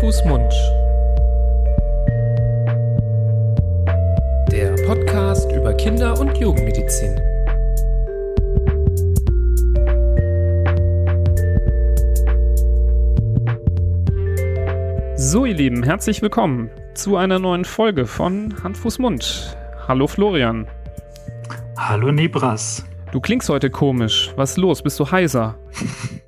Fuß, 0.00 0.24
Mund. 0.24 0.52
Der 4.50 4.74
Podcast 4.86 5.50
über 5.52 5.74
Kinder- 5.74 6.18
und 6.18 6.36
Jugendmedizin. 6.38 7.20
So, 15.16 15.44
ihr 15.44 15.54
Lieben, 15.54 15.82
herzlich 15.82 16.22
willkommen 16.22 16.70
zu 16.94 17.16
einer 17.16 17.38
neuen 17.38 17.64
Folge 17.64 18.06
von 18.06 18.54
Hand, 18.62 18.76
Fuß, 18.78 18.98
Mund. 18.98 19.56
Hallo 19.86 20.06
Florian. 20.06 20.66
Hallo 21.76 22.10
Nebras. 22.10 22.84
Du 23.12 23.20
klingst 23.20 23.48
heute 23.48 23.70
komisch. 23.70 24.32
Was 24.36 24.52
ist 24.52 24.56
los? 24.58 24.82
Bist 24.82 24.98
du 24.98 25.10
heiser? 25.10 25.56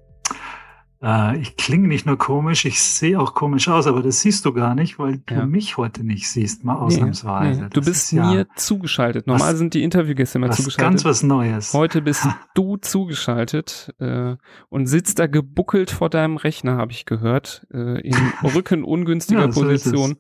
Äh, 1.05 1.37
ich 1.39 1.57
klinge 1.57 1.87
nicht 1.87 2.07
nur 2.07 2.17
komisch, 2.17 2.65
ich 2.65 2.81
sehe 2.81 3.21
auch 3.21 3.35
komisch 3.35 3.69
aus, 3.69 3.87
aber 3.87 4.03
das 4.03 4.23
siehst 4.23 4.47
du 4.47 4.55
gar 4.55 4.75
nicht, 4.75 4.99
weil 4.99 5.19
du 5.27 5.35
ja. 5.35 5.45
mich 5.47 5.77
heute 5.77 6.03
nicht 6.03 6.31
siehst, 6.31 6.65
mal 6.65 6.77
ausnahmsweise. 6.77 7.61
Nee, 7.61 7.65
nee. 7.65 7.71
Du 7.71 7.83
bist 7.83 8.13
mir 8.15 8.35
ja 8.35 8.45
zugeschaltet. 8.57 9.27
Normal 9.27 9.53
was, 9.53 9.59
sind 9.59 9.75
die 9.75 9.83
Interviewgäste 9.83 10.39
immer 10.39 10.49
was 10.49 10.57
zugeschaltet. 10.57 10.93
Ganz 10.93 11.05
was 11.05 11.23
Neues. 11.23 11.75
Heute 11.75 12.01
bist 12.01 12.27
du 12.55 12.79
zugeschaltet 12.79 13.95
äh, 13.99 14.37
und 14.71 14.87
sitzt 14.87 15.19
da 15.19 15.27
gebuckelt 15.27 15.91
vor 15.91 16.09
deinem 16.09 16.39
Rechner, 16.39 16.79
habe 16.79 16.93
ich 16.93 17.05
gehört, 17.05 17.67
äh, 17.71 18.01
in 18.01 18.17
rückenungünstiger 18.43 19.45
ja, 19.45 19.53
so 19.53 19.61
Position. 19.61 20.17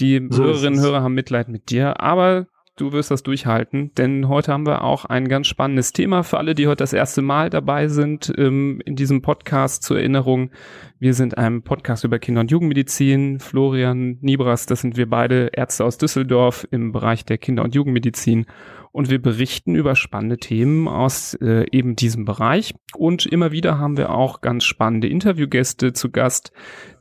Die 0.00 0.26
so 0.28 0.42
Hörerinnen 0.42 0.80
und 0.80 0.84
Hörer 0.84 1.02
haben 1.02 1.14
Mitleid 1.14 1.48
mit 1.48 1.70
dir, 1.70 2.00
aber 2.00 2.46
du 2.76 2.92
wirst 2.92 3.10
das 3.10 3.22
durchhalten, 3.22 3.92
denn 3.96 4.28
heute 4.28 4.52
haben 4.52 4.66
wir 4.66 4.82
auch 4.82 5.04
ein 5.04 5.28
ganz 5.28 5.46
spannendes 5.46 5.92
Thema 5.92 6.22
für 6.24 6.38
alle, 6.38 6.54
die 6.54 6.66
heute 6.66 6.78
das 6.78 6.92
erste 6.92 7.22
Mal 7.22 7.50
dabei 7.50 7.88
sind 7.88 8.32
ähm, 8.36 8.80
in 8.84 8.96
diesem 8.96 9.22
Podcast 9.22 9.82
zur 9.84 9.98
Erinnerung. 9.98 10.50
Wir 10.98 11.14
sind 11.14 11.38
ein 11.38 11.62
Podcast 11.62 12.04
über 12.04 12.18
Kinder- 12.18 12.40
und 12.40 12.50
Jugendmedizin. 12.50 13.38
Florian 13.38 14.18
Nibras, 14.20 14.66
das 14.66 14.80
sind 14.80 14.96
wir 14.96 15.08
beide 15.08 15.50
Ärzte 15.52 15.84
aus 15.84 15.98
Düsseldorf 15.98 16.66
im 16.70 16.92
Bereich 16.92 17.24
der 17.24 17.38
Kinder- 17.38 17.62
und 17.62 17.74
Jugendmedizin 17.74 18.46
und 18.94 19.10
wir 19.10 19.20
berichten 19.20 19.74
über 19.74 19.96
spannende 19.96 20.38
Themen 20.38 20.86
aus 20.86 21.34
äh, 21.42 21.66
eben 21.72 21.96
diesem 21.96 22.24
Bereich. 22.24 22.76
Und 22.96 23.26
immer 23.26 23.50
wieder 23.50 23.76
haben 23.76 23.96
wir 23.96 24.10
auch 24.10 24.40
ganz 24.40 24.62
spannende 24.62 25.08
Interviewgäste 25.08 25.92
zu 25.92 26.12
Gast, 26.12 26.52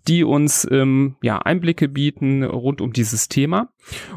die 0.07 0.23
uns 0.23 0.67
ähm, 0.71 1.17
ja 1.21 1.37
Einblicke 1.37 1.87
bieten 1.87 2.43
rund 2.43 2.81
um 2.81 2.93
dieses 2.93 3.29
Thema. 3.29 3.69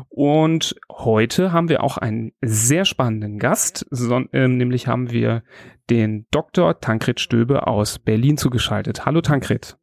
Und 0.09 0.77
heute 0.91 1.53
haben 1.53 1.69
wir 1.69 1.85
auch 1.85 1.99
einen 1.99 2.33
sehr 2.41 2.87
spannenden 2.87 3.39
Gast, 3.39 3.87
so, 3.91 4.23
ähm, 4.33 4.57
nämlich 4.57 4.87
haben 4.87 5.11
wir 5.11 5.43
den 5.91 6.27
Dr. 6.31 6.81
Tankred 6.81 7.21
Stöbe 7.21 7.67
aus 7.67 7.99
Berlin 7.99 8.39
zugeschaltet. 8.39 9.05
Hallo 9.05 9.21
Tankred. 9.21 9.77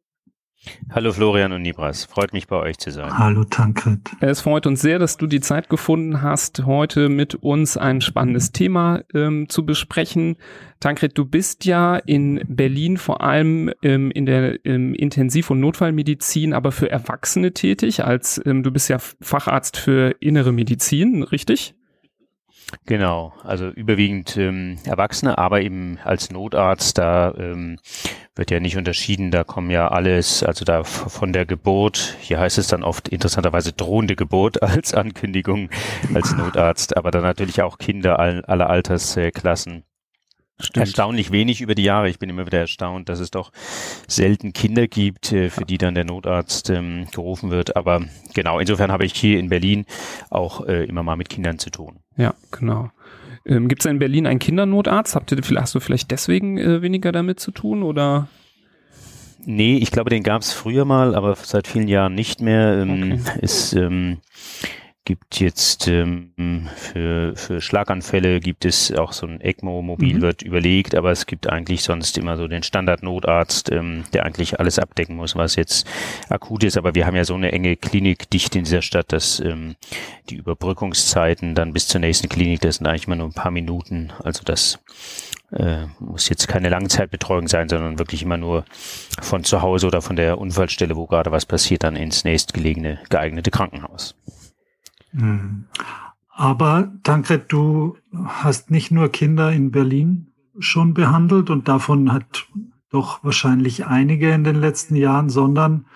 Hallo 0.90 1.12
Florian 1.12 1.52
und 1.52 1.62
Nibras, 1.62 2.04
freut 2.04 2.32
mich 2.32 2.46
bei 2.46 2.56
euch 2.56 2.78
zu 2.78 2.90
sein. 2.90 3.18
Hallo 3.18 3.44
Tankred. 3.44 3.98
Es 4.20 4.40
freut 4.40 4.66
uns 4.66 4.80
sehr, 4.80 4.98
dass 4.98 5.16
du 5.16 5.26
die 5.26 5.40
Zeit 5.40 5.68
gefunden 5.68 6.22
hast, 6.22 6.64
heute 6.66 7.08
mit 7.08 7.34
uns 7.34 7.76
ein 7.76 8.00
spannendes 8.00 8.52
Thema 8.52 9.02
ähm, 9.12 9.48
zu 9.48 9.66
besprechen. 9.66 10.36
Tankred, 10.80 11.16
du 11.18 11.24
bist 11.24 11.64
ja 11.64 11.96
in 11.96 12.42
Berlin 12.48 12.96
vor 12.96 13.22
allem 13.22 13.70
ähm, 13.82 14.10
in 14.10 14.26
der 14.26 14.64
ähm, 14.64 14.94
Intensiv- 14.94 15.50
und 15.50 15.60
Notfallmedizin, 15.60 16.52
aber 16.52 16.72
für 16.72 16.90
Erwachsene 16.90 17.52
tätig, 17.52 18.04
als 18.04 18.40
ähm, 18.44 18.62
du 18.62 18.70
bist 18.70 18.88
ja 18.88 18.98
Facharzt 18.98 19.76
für 19.76 20.16
innere 20.20 20.52
Medizin, 20.52 21.22
richtig? 21.22 21.74
Genau, 22.86 23.32
also 23.42 23.68
überwiegend 23.68 24.36
ähm, 24.36 24.78
Erwachsene, 24.84 25.38
aber 25.38 25.62
eben 25.62 25.98
als 26.04 26.30
Notarzt, 26.30 26.98
da 26.98 27.32
ähm, 27.36 27.78
wird 28.34 28.50
ja 28.50 28.60
nicht 28.60 28.76
unterschieden, 28.76 29.30
da 29.30 29.44
kommen 29.44 29.70
ja 29.70 29.88
alles, 29.88 30.42
also 30.42 30.64
da 30.64 30.84
von 30.84 31.32
der 31.32 31.46
Geburt, 31.46 32.16
hier 32.20 32.40
heißt 32.40 32.58
es 32.58 32.68
dann 32.68 32.82
oft 32.82 33.08
interessanterweise 33.08 33.72
drohende 33.72 34.16
Geburt 34.16 34.62
als 34.62 34.92
Ankündigung 34.94 35.70
als 36.12 36.34
Notarzt, 36.34 36.96
aber 36.96 37.10
dann 37.10 37.22
natürlich 37.22 37.62
auch 37.62 37.78
Kinder 37.78 38.18
all, 38.18 38.44
aller 38.44 38.68
Altersklassen. 38.68 39.84
Stimmt. 40.60 40.86
Erstaunlich 40.86 41.32
wenig 41.32 41.60
über 41.60 41.74
die 41.74 41.82
Jahre. 41.82 42.08
Ich 42.08 42.20
bin 42.20 42.30
immer 42.30 42.46
wieder 42.46 42.60
erstaunt, 42.60 43.08
dass 43.08 43.18
es 43.18 43.32
doch 43.32 43.50
selten 44.06 44.52
Kinder 44.52 44.86
gibt, 44.86 45.32
äh, 45.32 45.50
für 45.50 45.64
die 45.64 45.78
dann 45.78 45.96
der 45.96 46.04
Notarzt 46.04 46.70
ähm, 46.70 47.06
gerufen 47.12 47.50
wird. 47.50 47.76
Aber 47.76 48.04
genau, 48.34 48.60
insofern 48.60 48.92
habe 48.92 49.04
ich 49.04 49.14
hier 49.14 49.40
in 49.40 49.48
Berlin 49.48 49.84
auch 50.30 50.64
äh, 50.66 50.84
immer 50.84 51.02
mal 51.02 51.16
mit 51.16 51.28
Kindern 51.28 51.58
zu 51.58 51.70
tun. 51.70 51.98
Ja, 52.16 52.34
genau. 52.52 52.90
Ähm, 53.44 53.66
Gibt 53.68 53.84
es 53.84 53.90
in 53.90 53.98
Berlin 53.98 54.28
einen 54.28 54.38
Kindernotarzt? 54.38 55.16
Habt 55.16 55.32
ihr, 55.32 55.38
hast 55.56 55.74
du 55.74 55.80
vielleicht 55.80 56.12
deswegen 56.12 56.56
äh, 56.56 56.82
weniger 56.82 57.10
damit 57.10 57.40
zu 57.40 57.50
tun 57.50 57.82
oder? 57.82 58.28
Nee, 59.44 59.76
ich 59.78 59.90
glaube, 59.90 60.10
den 60.10 60.22
gab 60.22 60.42
es 60.42 60.52
früher 60.52 60.84
mal, 60.84 61.14
aber 61.14 61.34
seit 61.34 61.66
vielen 61.66 61.88
Jahren 61.88 62.14
nicht 62.14 62.40
mehr. 62.40 62.78
Ähm, 62.78 63.20
okay. 63.20 63.40
Ist 63.42 63.74
ähm, 63.74 64.18
gibt 65.04 65.38
jetzt 65.38 65.86
ähm, 65.86 66.68
für, 66.76 67.36
für 67.36 67.60
Schlaganfälle 67.60 68.40
gibt 68.40 68.64
es 68.64 68.90
auch 68.92 69.12
so 69.12 69.26
ein 69.26 69.40
ECMO-Mobil, 69.40 70.16
mhm. 70.16 70.22
wird 70.22 70.42
überlegt, 70.42 70.94
aber 70.94 71.10
es 71.10 71.26
gibt 71.26 71.46
eigentlich 71.46 71.82
sonst 71.82 72.16
immer 72.16 72.38
so 72.38 72.48
den 72.48 72.62
Standard-Notarzt, 72.62 73.70
ähm, 73.70 74.04
der 74.14 74.24
eigentlich 74.24 74.58
alles 74.58 74.78
abdecken 74.78 75.16
muss, 75.16 75.36
was 75.36 75.56
jetzt 75.56 75.86
akut 76.30 76.64
ist. 76.64 76.78
Aber 76.78 76.94
wir 76.94 77.06
haben 77.06 77.16
ja 77.16 77.24
so 77.24 77.34
eine 77.34 77.52
enge 77.52 77.76
Klinikdichte 77.76 78.58
in 78.58 78.64
dieser 78.64 78.80
Stadt, 78.80 79.12
dass 79.12 79.40
ähm, 79.40 79.76
die 80.30 80.36
Überbrückungszeiten 80.36 81.54
dann 81.54 81.74
bis 81.74 81.86
zur 81.86 82.00
nächsten 82.00 82.30
Klinik, 82.30 82.62
das 82.62 82.76
sind 82.76 82.86
eigentlich 82.86 83.06
immer 83.06 83.16
nur 83.16 83.28
ein 83.28 83.34
paar 83.34 83.50
Minuten. 83.50 84.10
Also 84.22 84.42
das 84.42 84.78
äh, 85.52 85.84
muss 86.00 86.30
jetzt 86.30 86.48
keine 86.48 86.70
Langzeitbetreuung 86.70 87.46
sein, 87.48 87.68
sondern 87.68 87.98
wirklich 87.98 88.22
immer 88.22 88.38
nur 88.38 88.64
von 89.20 89.44
zu 89.44 89.60
Hause 89.60 89.86
oder 89.86 90.00
von 90.00 90.16
der 90.16 90.38
Unfallstelle, 90.38 90.96
wo 90.96 91.06
gerade 91.06 91.30
was 91.30 91.44
passiert, 91.44 91.84
dann 91.84 91.94
ins 91.94 92.24
nächstgelegene 92.24 93.00
geeignete 93.10 93.50
Krankenhaus. 93.50 94.14
Mhm. 95.14 95.64
Aber 96.28 96.92
Tankred, 97.04 97.50
du 97.52 97.96
hast 98.24 98.70
nicht 98.70 98.90
nur 98.90 99.08
Kinder 99.08 99.52
in 99.52 99.70
Berlin 99.70 100.32
schon 100.58 100.92
behandelt 100.92 101.48
und 101.48 101.68
davon 101.68 102.12
hat 102.12 102.46
doch 102.90 103.24
wahrscheinlich 103.24 103.86
einige 103.86 104.32
in 104.32 104.44
den 104.44 104.56
letzten 104.56 104.96
Jahren, 104.96 105.30
sondern 105.30 105.86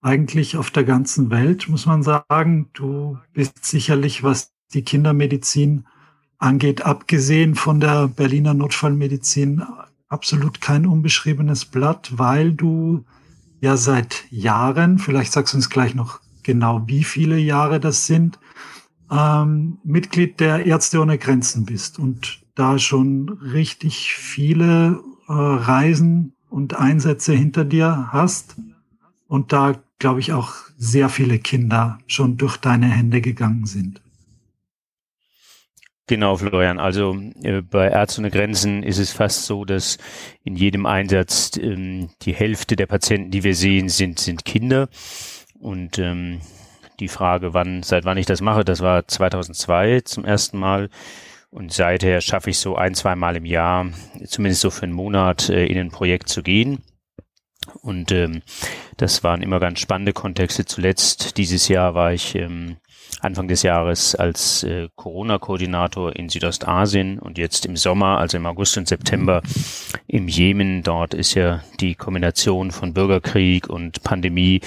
eigentlich 0.00 0.56
auf 0.56 0.70
der 0.70 0.84
ganzen 0.84 1.30
Welt, 1.30 1.68
muss 1.68 1.86
man 1.86 2.02
sagen. 2.02 2.70
Du 2.72 3.18
bist 3.32 3.64
sicherlich, 3.64 4.22
was 4.22 4.52
die 4.74 4.82
Kindermedizin 4.82 5.84
angeht, 6.38 6.82
abgesehen 6.82 7.54
von 7.54 7.80
der 7.80 8.08
Berliner 8.08 8.54
Notfallmedizin, 8.54 9.62
absolut 10.08 10.60
kein 10.60 10.86
unbeschriebenes 10.86 11.64
Blatt, 11.64 12.12
weil 12.16 12.52
du 12.52 13.04
ja 13.60 13.76
seit 13.76 14.24
Jahren, 14.30 14.98
vielleicht 14.98 15.32
sagst 15.32 15.52
du 15.54 15.58
uns 15.58 15.70
gleich 15.70 15.94
noch 15.94 16.20
genau, 16.44 16.86
wie 16.86 17.04
viele 17.04 17.36
Jahre 17.36 17.80
das 17.80 18.06
sind, 18.06 18.38
ähm, 19.10 19.78
Mitglied 19.84 20.40
der 20.40 20.66
Ärzte 20.66 21.00
ohne 21.00 21.18
Grenzen 21.18 21.64
bist 21.64 21.98
und 21.98 22.40
da 22.54 22.78
schon 22.78 23.28
richtig 23.30 24.14
viele 24.14 25.00
äh, 25.28 25.32
Reisen 25.32 26.34
und 26.50 26.76
Einsätze 26.76 27.32
hinter 27.32 27.64
dir 27.64 28.08
hast 28.12 28.56
und 29.28 29.52
da, 29.52 29.80
glaube 29.98 30.20
ich, 30.20 30.32
auch 30.32 30.54
sehr 30.76 31.08
viele 31.08 31.38
Kinder 31.38 31.98
schon 32.06 32.36
durch 32.36 32.56
deine 32.56 32.86
Hände 32.86 33.20
gegangen 33.20 33.66
sind. 33.66 34.00
Genau, 36.08 36.36
Florian. 36.36 36.78
Also 36.78 37.20
äh, 37.42 37.60
bei 37.60 37.88
Ärzte 37.88 38.22
ohne 38.22 38.30
Grenzen 38.30 38.82
ist 38.82 38.98
es 38.98 39.12
fast 39.12 39.44
so, 39.44 39.66
dass 39.66 39.98
in 40.42 40.56
jedem 40.56 40.86
Einsatz 40.86 41.58
ähm, 41.60 42.08
die 42.22 42.34
Hälfte 42.34 42.76
der 42.76 42.86
Patienten, 42.86 43.30
die 43.30 43.44
wir 43.44 43.54
sehen, 43.54 43.90
sind, 43.90 44.18
sind 44.18 44.46
Kinder. 44.46 44.88
Und 45.60 45.98
ähm, 45.98 46.40
die 47.00 47.08
Frage, 47.08 47.54
wann, 47.54 47.82
seit 47.82 48.04
wann 48.04 48.18
ich 48.18 48.26
das 48.26 48.40
mache, 48.40 48.64
das 48.64 48.80
war 48.80 49.06
2002 49.06 50.00
zum 50.02 50.24
ersten 50.24 50.58
Mal. 50.58 50.90
Und 51.50 51.72
seither 51.72 52.20
schaffe 52.20 52.50
ich 52.50 52.58
so 52.58 52.76
ein, 52.76 52.94
zwei 52.94 53.14
Mal 53.16 53.36
im 53.36 53.46
Jahr, 53.46 53.86
zumindest 54.26 54.60
so 54.60 54.70
für 54.70 54.82
einen 54.82 54.92
Monat, 54.92 55.48
äh, 55.48 55.66
in 55.66 55.78
ein 55.78 55.90
Projekt 55.90 56.28
zu 56.28 56.42
gehen. 56.42 56.82
Und 57.82 58.12
ähm, 58.12 58.42
das 58.96 59.24
waren 59.24 59.42
immer 59.42 59.60
ganz 59.60 59.80
spannende 59.80 60.12
Kontexte. 60.12 60.64
Zuletzt 60.64 61.36
dieses 61.38 61.68
Jahr 61.68 61.94
war 61.94 62.12
ich 62.12 62.34
ähm, 62.34 62.76
Anfang 63.20 63.48
des 63.48 63.62
Jahres 63.62 64.14
als 64.14 64.62
äh, 64.62 64.88
Corona-Koordinator 64.94 66.14
in 66.14 66.28
Südostasien 66.28 67.18
und 67.18 67.38
jetzt 67.38 67.66
im 67.66 67.76
Sommer, 67.76 68.18
also 68.18 68.36
im 68.36 68.46
August 68.46 68.76
und 68.78 68.88
September 68.88 69.42
im 70.06 70.28
Jemen. 70.28 70.82
Dort 70.82 71.14
ist 71.14 71.34
ja 71.34 71.62
die 71.80 71.94
Kombination 71.94 72.70
von 72.70 72.94
Bürgerkrieg 72.94 73.68
und 73.68 74.02
Pandemie 74.02 74.60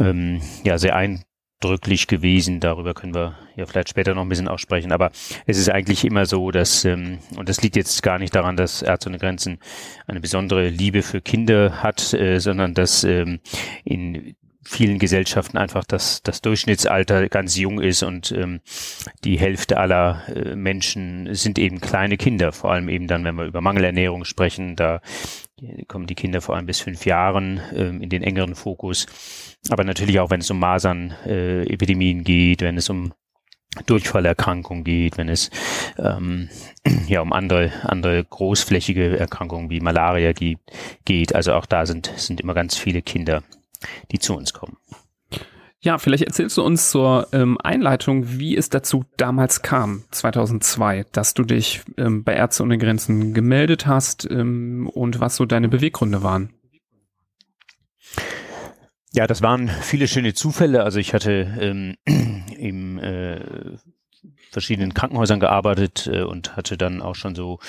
ähm, 0.00 0.40
ja 0.64 0.78
sehr 0.78 0.96
ein, 0.96 1.24
drücklich 1.60 2.06
gewesen. 2.06 2.60
Darüber 2.60 2.94
können 2.94 3.14
wir 3.14 3.36
ja 3.56 3.66
vielleicht 3.66 3.88
später 3.88 4.14
noch 4.14 4.22
ein 4.22 4.28
bisschen 4.28 4.48
aussprechen. 4.48 4.92
Aber 4.92 5.10
es 5.46 5.58
ist 5.58 5.70
eigentlich 5.70 6.04
immer 6.04 6.26
so, 6.26 6.50
dass, 6.50 6.84
ähm, 6.84 7.18
und 7.36 7.48
das 7.48 7.62
liegt 7.62 7.76
jetzt 7.76 8.02
gar 8.02 8.18
nicht 8.18 8.34
daran, 8.34 8.56
dass 8.56 8.82
Ärzte 8.82 9.08
ohne 9.08 9.18
Grenzen 9.18 9.58
eine 10.06 10.20
besondere 10.20 10.68
Liebe 10.68 11.02
für 11.02 11.20
Kinder 11.20 11.82
hat, 11.82 12.12
äh, 12.12 12.38
sondern 12.40 12.74
dass 12.74 13.04
ähm, 13.04 13.40
in 13.84 14.36
vielen 14.66 14.98
Gesellschaften 14.98 15.58
einfach 15.58 15.84
das, 15.84 16.22
das 16.22 16.42
Durchschnittsalter 16.42 17.28
ganz 17.28 17.56
jung 17.56 17.80
ist 17.80 18.02
und 18.02 18.32
ähm, 18.32 18.60
die 19.24 19.38
Hälfte 19.38 19.78
aller 19.78 20.22
äh, 20.28 20.56
Menschen 20.56 21.34
sind 21.34 21.58
eben 21.58 21.80
kleine 21.80 22.16
Kinder, 22.16 22.52
vor 22.52 22.72
allem 22.72 22.88
eben 22.88 23.06
dann, 23.06 23.24
wenn 23.24 23.36
wir 23.36 23.44
über 23.44 23.60
Mangelernährung 23.60 24.24
sprechen, 24.24 24.74
da 24.76 25.00
kommen 25.88 26.06
die 26.06 26.14
Kinder 26.14 26.40
vor 26.40 26.54
allem 26.54 26.66
bis 26.66 26.80
fünf 26.80 27.06
Jahren 27.06 27.60
ähm, 27.74 28.02
in 28.02 28.10
den 28.10 28.22
engeren 28.22 28.54
Fokus. 28.54 29.06
Aber 29.70 29.84
natürlich 29.84 30.20
auch, 30.20 30.30
wenn 30.30 30.40
es 30.40 30.50
um 30.50 30.58
Masern-Epidemien 30.58 32.20
äh, 32.20 32.24
geht, 32.24 32.62
wenn 32.62 32.76
es 32.76 32.90
um 32.90 33.12
Durchfallerkrankungen 33.86 34.84
geht, 34.84 35.18
wenn 35.18 35.28
es 35.28 35.50
ähm, 35.98 36.48
ja 37.08 37.20
um 37.20 37.32
andere 37.32 37.72
andere 37.82 38.24
großflächige 38.24 39.18
Erkrankungen 39.18 39.70
wie 39.70 39.80
Malaria 39.80 40.32
geht, 40.32 40.60
geht. 41.04 41.34
Also 41.34 41.52
auch 41.52 41.66
da 41.66 41.84
sind 41.86 42.12
sind 42.16 42.40
immer 42.40 42.54
ganz 42.54 42.76
viele 42.76 43.02
Kinder 43.02 43.42
die 44.10 44.18
zu 44.18 44.34
uns 44.34 44.52
kommen. 44.52 44.76
Ja, 45.86 45.98
vielleicht 45.98 46.24
erzählst 46.24 46.56
du 46.56 46.64
uns 46.64 46.90
zur 46.90 47.28
ähm, 47.32 47.58
Einleitung, 47.62 48.40
wie 48.40 48.56
es 48.56 48.70
dazu 48.70 49.04
damals 49.16 49.62
kam, 49.62 50.02
2002, 50.10 51.06
dass 51.12 51.32
du 51.32 51.44
dich 51.44 51.82
ähm, 51.96 52.24
bei 52.24 52.34
Ärzte 52.34 52.64
ohne 52.64 52.76
Grenzen 52.76 53.34
gemeldet 53.34 53.86
hast 53.86 54.28
ähm, 54.28 54.90
und 54.92 55.20
was 55.20 55.36
so 55.36 55.44
deine 55.44 55.68
Beweggründe 55.68 56.24
waren. 56.24 56.50
Ja, 59.12 59.28
das 59.28 59.42
waren 59.42 59.68
viele 59.68 60.08
schöne 60.08 60.34
Zufälle. 60.34 60.82
Also 60.82 60.98
ich 60.98 61.14
hatte 61.14 61.56
ähm, 61.60 61.94
im 62.58 62.98
äh, 62.98 63.38
verschiedenen 64.50 64.92
Krankenhäusern 64.92 65.38
gearbeitet 65.38 66.10
äh, 66.12 66.22
und 66.22 66.56
hatte 66.56 66.76
dann 66.76 67.00
auch 67.00 67.14
schon 67.14 67.36
so 67.36 67.60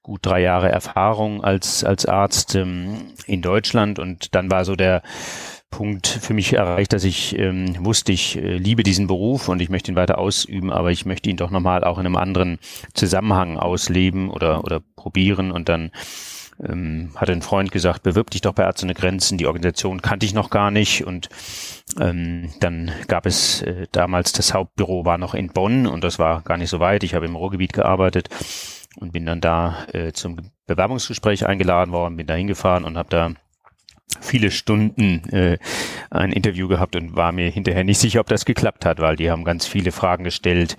gut 0.00 0.20
drei 0.22 0.42
Jahre 0.42 0.68
Erfahrung 0.68 1.42
als 1.42 1.82
als 1.82 2.06
Arzt 2.06 2.54
ähm, 2.54 3.14
in 3.26 3.42
Deutschland 3.42 3.98
und 3.98 4.36
dann 4.36 4.48
war 4.48 4.64
so 4.64 4.76
der 4.76 5.02
Punkt 5.74 6.06
für 6.06 6.34
mich 6.34 6.52
erreicht, 6.52 6.92
dass 6.92 7.02
ich 7.02 7.36
ähm, 7.36 7.84
wusste, 7.84 8.12
ich 8.12 8.36
äh, 8.36 8.58
liebe 8.58 8.84
diesen 8.84 9.08
Beruf 9.08 9.48
und 9.48 9.60
ich 9.60 9.70
möchte 9.70 9.90
ihn 9.90 9.96
weiter 9.96 10.18
ausüben, 10.18 10.70
aber 10.70 10.92
ich 10.92 11.04
möchte 11.04 11.28
ihn 11.28 11.36
doch 11.36 11.50
nochmal 11.50 11.82
auch 11.82 11.98
in 11.98 12.06
einem 12.06 12.14
anderen 12.14 12.58
Zusammenhang 12.94 13.58
ausleben 13.58 14.30
oder, 14.30 14.62
oder 14.62 14.80
probieren 14.94 15.50
und 15.50 15.68
dann 15.68 15.90
ähm, 16.64 17.10
hatte 17.16 17.32
ein 17.32 17.42
Freund 17.42 17.72
gesagt, 17.72 18.04
bewirb 18.04 18.30
dich 18.30 18.40
doch 18.40 18.52
bei 18.52 18.62
Ärzte 18.62 18.86
ohne 18.86 18.94
Grenzen. 18.94 19.36
Die 19.36 19.48
Organisation 19.48 20.00
kannte 20.00 20.26
ich 20.26 20.32
noch 20.32 20.48
gar 20.48 20.70
nicht 20.70 21.04
und 21.04 21.28
ähm, 21.98 22.50
dann 22.60 22.92
gab 23.08 23.26
es 23.26 23.62
äh, 23.62 23.88
damals 23.90 24.30
das 24.30 24.54
Hauptbüro 24.54 25.04
war 25.04 25.18
noch 25.18 25.34
in 25.34 25.48
Bonn 25.48 25.88
und 25.88 26.04
das 26.04 26.20
war 26.20 26.42
gar 26.42 26.56
nicht 26.56 26.70
so 26.70 26.78
weit. 26.78 27.02
Ich 27.02 27.14
habe 27.14 27.26
im 27.26 27.34
Ruhrgebiet 27.34 27.72
gearbeitet 27.72 28.28
und 29.00 29.12
bin 29.12 29.26
dann 29.26 29.40
da 29.40 29.86
äh, 29.92 30.12
zum 30.12 30.36
Bewerbungsgespräch 30.68 31.44
eingeladen 31.44 31.90
worden, 31.90 32.16
bin 32.16 32.28
da 32.28 32.34
hingefahren 32.34 32.84
und 32.84 32.96
habe 32.96 33.08
da 33.10 33.32
viele 34.20 34.50
Stunden 34.50 35.28
äh, 35.30 35.58
ein 36.10 36.32
Interview 36.32 36.68
gehabt 36.68 36.96
und 36.96 37.16
war 37.16 37.32
mir 37.32 37.50
hinterher 37.50 37.84
nicht 37.84 37.98
sicher, 37.98 38.20
ob 38.20 38.28
das 38.28 38.44
geklappt 38.44 38.84
hat, 38.84 39.00
weil 39.00 39.16
die 39.16 39.30
haben 39.30 39.44
ganz 39.44 39.66
viele 39.66 39.92
Fragen 39.92 40.24
gestellt, 40.24 40.76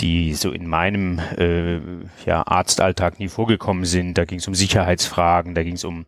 die 0.00 0.34
so 0.34 0.50
in 0.50 0.66
meinem 0.66 1.18
äh, 1.36 1.78
ja, 2.26 2.46
Arztalltag 2.46 3.18
nie 3.18 3.28
vorgekommen 3.28 3.84
sind. 3.84 4.18
Da 4.18 4.24
ging 4.24 4.38
es 4.38 4.48
um 4.48 4.54
Sicherheitsfragen, 4.54 5.54
da 5.54 5.62
ging 5.62 5.74
es 5.74 5.84
um 5.84 6.06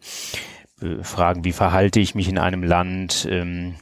äh, 0.80 1.02
Fragen, 1.02 1.44
wie 1.44 1.52
verhalte 1.52 2.00
ich 2.00 2.14
mich 2.14 2.28
in 2.28 2.38
einem 2.38 2.62
Land. 2.62 3.26
Ähm, 3.30 3.74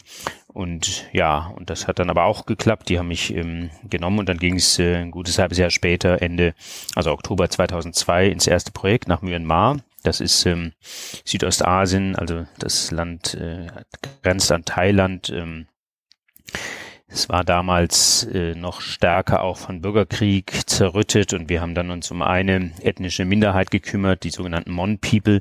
und 0.53 1.09
ja, 1.13 1.53
und 1.56 1.71
das 1.71 1.87
hat 1.87 2.01
dann 2.01 2.11
aber 2.11 2.25
auch 2.25 2.45
geklappt. 2.45 2.89
Die 2.89 2.99
haben 2.99 3.09
mich 3.09 3.35
ähm, 3.35 3.71
genommen 3.89 4.19
und 4.19 4.29
dann 4.29 4.39
ging 4.39 4.56
es 4.56 4.79
äh, 4.79 4.97
ein 4.97 5.11
gutes 5.11 5.39
halbes 5.39 5.59
Jahr 5.59 5.71
später, 5.71 6.21
Ende, 6.23 6.55
also 6.97 7.13
Oktober 7.13 7.49
2002, 7.49 8.29
ins 8.29 8.47
erste 8.47 8.73
Projekt 8.73 9.06
nach 9.06 9.23
Myanmar. 9.23 9.77
Das 10.02 10.20
ist 10.20 10.47
ähm, 10.47 10.73
Südostasien, 11.25 12.17
also 12.17 12.47
das 12.58 12.91
Land 12.91 13.35
äh, 13.35 13.67
grenzt 14.23 14.50
an 14.50 14.64
Thailand. 14.64 15.31
Ähm, 15.31 15.67
es 17.12 17.29
war 17.29 17.44
damals 17.44 18.23
äh, 18.32 18.55
noch 18.55 18.81
stärker 18.81 19.43
auch 19.43 19.56
von 19.56 19.81
Bürgerkrieg 19.81 20.52
zerrüttet 20.67 21.35
und 21.35 21.49
wir 21.49 21.61
haben 21.61 21.75
dann 21.75 21.91
uns 21.91 22.11
um 22.11 22.23
eine 22.23 22.70
ethnische 22.82 23.25
Minderheit 23.25 23.70
gekümmert, 23.70 24.23
die 24.23 24.31
sogenannten 24.31 24.70
Mon 24.70 24.99
People 24.99 25.41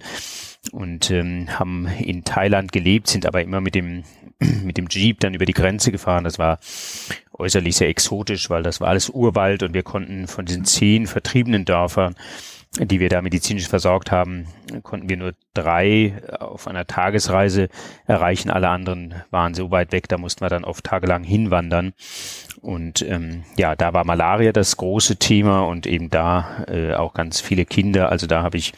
und 0.72 1.12
ähm, 1.12 1.48
haben 1.60 1.88
in 2.00 2.24
Thailand 2.24 2.72
gelebt, 2.72 3.08
sind 3.08 3.26
aber 3.26 3.42
immer 3.42 3.62
mit 3.62 3.76
dem 3.76 4.04
mit 4.64 4.78
dem 4.78 4.88
Jeep 4.90 5.20
dann 5.20 5.34
über 5.34 5.46
die 5.46 5.54
Grenze 5.54 5.92
gefahren. 5.92 6.24
Das 6.24 6.40
war 6.40 6.60
äußerlich 7.34 7.76
sehr 7.76 7.90
exotisch, 7.90 8.50
weil 8.50 8.64
das 8.64 8.82
war 8.82 8.88
alles 8.88 9.10
Urwald 9.10 9.64
und 9.64 9.74
wir 9.74 9.84
konnten 9.84 10.28
von 10.28 10.46
diesen 10.46 10.66
zehn 10.66 11.08
vertriebenen 11.08 11.66
Dörfern 11.66 12.16
die 12.78 13.00
wir 13.00 13.10
da 13.10 13.22
medizinisch 13.22 13.68
versorgt 13.68 14.12
haben, 14.12 14.46
konnten 14.84 15.10
wir 15.10 15.18
nur 15.18 15.34
drei 15.54 16.14
auf 16.40 16.68
einer 16.68 16.86
Tagesreise 16.86 17.68
erreichen. 18.06 18.52
Alle 18.52 18.70
anderen 18.70 19.16
waren 19.32 19.56
so 19.56 19.72
weit 19.72 19.92
weg, 19.92 20.08
da 20.08 20.18
mussten 20.18 20.42
wir 20.42 20.50
dann 20.50 20.64
oft 20.64 20.84
tagelang 20.84 21.24
hinwandern. 21.24 21.94
Und 22.62 23.02
ähm, 23.02 23.44
ja, 23.58 23.76
da 23.76 23.94
war 23.94 24.06
Malaria 24.06 24.52
das 24.52 24.78
große 24.78 25.16
Thema 25.16 25.62
und 25.62 25.88
eben 25.88 26.10
da 26.10 26.66
äh, 26.68 26.94
auch 26.94 27.14
ganz 27.14 27.42
viele 27.42 27.66
Kinder. 27.66 28.10
Also 28.10 28.28
da 28.28 28.44
habe 28.44 28.58
ich 28.58 28.74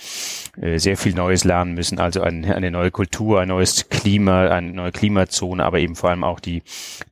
äh, 0.61 0.77
sehr 0.77 0.97
viel 0.97 1.13
Neues 1.13 1.43
lernen 1.43 1.73
müssen. 1.73 1.99
Also 1.99 2.21
ein, 2.21 2.45
eine 2.45 2.71
neue 2.71 2.91
Kultur, 2.91 3.41
ein 3.41 3.49
neues 3.49 3.89
Klima, 3.89 4.47
eine 4.47 4.71
neue 4.71 4.91
Klimazone, 4.91 5.65
aber 5.65 5.79
eben 5.79 5.95
vor 5.95 6.11
allem 6.11 6.23
auch 6.23 6.39
die 6.39 6.63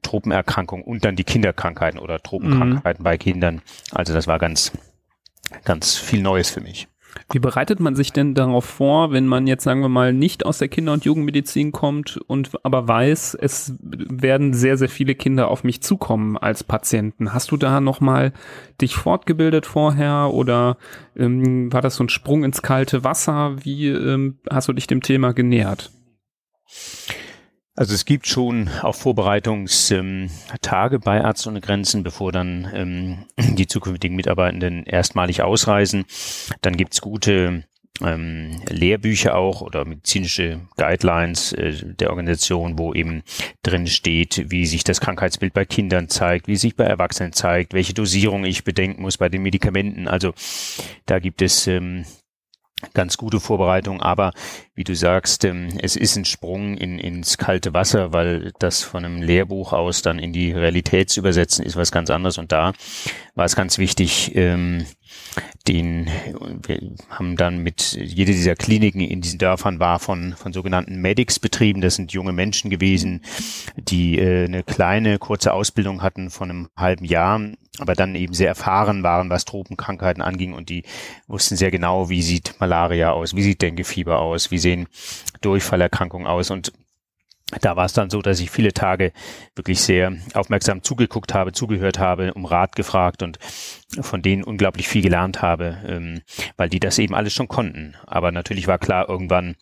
Tropenerkrankung 0.01 0.83
und 0.83 1.03
dann 1.03 1.15
die 1.15 1.23
Kinderkrankheiten 1.23 1.99
oder 1.99 2.19
Tropenkrankheiten 2.19 3.01
mhm. 3.01 3.03
bei 3.03 3.17
Kindern. 3.17 3.61
Also 3.91 4.13
das 4.13 4.27
war 4.27 4.39
ganz 4.39 4.71
ganz 5.63 5.97
viel 5.97 6.21
Neues 6.21 6.49
für 6.49 6.61
mich. 6.61 6.87
Wie 7.31 7.39
bereitet 7.39 7.79
man 7.79 7.95
sich 7.95 8.11
denn 8.11 8.33
darauf 8.33 8.65
vor, 8.65 9.11
wenn 9.11 9.27
man 9.27 9.47
jetzt, 9.47 9.63
sagen 9.63 9.81
wir 9.81 9.89
mal, 9.89 10.13
nicht 10.13 10.45
aus 10.45 10.57
der 10.59 10.67
Kinder- 10.67 10.93
und 10.93 11.05
Jugendmedizin 11.05 11.71
kommt 11.71 12.17
und 12.27 12.51
aber 12.63 12.87
weiß, 12.87 13.37
es 13.39 13.73
werden 13.81 14.53
sehr, 14.53 14.77
sehr 14.77 14.89
viele 14.89 15.15
Kinder 15.15 15.49
auf 15.49 15.63
mich 15.63 15.81
zukommen 15.81 16.37
als 16.37 16.63
Patienten? 16.63 17.33
Hast 17.33 17.51
du 17.51 17.57
da 17.57 17.81
nochmal 17.81 18.33
dich 18.81 18.95
fortgebildet 18.95 19.65
vorher 19.65 20.31
oder 20.33 20.77
ähm, 21.15 21.71
war 21.71 21.81
das 21.81 21.95
so 21.95 22.03
ein 22.03 22.09
Sprung 22.09 22.43
ins 22.43 22.61
kalte 22.61 23.03
Wasser? 23.03 23.55
Wie 23.63 23.87
ähm, 23.87 24.39
hast 24.49 24.67
du 24.67 24.73
dich 24.73 24.87
dem 24.87 25.01
Thema 25.01 25.33
genähert? 25.33 25.91
Also 27.79 27.93
es 27.93 28.03
gibt 28.03 28.27
schon 28.27 28.69
auch 28.81 28.93
Vorbereitungstage 28.93 30.95
ähm, 30.95 31.01
bei 31.01 31.19
Ärzte 31.19 31.47
ohne 31.47 31.61
Grenzen, 31.61 32.03
bevor 32.03 32.33
dann 32.33 32.69
ähm, 32.73 33.25
die 33.55 33.67
zukünftigen 33.67 34.17
Mitarbeitenden 34.17 34.83
erstmalig 34.83 35.43
ausreisen. 35.43 36.03
Dann 36.59 36.75
gibt's 36.75 36.99
gute 36.99 37.63
ähm, 38.01 38.61
Lehrbücher 38.69 39.37
auch 39.37 39.61
oder 39.61 39.85
medizinische 39.85 40.59
Guidelines 40.75 41.53
äh, 41.53 41.95
der 41.95 42.09
Organisation, 42.09 42.77
wo 42.77 42.93
eben 42.93 43.23
drin 43.63 43.87
steht, 43.87 44.51
wie 44.51 44.65
sich 44.65 44.83
das 44.83 44.99
Krankheitsbild 44.99 45.53
bei 45.53 45.63
Kindern 45.63 46.09
zeigt, 46.09 46.49
wie 46.49 46.57
sich 46.57 46.75
bei 46.75 46.83
Erwachsenen 46.83 47.31
zeigt, 47.31 47.73
welche 47.73 47.93
Dosierung 47.93 48.43
ich 48.43 48.65
bedenken 48.65 49.03
muss 49.03 49.15
bei 49.15 49.29
den 49.29 49.41
Medikamenten. 49.41 50.09
Also 50.09 50.33
da 51.05 51.19
gibt 51.19 51.41
es 51.41 51.65
ähm, 51.67 52.03
ganz 52.93 53.17
gute 53.17 53.39
Vorbereitung, 53.39 54.01
aber 54.01 54.31
wie 54.73 54.83
du 54.83 54.95
sagst, 54.95 55.43
ähm, 55.45 55.69
es 55.81 55.95
ist 55.95 56.15
ein 56.15 56.25
Sprung 56.25 56.77
in, 56.77 56.99
ins 56.99 57.37
kalte 57.37 57.73
Wasser, 57.73 58.13
weil 58.13 58.51
das 58.59 58.81
von 58.81 59.05
einem 59.05 59.21
Lehrbuch 59.21 59.73
aus 59.73 60.01
dann 60.01 60.19
in 60.19 60.33
die 60.33 60.51
Realität 60.51 61.09
zu 61.09 61.19
übersetzen 61.19 61.65
ist 61.65 61.75
was 61.75 61.91
ganz 61.91 62.09
anderes. 62.09 62.37
Und 62.37 62.51
da 62.51 62.73
war 63.35 63.45
es 63.45 63.55
ganz 63.55 63.77
wichtig, 63.77 64.35
ähm, 64.35 64.85
den, 65.67 66.09
wir 66.65 66.95
haben 67.09 67.35
dann 67.35 67.59
mit 67.59 67.93
jede 67.93 68.31
dieser 68.31 68.55
Kliniken 68.55 69.01
in 69.01 69.21
diesen 69.21 69.37
Dörfern 69.37 69.79
war 69.79 69.99
von, 69.99 70.33
von 70.35 70.51
sogenannten 70.51 70.99
Medics 71.01 71.39
betrieben. 71.39 71.81
Das 71.81 71.95
sind 71.95 72.11
junge 72.11 72.31
Menschen 72.31 72.69
gewesen, 72.69 73.21
die 73.75 74.17
äh, 74.17 74.45
eine 74.45 74.63
kleine, 74.63 75.19
kurze 75.19 75.53
Ausbildung 75.53 76.01
hatten 76.01 76.29
von 76.31 76.49
einem 76.49 76.69
halben 76.75 77.05
Jahr, 77.05 77.39
aber 77.77 77.93
dann 77.93 78.15
eben 78.15 78.33
sehr 78.33 78.47
erfahren 78.47 79.03
waren, 79.03 79.29
was 79.29 79.45
Tropenkrankheiten 79.45 80.23
anging 80.23 80.53
und 80.53 80.69
die 80.69 80.83
wussten 81.27 81.55
sehr 81.55 81.71
genau, 81.71 82.09
wie 82.09 82.21
sieht 82.21 82.55
Malaria 82.59 83.11
aus, 83.11 83.35
wie 83.35 83.43
sieht 83.43 83.61
Denguefieber 83.61 84.19
aus, 84.19 84.51
wie 84.51 84.57
sehen 84.57 84.87
Durchfallerkrankungen 85.41 86.27
aus 86.27 86.49
und 86.49 86.73
da 87.61 87.75
war 87.75 87.85
es 87.85 87.93
dann 87.93 88.09
so, 88.09 88.21
dass 88.21 88.39
ich 88.39 88.51
viele 88.51 88.73
Tage 88.73 89.11
wirklich 89.55 89.81
sehr 89.81 90.13
aufmerksam 90.33 90.83
zugeguckt 90.83 91.33
habe, 91.33 91.51
zugehört 91.51 91.97
habe, 91.97 92.33
um 92.33 92.45
Rat 92.45 92.75
gefragt 92.75 93.23
und 93.23 93.39
von 94.01 94.21
denen 94.21 94.43
unglaublich 94.43 94.87
viel 94.87 95.01
gelernt 95.01 95.41
habe, 95.41 95.77
ähm, 95.87 96.21
weil 96.57 96.69
die 96.69 96.79
das 96.79 96.99
eben 96.99 97.15
alles 97.15 97.33
schon 97.33 97.47
konnten. 97.47 97.95
Aber 98.05 98.31
natürlich 98.31 98.67
war 98.67 98.77
klar, 98.77 99.09
irgendwann 99.09 99.55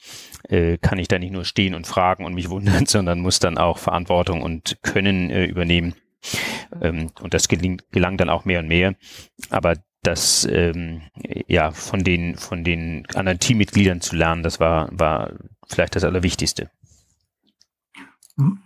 äh, 0.50 0.78
kann 0.78 1.00
ich 1.00 1.08
da 1.08 1.18
nicht 1.18 1.32
nur 1.32 1.46
stehen 1.46 1.76
und 1.76 1.88
fragen 1.88 2.26
und 2.26 2.34
mich 2.34 2.50
wundern, 2.52 2.86
sondern 2.86 3.22
muss 3.22 3.40
dann 3.40 3.58
auch 3.58 3.78
Verantwortung 3.78 4.42
und 4.42 4.78
Können 4.82 5.30
äh, 5.30 5.46
übernehmen. 5.46 5.96
Ähm, 6.82 7.12
und 7.22 7.34
das 7.34 7.48
geling, 7.48 7.82
gelang 7.92 8.18
dann 8.18 8.30
auch 8.30 8.44
mehr 8.44 8.60
und 8.60 8.68
mehr. 8.68 8.96
Aber 9.50 9.76
das 10.04 10.48
ähm, 10.50 11.02
ja 11.48 11.72
von 11.72 12.04
den 12.04 12.36
von 12.38 12.64
den 12.64 13.06
anderen 13.14 13.40
Teammitgliedern 13.40 14.00
zu 14.02 14.16
lernen, 14.16 14.44
das 14.44 14.60
war 14.60 14.90
war 14.92 15.34
vielleicht 15.68 15.96
das 15.96 16.04
Allerwichtigste. 16.04 16.70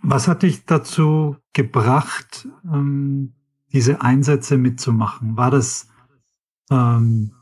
Was 0.02 0.28
hat 0.28 0.42
dich 0.42 0.66
dazu 0.66 1.36
gebracht, 1.52 2.48
ähm, 2.64 3.32
diese 3.72 4.02
Einsätze 4.02 4.58
mitzumachen? 4.58 5.36
War 5.36 5.50
das 5.50 5.88
ähm, 6.70 7.32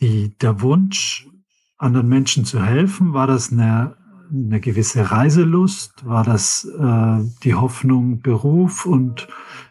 die, 0.00 0.36
der 0.38 0.60
Wunsch, 0.60 1.28
anderen 1.76 2.08
Menschen 2.08 2.44
zu 2.44 2.60
helfen? 2.60 3.12
War 3.12 3.28
das 3.28 3.52
eine 3.52 3.96
eine 4.30 4.60
gewisse 4.60 5.10
Reiselust? 5.10 6.06
War 6.06 6.24
das 6.24 6.64
äh, 6.64 7.24
die 7.42 7.54
Hoffnung, 7.54 8.20
Beruf 8.20 8.86
und 8.86 9.28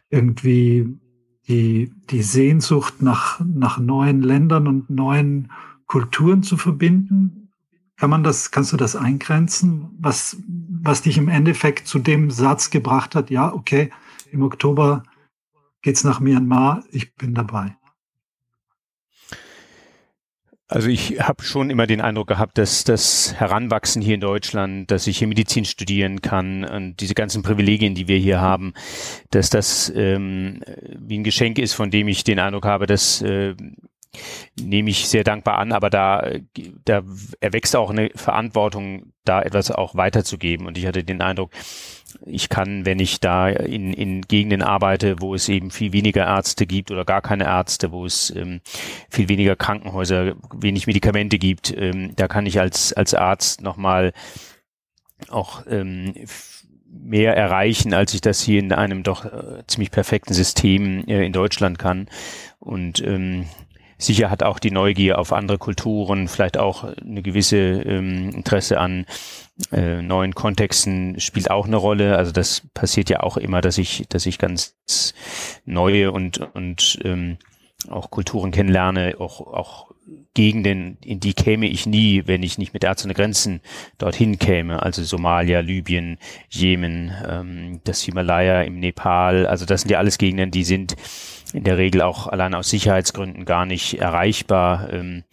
irgendwie 0.09 0.97
die, 1.47 1.93
die 2.09 2.21
Sehnsucht 2.21 3.01
nach, 3.01 3.39
nach 3.45 3.77
neuen 3.79 4.21
Ländern 4.21 4.67
und 4.67 4.89
neuen 4.89 5.51
Kulturen 5.85 6.43
zu 6.43 6.57
verbinden? 6.57 7.49
Kann 7.95 8.09
man 8.09 8.23
das, 8.23 8.51
kannst 8.51 8.73
du 8.73 8.77
das 8.77 8.95
eingrenzen, 8.95 9.89
was, 9.99 10.37
was 10.81 11.01
dich 11.01 11.17
im 11.17 11.29
Endeffekt 11.29 11.87
zu 11.87 11.99
dem 11.99 12.31
Satz 12.31 12.69
gebracht 12.69 13.15
hat, 13.15 13.29
ja, 13.29 13.53
okay, 13.53 13.91
im 14.31 14.41
Oktober 14.43 15.03
geht's 15.81 16.03
nach 16.03 16.19
Myanmar, 16.19 16.83
ich 16.91 17.15
bin 17.15 17.33
dabei? 17.33 17.75
Also 20.69 20.89
ich 20.89 21.21
habe 21.21 21.43
schon 21.43 21.69
immer 21.69 21.87
den 21.87 22.01
Eindruck 22.01 22.27
gehabt, 22.27 22.57
dass 22.57 22.83
das 22.83 23.35
Heranwachsen 23.37 24.01
hier 24.01 24.15
in 24.15 24.21
Deutschland, 24.21 24.91
dass 24.91 25.07
ich 25.07 25.19
hier 25.19 25.27
Medizin 25.29 25.63
studieren 25.63 26.21
kann 26.21 26.65
und 26.65 26.99
diese 26.99 27.13
ganzen 27.13 27.41
Privilegien, 27.41 27.95
die 27.95 28.09
wir 28.09 28.17
hier 28.17 28.41
haben, 28.41 28.73
dass 29.31 29.49
das 29.49 29.89
ähm, 29.95 30.61
wie 30.99 31.19
ein 31.19 31.23
Geschenk 31.23 31.57
ist, 31.57 31.73
von 31.73 31.89
dem 31.89 32.09
ich 32.09 32.25
den 32.25 32.39
Eindruck 32.39 32.65
habe, 32.65 32.85
dass 32.85 33.21
äh, 33.21 33.55
nehme 34.59 34.89
ich 34.89 35.07
sehr 35.07 35.23
dankbar 35.23 35.57
an, 35.57 35.71
aber 35.71 35.89
da, 35.89 36.31
da 36.85 37.03
erwächst 37.39 37.75
auch 37.75 37.89
eine 37.89 38.09
Verantwortung, 38.15 39.13
da 39.25 39.41
etwas 39.41 39.71
auch 39.71 39.95
weiterzugeben. 39.95 40.67
Und 40.67 40.77
ich 40.77 40.85
hatte 40.85 41.03
den 41.03 41.21
Eindruck, 41.21 41.51
ich 42.25 42.49
kann, 42.49 42.85
wenn 42.85 42.99
ich 42.99 43.19
da 43.19 43.49
in, 43.49 43.93
in 43.93 44.21
Gegenden 44.21 44.61
arbeite, 44.61 45.17
wo 45.19 45.35
es 45.35 45.49
eben 45.49 45.71
viel 45.71 45.93
weniger 45.93 46.25
Ärzte 46.25 46.65
gibt 46.65 46.91
oder 46.91 47.05
gar 47.05 47.21
keine 47.21 47.45
Ärzte, 47.45 47.91
wo 47.91 48.05
es 48.05 48.33
ähm, 48.35 48.61
viel 49.09 49.29
weniger 49.29 49.55
Krankenhäuser, 49.55 50.35
wenig 50.53 50.87
Medikamente 50.87 51.37
gibt, 51.37 51.75
ähm, 51.77 52.15
da 52.15 52.27
kann 52.27 52.45
ich 52.45 52.59
als, 52.59 52.93
als 52.93 53.13
Arzt 53.13 53.61
nochmal 53.61 54.13
auch 55.29 55.63
ähm, 55.69 56.13
mehr 56.89 57.35
erreichen, 57.35 57.93
als 57.93 58.13
ich 58.13 58.21
das 58.21 58.41
hier 58.41 58.59
in 58.59 58.71
einem 58.71 59.03
doch 59.03 59.25
äh, 59.25 59.63
ziemlich 59.67 59.91
perfekten 59.91 60.33
System 60.33 61.05
äh, 61.07 61.25
in 61.25 61.33
Deutschland 61.33 61.79
kann. 61.79 62.07
Und 62.59 63.01
ähm, 63.01 63.45
Sicher 63.97 64.29
hat 64.29 64.43
auch 64.43 64.59
die 64.59 64.71
Neugier 64.71 65.19
auf 65.19 65.33
andere 65.33 65.57
Kulturen, 65.57 66.27
vielleicht 66.27 66.57
auch 66.57 66.83
eine 66.83 67.21
gewisse 67.21 67.57
ähm, 67.57 68.29
Interesse 68.29 68.79
an 68.79 69.05
äh, 69.71 70.01
neuen 70.01 70.35
Kontexten 70.35 71.19
spielt 71.19 71.49
auch 71.49 71.65
eine 71.65 71.77
Rolle. 71.77 72.17
Also 72.17 72.31
das 72.31 72.61
passiert 72.73 73.09
ja 73.09 73.21
auch 73.21 73.37
immer, 73.37 73.61
dass 73.61 73.77
ich, 73.77 74.05
dass 74.09 74.25
ich 74.25 74.37
ganz 74.37 74.75
neue 75.65 76.11
und 76.11 76.39
und 76.53 76.99
ähm, 77.03 77.37
auch 77.89 78.11
Kulturen 78.11 78.51
kennenlerne, 78.51 79.15
auch 79.19 79.41
auch 79.41 79.87
Gegenden, 80.33 80.97
in 81.03 81.19
die 81.19 81.33
käme 81.33 81.65
ich 81.65 81.87
nie, 81.87 82.23
wenn 82.27 82.43
ich 82.43 82.57
nicht 82.59 82.73
mit 82.73 82.83
Ärzte 82.83 83.07
ohne 83.07 83.15
Grenzen 83.15 83.59
dorthin 83.97 84.37
käme. 84.37 84.83
Also 84.83 85.03
Somalia, 85.03 85.61
Libyen, 85.61 86.19
Jemen, 86.49 87.11
ähm, 87.27 87.81
das 87.83 88.03
Himalaya 88.03 88.61
im 88.61 88.79
Nepal. 88.79 89.47
Also 89.47 89.65
das 89.65 89.81
sind 89.81 89.89
ja 89.89 89.97
alles 89.97 90.19
Gegenden, 90.19 90.51
die 90.51 90.63
sind 90.63 90.95
in 91.57 91.63
der 91.63 91.77
Regel 91.77 92.01
auch 92.01 92.27
allein 92.27 92.53
aus 92.53 92.69
Sicherheitsgründen 92.69 93.45
gar 93.45 93.65
nicht 93.65 93.99
erreichbar. 93.99 94.91
Ähm, 94.93 95.23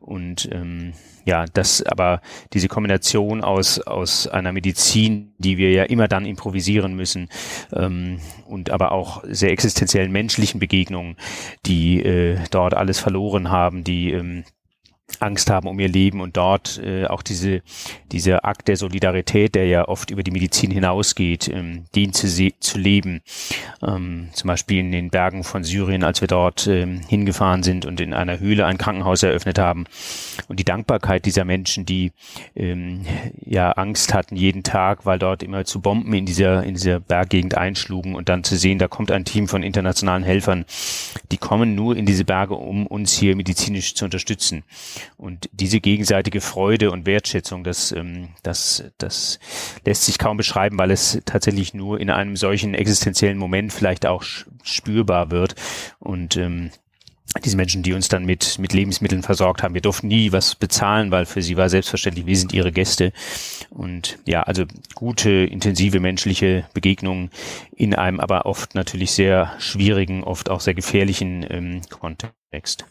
und 0.00 0.48
ähm, 0.52 0.92
ja, 1.24 1.44
das 1.52 1.82
aber 1.82 2.22
diese 2.54 2.68
Kombination 2.68 3.44
aus, 3.44 3.80
aus 3.80 4.26
einer 4.26 4.52
Medizin, 4.52 5.34
die 5.36 5.58
wir 5.58 5.70
ja 5.72 5.84
immer 5.84 6.08
dann 6.08 6.24
improvisieren 6.24 6.94
müssen, 6.94 7.28
ähm, 7.72 8.18
und 8.46 8.70
aber 8.70 8.92
auch 8.92 9.22
sehr 9.28 9.50
existenziellen 9.50 10.10
menschlichen 10.10 10.58
Begegnungen, 10.58 11.16
die 11.66 12.02
äh, 12.02 12.38
dort 12.50 12.74
alles 12.74 12.98
verloren 12.98 13.50
haben, 13.50 13.84
die 13.84 14.12
ähm, 14.12 14.44
Angst 15.20 15.50
haben 15.50 15.68
um 15.68 15.80
ihr 15.80 15.88
Leben 15.88 16.20
und 16.20 16.36
dort 16.36 16.80
äh, 16.82 17.06
auch 17.06 17.22
diese 17.22 17.62
dieser 18.12 18.44
Akt 18.44 18.68
der 18.68 18.76
Solidarität, 18.76 19.54
der 19.54 19.66
ja 19.66 19.88
oft 19.88 20.10
über 20.10 20.22
die 20.22 20.30
Medizin 20.30 20.70
hinausgeht, 20.70 21.48
ähm, 21.48 21.84
den 21.94 22.12
zu, 22.12 22.28
zu 22.60 22.78
leben. 22.78 23.22
Ähm, 23.82 24.28
zum 24.32 24.48
Beispiel 24.48 24.78
in 24.78 24.92
den 24.92 25.10
Bergen 25.10 25.44
von 25.44 25.64
Syrien, 25.64 26.04
als 26.04 26.20
wir 26.20 26.28
dort 26.28 26.66
ähm, 26.66 27.00
hingefahren 27.08 27.62
sind 27.62 27.84
und 27.84 28.00
in 28.00 28.14
einer 28.14 28.38
Höhle 28.38 28.66
ein 28.66 28.78
Krankenhaus 28.78 29.22
eröffnet 29.22 29.58
haben 29.58 29.84
und 30.48 30.60
die 30.60 30.64
Dankbarkeit 30.64 31.24
dieser 31.24 31.44
Menschen, 31.44 31.84
die 31.84 32.12
ähm, 32.54 33.04
ja 33.44 33.72
Angst 33.72 34.14
hatten 34.14 34.36
jeden 34.36 34.62
Tag, 34.62 35.04
weil 35.04 35.18
dort 35.18 35.42
immer 35.42 35.64
zu 35.64 35.80
Bomben 35.80 36.12
in 36.14 36.26
dieser 36.26 36.62
in 36.62 36.74
dieser 36.74 37.00
Berggegend 37.00 37.56
einschlugen 37.56 38.14
und 38.14 38.28
dann 38.28 38.44
zu 38.44 38.56
sehen, 38.56 38.78
da 38.78 38.88
kommt 38.88 39.10
ein 39.10 39.24
Team 39.24 39.48
von 39.48 39.62
internationalen 39.62 40.22
Helfern, 40.22 40.64
die 41.32 41.38
kommen 41.38 41.74
nur 41.74 41.96
in 41.96 42.06
diese 42.06 42.24
Berge, 42.24 42.54
um 42.54 42.86
uns 42.86 43.12
hier 43.12 43.34
medizinisch 43.36 43.94
zu 43.94 44.04
unterstützen. 44.04 44.62
Und 45.16 45.48
diese 45.52 45.80
gegenseitige 45.80 46.40
Freude 46.40 46.90
und 46.90 47.06
Wertschätzung, 47.06 47.64
das, 47.64 47.92
ähm, 47.92 48.28
das, 48.42 48.84
das 48.98 49.38
lässt 49.84 50.04
sich 50.04 50.18
kaum 50.18 50.36
beschreiben, 50.36 50.78
weil 50.78 50.90
es 50.90 51.20
tatsächlich 51.24 51.74
nur 51.74 52.00
in 52.00 52.10
einem 52.10 52.36
solchen 52.36 52.74
existenziellen 52.74 53.38
Moment 53.38 53.72
vielleicht 53.72 54.06
auch 54.06 54.24
spürbar 54.62 55.30
wird. 55.30 55.54
Und 55.98 56.36
ähm, 56.36 56.70
diese 57.44 57.56
Menschen, 57.56 57.82
die 57.82 57.92
uns 57.92 58.08
dann 58.08 58.24
mit, 58.24 58.58
mit 58.58 58.72
Lebensmitteln 58.72 59.22
versorgt 59.22 59.62
haben, 59.62 59.74
wir 59.74 59.80
durften 59.80 60.08
nie 60.08 60.32
was 60.32 60.54
bezahlen, 60.54 61.10
weil 61.10 61.26
für 61.26 61.42
sie 61.42 61.56
war 61.56 61.68
selbstverständlich, 61.68 62.26
wir 62.26 62.36
sind 62.36 62.52
ihre 62.52 62.72
Gäste. 62.72 63.12
Und 63.70 64.18
ja, 64.26 64.42
also 64.42 64.64
gute, 64.94 65.30
intensive 65.30 66.00
menschliche 66.00 66.66
Begegnungen 66.72 67.30
in 67.76 67.94
einem 67.94 68.18
aber 68.18 68.46
oft 68.46 68.74
natürlich 68.74 69.12
sehr 69.12 69.52
schwierigen, 69.58 70.24
oft 70.24 70.48
auch 70.48 70.60
sehr 70.60 70.74
gefährlichen 70.74 71.46
ähm, 71.48 71.80
Kontext. 71.90 72.86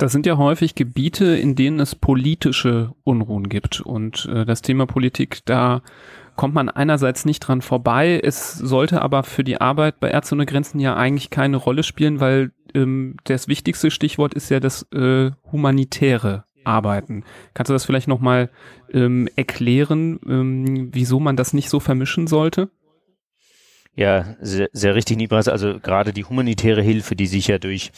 Das 0.00 0.12
sind 0.12 0.24
ja 0.24 0.38
häufig 0.38 0.74
Gebiete, 0.74 1.36
in 1.36 1.56
denen 1.56 1.78
es 1.78 1.94
politische 1.94 2.94
Unruhen 3.04 3.50
gibt. 3.50 3.82
Und 3.82 4.26
äh, 4.32 4.46
das 4.46 4.62
Thema 4.62 4.86
Politik, 4.86 5.40
da 5.44 5.82
kommt 6.36 6.54
man 6.54 6.70
einerseits 6.70 7.26
nicht 7.26 7.40
dran 7.40 7.60
vorbei. 7.60 8.18
Es 8.24 8.54
sollte 8.54 9.02
aber 9.02 9.24
für 9.24 9.44
die 9.44 9.60
Arbeit 9.60 10.00
bei 10.00 10.10
Ärzte 10.10 10.36
ohne 10.36 10.46
Grenzen 10.46 10.80
ja 10.80 10.96
eigentlich 10.96 11.28
keine 11.28 11.58
Rolle 11.58 11.82
spielen, 11.82 12.18
weil 12.18 12.52
ähm, 12.74 13.16
das 13.24 13.46
wichtigste 13.46 13.90
Stichwort 13.90 14.32
ist 14.32 14.48
ja 14.48 14.58
das 14.58 14.90
äh, 14.90 15.32
humanitäre 15.52 16.44
Arbeiten. 16.64 17.24
Kannst 17.52 17.68
du 17.68 17.74
das 17.74 17.84
vielleicht 17.84 18.08
nochmal 18.08 18.48
ähm, 18.94 19.28
erklären, 19.36 20.18
ähm, 20.26 20.88
wieso 20.94 21.20
man 21.20 21.36
das 21.36 21.52
nicht 21.52 21.68
so 21.68 21.78
vermischen 21.78 22.26
sollte? 22.26 22.70
Ja, 23.96 24.36
sehr, 24.40 24.68
sehr 24.72 24.94
richtig, 24.94 25.16
Nibras. 25.16 25.48
Also 25.48 25.80
gerade 25.80 26.12
die 26.12 26.24
humanitäre 26.24 26.82
Hilfe, 26.82 27.16
die 27.16 27.26
sich 27.26 27.48
ja 27.48 27.58
durch 27.58 27.92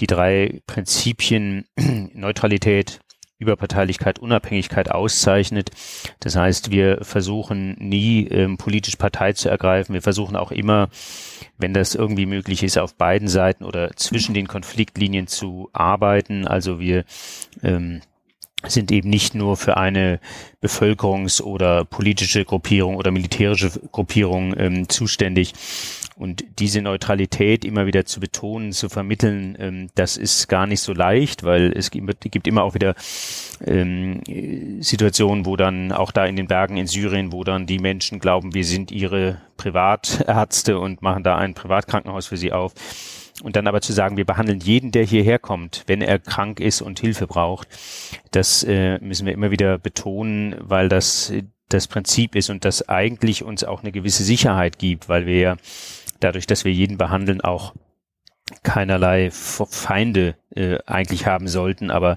die 0.00 0.06
drei 0.06 0.60
Prinzipien 0.66 1.66
Neutralität, 2.14 3.00
Überparteilichkeit, 3.38 4.18
Unabhängigkeit 4.18 4.90
auszeichnet. 4.90 5.70
Das 6.20 6.36
heißt, 6.36 6.70
wir 6.70 7.00
versuchen 7.02 7.76
nie 7.78 8.26
ähm, 8.28 8.56
politisch 8.56 8.96
Partei 8.96 9.34
zu 9.34 9.50
ergreifen. 9.50 9.92
Wir 9.92 10.02
versuchen 10.02 10.36
auch 10.36 10.50
immer, 10.52 10.88
wenn 11.58 11.74
das 11.74 11.94
irgendwie 11.94 12.26
möglich 12.26 12.62
ist, 12.62 12.78
auf 12.78 12.94
beiden 12.94 13.28
Seiten 13.28 13.64
oder 13.64 13.90
zwischen 13.96 14.34
den 14.34 14.48
Konfliktlinien 14.48 15.26
zu 15.26 15.68
arbeiten. 15.74 16.46
Also 16.46 16.80
wir 16.80 17.04
ähm, 17.62 18.00
sind 18.64 18.90
eben 18.90 19.10
nicht 19.10 19.34
nur 19.34 19.56
für 19.56 19.76
eine 19.76 20.18
Bevölkerungs- 20.62 21.42
oder 21.42 21.84
politische 21.84 22.44
Gruppierung 22.44 22.96
oder 22.96 23.10
militärische 23.10 23.70
Gruppierung 23.92 24.54
ähm, 24.58 24.88
zuständig. 24.88 25.52
Und 26.16 26.44
diese 26.58 26.80
Neutralität 26.80 27.66
immer 27.66 27.84
wieder 27.84 28.06
zu 28.06 28.20
betonen, 28.20 28.72
zu 28.72 28.88
vermitteln, 28.88 29.56
ähm, 29.60 29.88
das 29.94 30.16
ist 30.16 30.48
gar 30.48 30.66
nicht 30.66 30.80
so 30.80 30.94
leicht, 30.94 31.44
weil 31.44 31.72
es 31.76 31.90
gibt, 31.90 32.22
gibt 32.30 32.48
immer 32.48 32.62
auch 32.62 32.74
wieder 32.74 32.94
ähm, 33.64 34.22
Situationen, 34.80 35.44
wo 35.44 35.56
dann 35.56 35.92
auch 35.92 36.10
da 36.10 36.24
in 36.24 36.36
den 36.36 36.46
Bergen 36.46 36.78
in 36.78 36.86
Syrien, 36.86 37.32
wo 37.32 37.44
dann 37.44 37.66
die 37.66 37.78
Menschen 37.78 38.18
glauben, 38.18 38.54
wir 38.54 38.64
sind 38.64 38.90
ihre 38.90 39.42
Privatärzte 39.58 40.78
und 40.78 41.02
machen 41.02 41.22
da 41.22 41.36
ein 41.36 41.52
Privatkrankenhaus 41.52 42.26
für 42.26 42.38
sie 42.38 42.52
auf 42.52 42.72
und 43.42 43.56
dann 43.56 43.66
aber 43.66 43.80
zu 43.80 43.92
sagen, 43.92 44.16
wir 44.16 44.24
behandeln 44.24 44.60
jeden, 44.60 44.92
der 44.92 45.04
hierher 45.04 45.38
kommt, 45.38 45.84
wenn 45.86 46.00
er 46.02 46.18
krank 46.18 46.60
ist 46.60 46.80
und 46.80 47.00
Hilfe 47.00 47.26
braucht, 47.26 47.68
das 48.30 48.64
äh, 48.64 48.98
müssen 49.00 49.26
wir 49.26 49.32
immer 49.32 49.50
wieder 49.50 49.78
betonen, 49.78 50.56
weil 50.60 50.88
das 50.88 51.32
das 51.68 51.88
Prinzip 51.88 52.36
ist 52.36 52.48
und 52.48 52.64
das 52.64 52.88
eigentlich 52.88 53.42
uns 53.42 53.64
auch 53.64 53.82
eine 53.82 53.92
gewisse 53.92 54.22
Sicherheit 54.22 54.78
gibt, 54.78 55.08
weil 55.08 55.26
wir 55.26 55.38
ja 55.38 55.56
dadurch, 56.20 56.46
dass 56.46 56.64
wir 56.64 56.72
jeden 56.72 56.96
behandeln, 56.96 57.40
auch 57.40 57.74
keinerlei 58.62 59.30
Feinde 59.32 60.36
äh, 60.54 60.78
eigentlich 60.86 61.26
haben 61.26 61.48
sollten, 61.48 61.90
aber 61.90 62.16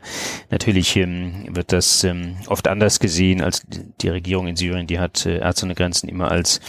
natürlich 0.52 0.96
ähm, 0.96 1.48
wird 1.50 1.72
das 1.72 2.04
ähm, 2.04 2.38
oft 2.48 2.68
anders 2.68 3.00
gesehen 3.00 3.42
als 3.42 3.66
die 3.68 4.10
Regierung 4.10 4.48
in 4.48 4.56
Syrien, 4.56 4.86
die 4.86 5.00
hat 5.00 5.26
äh, 5.26 5.40
Ärzte 5.40 5.66
ohne 5.66 5.74
Grenzen 5.74 6.08
immer 6.08 6.30
als 6.30 6.62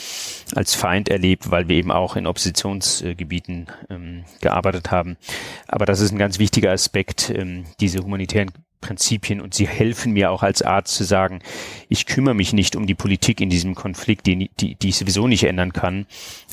als 0.54 0.74
Feind 0.74 1.10
erlebt, 1.10 1.50
weil 1.50 1.68
wir 1.68 1.76
eben 1.76 1.92
auch 1.92 2.16
in 2.16 2.26
Oppositionsgebieten 2.26 3.66
ähm, 3.90 4.24
gearbeitet 4.40 4.90
haben. 4.90 5.16
Aber 5.68 5.84
das 5.84 6.00
ist 6.00 6.12
ein 6.12 6.18
ganz 6.18 6.38
wichtiger 6.38 6.72
Aspekt, 6.72 7.30
ähm, 7.30 7.64
diese 7.80 8.00
humanitären 8.00 8.50
Prinzipien 8.80 9.40
und 9.40 9.54
sie 9.54 9.66
helfen 9.66 10.12
mir 10.12 10.30
auch 10.30 10.42
als 10.42 10.62
Arzt 10.62 10.94
zu 10.94 11.04
sagen, 11.04 11.40
ich 11.88 12.06
kümmere 12.06 12.34
mich 12.34 12.52
nicht 12.52 12.76
um 12.76 12.86
die 12.86 12.94
Politik 12.94 13.40
in 13.40 13.50
diesem 13.50 13.74
Konflikt, 13.74 14.26
die, 14.26 14.50
die, 14.58 14.74
die 14.74 14.88
ich 14.88 14.96
sowieso 14.96 15.26
nicht 15.26 15.44
ändern 15.44 15.72
kann, 15.72 16.06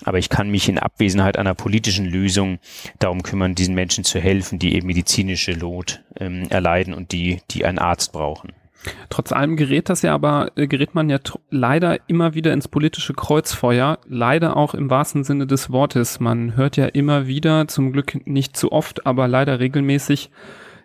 aber 0.04 0.18
ich 0.18 0.30
kann 0.30 0.50
mich 0.50 0.70
in 0.70 0.78
Abwesenheit 0.78 1.38
einer 1.38 1.56
politischen 1.56 2.06
Lösung 2.06 2.60
darum 3.00 3.24
kümmern, 3.24 3.56
diesen 3.56 3.76
Menschen 3.76 4.04
zu 4.04 4.20
helfen, 4.20 4.60
die 4.60 4.76
eben 4.76 4.88
medizinische 4.88 5.54
Lot 5.54 6.02
ähm, 6.20 6.44
erleiden 6.50 6.94
und 6.94 7.12
die, 7.12 7.42
die 7.52 7.66
einen 7.66 7.80
Arzt 7.80 8.12
brauchen. 8.12 8.52
Trotz 9.10 9.32
allem 9.32 9.58
gerät 9.58 9.90
das 9.90 10.02
ja 10.02 10.14
aber, 10.14 10.52
äh, 10.56 10.68
gerät 10.68 10.96
man 10.96 11.10
ja 11.10 11.20
leider 11.50 11.98
immer 12.08 12.36
wieder 12.36 12.54
ins 12.54 12.68
politische 12.68 13.14
Kreuzfeuer, 13.14 14.00
leider 14.08 14.56
auch 14.56 14.74
im 14.74 14.90
wahrsten 14.90 15.24
Sinne 15.24 15.48
des 15.48 15.72
Wortes. 15.72 16.20
Man 16.20 16.56
hört 16.56 16.78
ja 16.78 16.86
immer 16.86 17.28
wieder, 17.28 17.68
zum 17.68 17.92
Glück 17.92 18.26
nicht 18.28 18.56
zu 18.56 18.72
oft, 18.72 19.06
aber 19.06 19.28
leider 19.28 19.60
regelmäßig, 19.60 20.30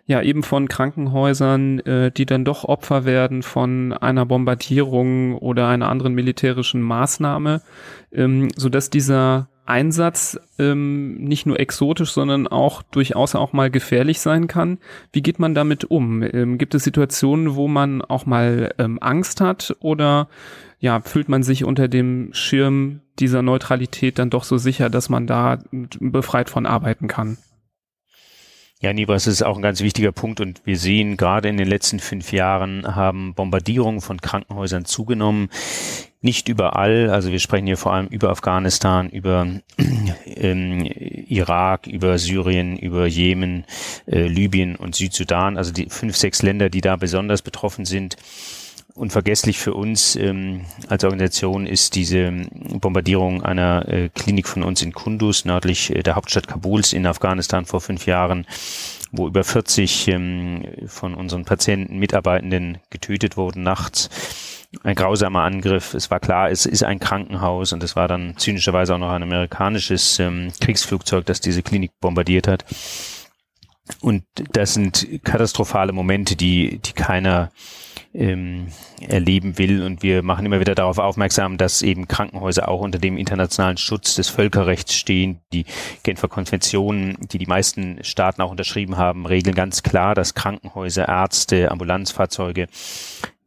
ja 0.05 0.21
eben 0.21 0.43
von 0.43 0.67
Krankenhäusern, 0.67 1.79
äh, 1.79 2.11
die 2.11 2.25
dann 2.25 2.45
doch 2.45 2.65
Opfer 2.65 3.05
werden 3.05 3.41
von 3.41 3.93
einer 3.93 4.25
Bombardierung 4.25 5.37
oder 5.37 5.67
einer 5.67 5.89
anderen 5.89 6.13
militärischen 6.13 6.81
Maßnahme, 6.81 7.61
ähm, 8.11 8.49
so 8.55 8.69
dass 8.69 8.89
dieser 8.89 9.47
Einsatz 9.65 10.37
ähm, 10.59 11.15
nicht 11.15 11.45
nur 11.45 11.57
exotisch, 11.57 12.11
sondern 12.11 12.47
auch 12.47 12.81
durchaus 12.81 13.33
auch 13.33 13.53
mal 13.53 13.71
gefährlich 13.71 14.19
sein 14.19 14.47
kann. 14.47 14.77
Wie 15.13 15.21
geht 15.21 15.39
man 15.39 15.55
damit 15.55 15.85
um? 15.85 16.21
Ähm, 16.21 16.57
gibt 16.57 16.75
es 16.75 16.83
Situationen, 16.83 17.55
wo 17.55 17.69
man 17.69 18.01
auch 18.01 18.25
mal 18.25 18.73
ähm, 18.77 18.99
Angst 19.01 19.39
hat 19.39 19.75
oder 19.79 20.27
ja, 20.79 20.99
fühlt 20.99 21.29
man 21.29 21.43
sich 21.43 21.63
unter 21.63 21.87
dem 21.87 22.33
Schirm 22.33 22.99
dieser 23.19 23.41
Neutralität 23.41 24.19
dann 24.19 24.29
doch 24.29 24.43
so 24.43 24.57
sicher, 24.57 24.89
dass 24.89 25.07
man 25.07 25.27
da 25.27 25.59
befreit 25.71 26.49
von 26.49 26.65
arbeiten 26.65 27.07
kann? 27.07 27.37
Ja, 28.83 28.91
Nibras 28.91 29.27
ist 29.27 29.43
auch 29.43 29.55
ein 29.55 29.61
ganz 29.61 29.79
wichtiger 29.79 30.11
Punkt 30.11 30.41
und 30.41 30.61
wir 30.65 30.77
sehen 30.77 31.15
gerade 31.15 31.47
in 31.47 31.55
den 31.55 31.69
letzten 31.69 32.01
fünf 32.01 32.33
Jahren 32.33 32.97
haben 32.97 33.33
Bombardierungen 33.33 34.01
von 34.01 34.19
Krankenhäusern 34.19 34.83
zugenommen. 34.83 35.47
Nicht 36.19 36.49
überall, 36.49 37.09
also 37.09 37.31
wir 37.31 37.39
sprechen 37.39 37.65
hier 37.65 37.77
vor 37.77 37.93
allem 37.93 38.07
über 38.07 38.29
Afghanistan, 38.29 39.09
über 39.09 39.47
ähm, 40.25 40.83
Irak, 40.83 41.87
über 41.87 42.17
Syrien, 42.17 42.75
über 42.75 43.07
Jemen, 43.07 43.63
äh, 44.05 44.27
Libyen 44.27 44.75
und 44.75 44.95
Südsudan, 44.95 45.55
also 45.55 45.71
die 45.71 45.87
fünf, 45.87 46.17
sechs 46.17 46.41
Länder, 46.41 46.69
die 46.69 46.81
da 46.81 46.97
besonders 46.97 47.41
betroffen 47.41 47.85
sind 47.85 48.17
unvergesslich 48.95 49.57
für 49.57 49.73
uns 49.73 50.15
ähm, 50.15 50.65
als 50.87 51.03
Organisation 51.03 51.65
ist 51.65 51.95
diese 51.95 52.31
Bombardierung 52.79 53.41
einer 53.41 53.87
äh, 53.87 54.09
Klinik 54.09 54.47
von 54.47 54.63
uns 54.63 54.81
in 54.81 54.93
Kunduz, 54.93 55.45
nördlich 55.45 55.95
äh, 55.95 56.03
der 56.03 56.15
Hauptstadt 56.15 56.47
Kabuls 56.47 56.93
in 56.93 57.07
Afghanistan 57.07 57.65
vor 57.65 57.81
fünf 57.81 58.05
Jahren, 58.05 58.45
wo 59.11 59.27
über 59.27 59.43
40 59.43 60.07
ähm, 60.09 60.65
von 60.87 61.15
unseren 61.15 61.45
Patienten, 61.45 61.97
Mitarbeitenden 61.97 62.77
getötet 62.89 63.35
wurden 63.35 63.63
nachts. 63.63 64.09
Ein 64.83 64.95
grausamer 64.95 65.43
Angriff. 65.43 65.93
Es 65.93 66.09
war 66.09 66.19
klar, 66.19 66.49
es 66.49 66.65
ist 66.65 66.83
ein 66.83 66.99
Krankenhaus 66.99 67.73
und 67.73 67.83
es 67.83 67.95
war 67.95 68.07
dann 68.07 68.35
zynischerweise 68.37 68.95
auch 68.95 68.99
noch 68.99 69.11
ein 69.11 69.23
amerikanisches 69.23 70.19
ähm, 70.19 70.51
Kriegsflugzeug, 70.59 71.25
das 71.25 71.41
diese 71.41 71.63
Klinik 71.63 71.91
bombardiert 71.99 72.47
hat. 72.47 72.65
Und 74.01 74.23
das 74.53 74.73
sind 74.73 75.07
katastrophale 75.23 75.93
Momente, 75.93 76.35
die, 76.35 76.79
die 76.79 76.93
keiner 76.93 77.51
ähm, 78.13 78.67
erleben 79.01 79.57
will. 79.57 79.83
Und 79.83 80.03
wir 80.03 80.23
machen 80.23 80.45
immer 80.45 80.59
wieder 80.59 80.75
darauf 80.75 80.97
aufmerksam, 80.97 81.57
dass 81.57 81.81
eben 81.81 82.07
Krankenhäuser 82.07 82.69
auch 82.69 82.81
unter 82.81 82.99
dem 82.99 83.17
internationalen 83.17 83.77
Schutz 83.77 84.15
des 84.15 84.29
Völkerrechts 84.29 84.95
stehen. 84.95 85.39
Die 85.51 85.65
Genfer 86.03 86.27
Konventionen, 86.27 87.17
die 87.31 87.37
die 87.37 87.47
meisten 87.47 88.03
Staaten 88.03 88.41
auch 88.41 88.51
unterschrieben 88.51 88.97
haben, 88.97 89.25
regeln 89.25 89.55
ganz 89.55 89.83
klar, 89.83 90.15
dass 90.15 90.35
Krankenhäuser, 90.35 91.07
Ärzte, 91.07 91.71
Ambulanzfahrzeuge 91.71 92.67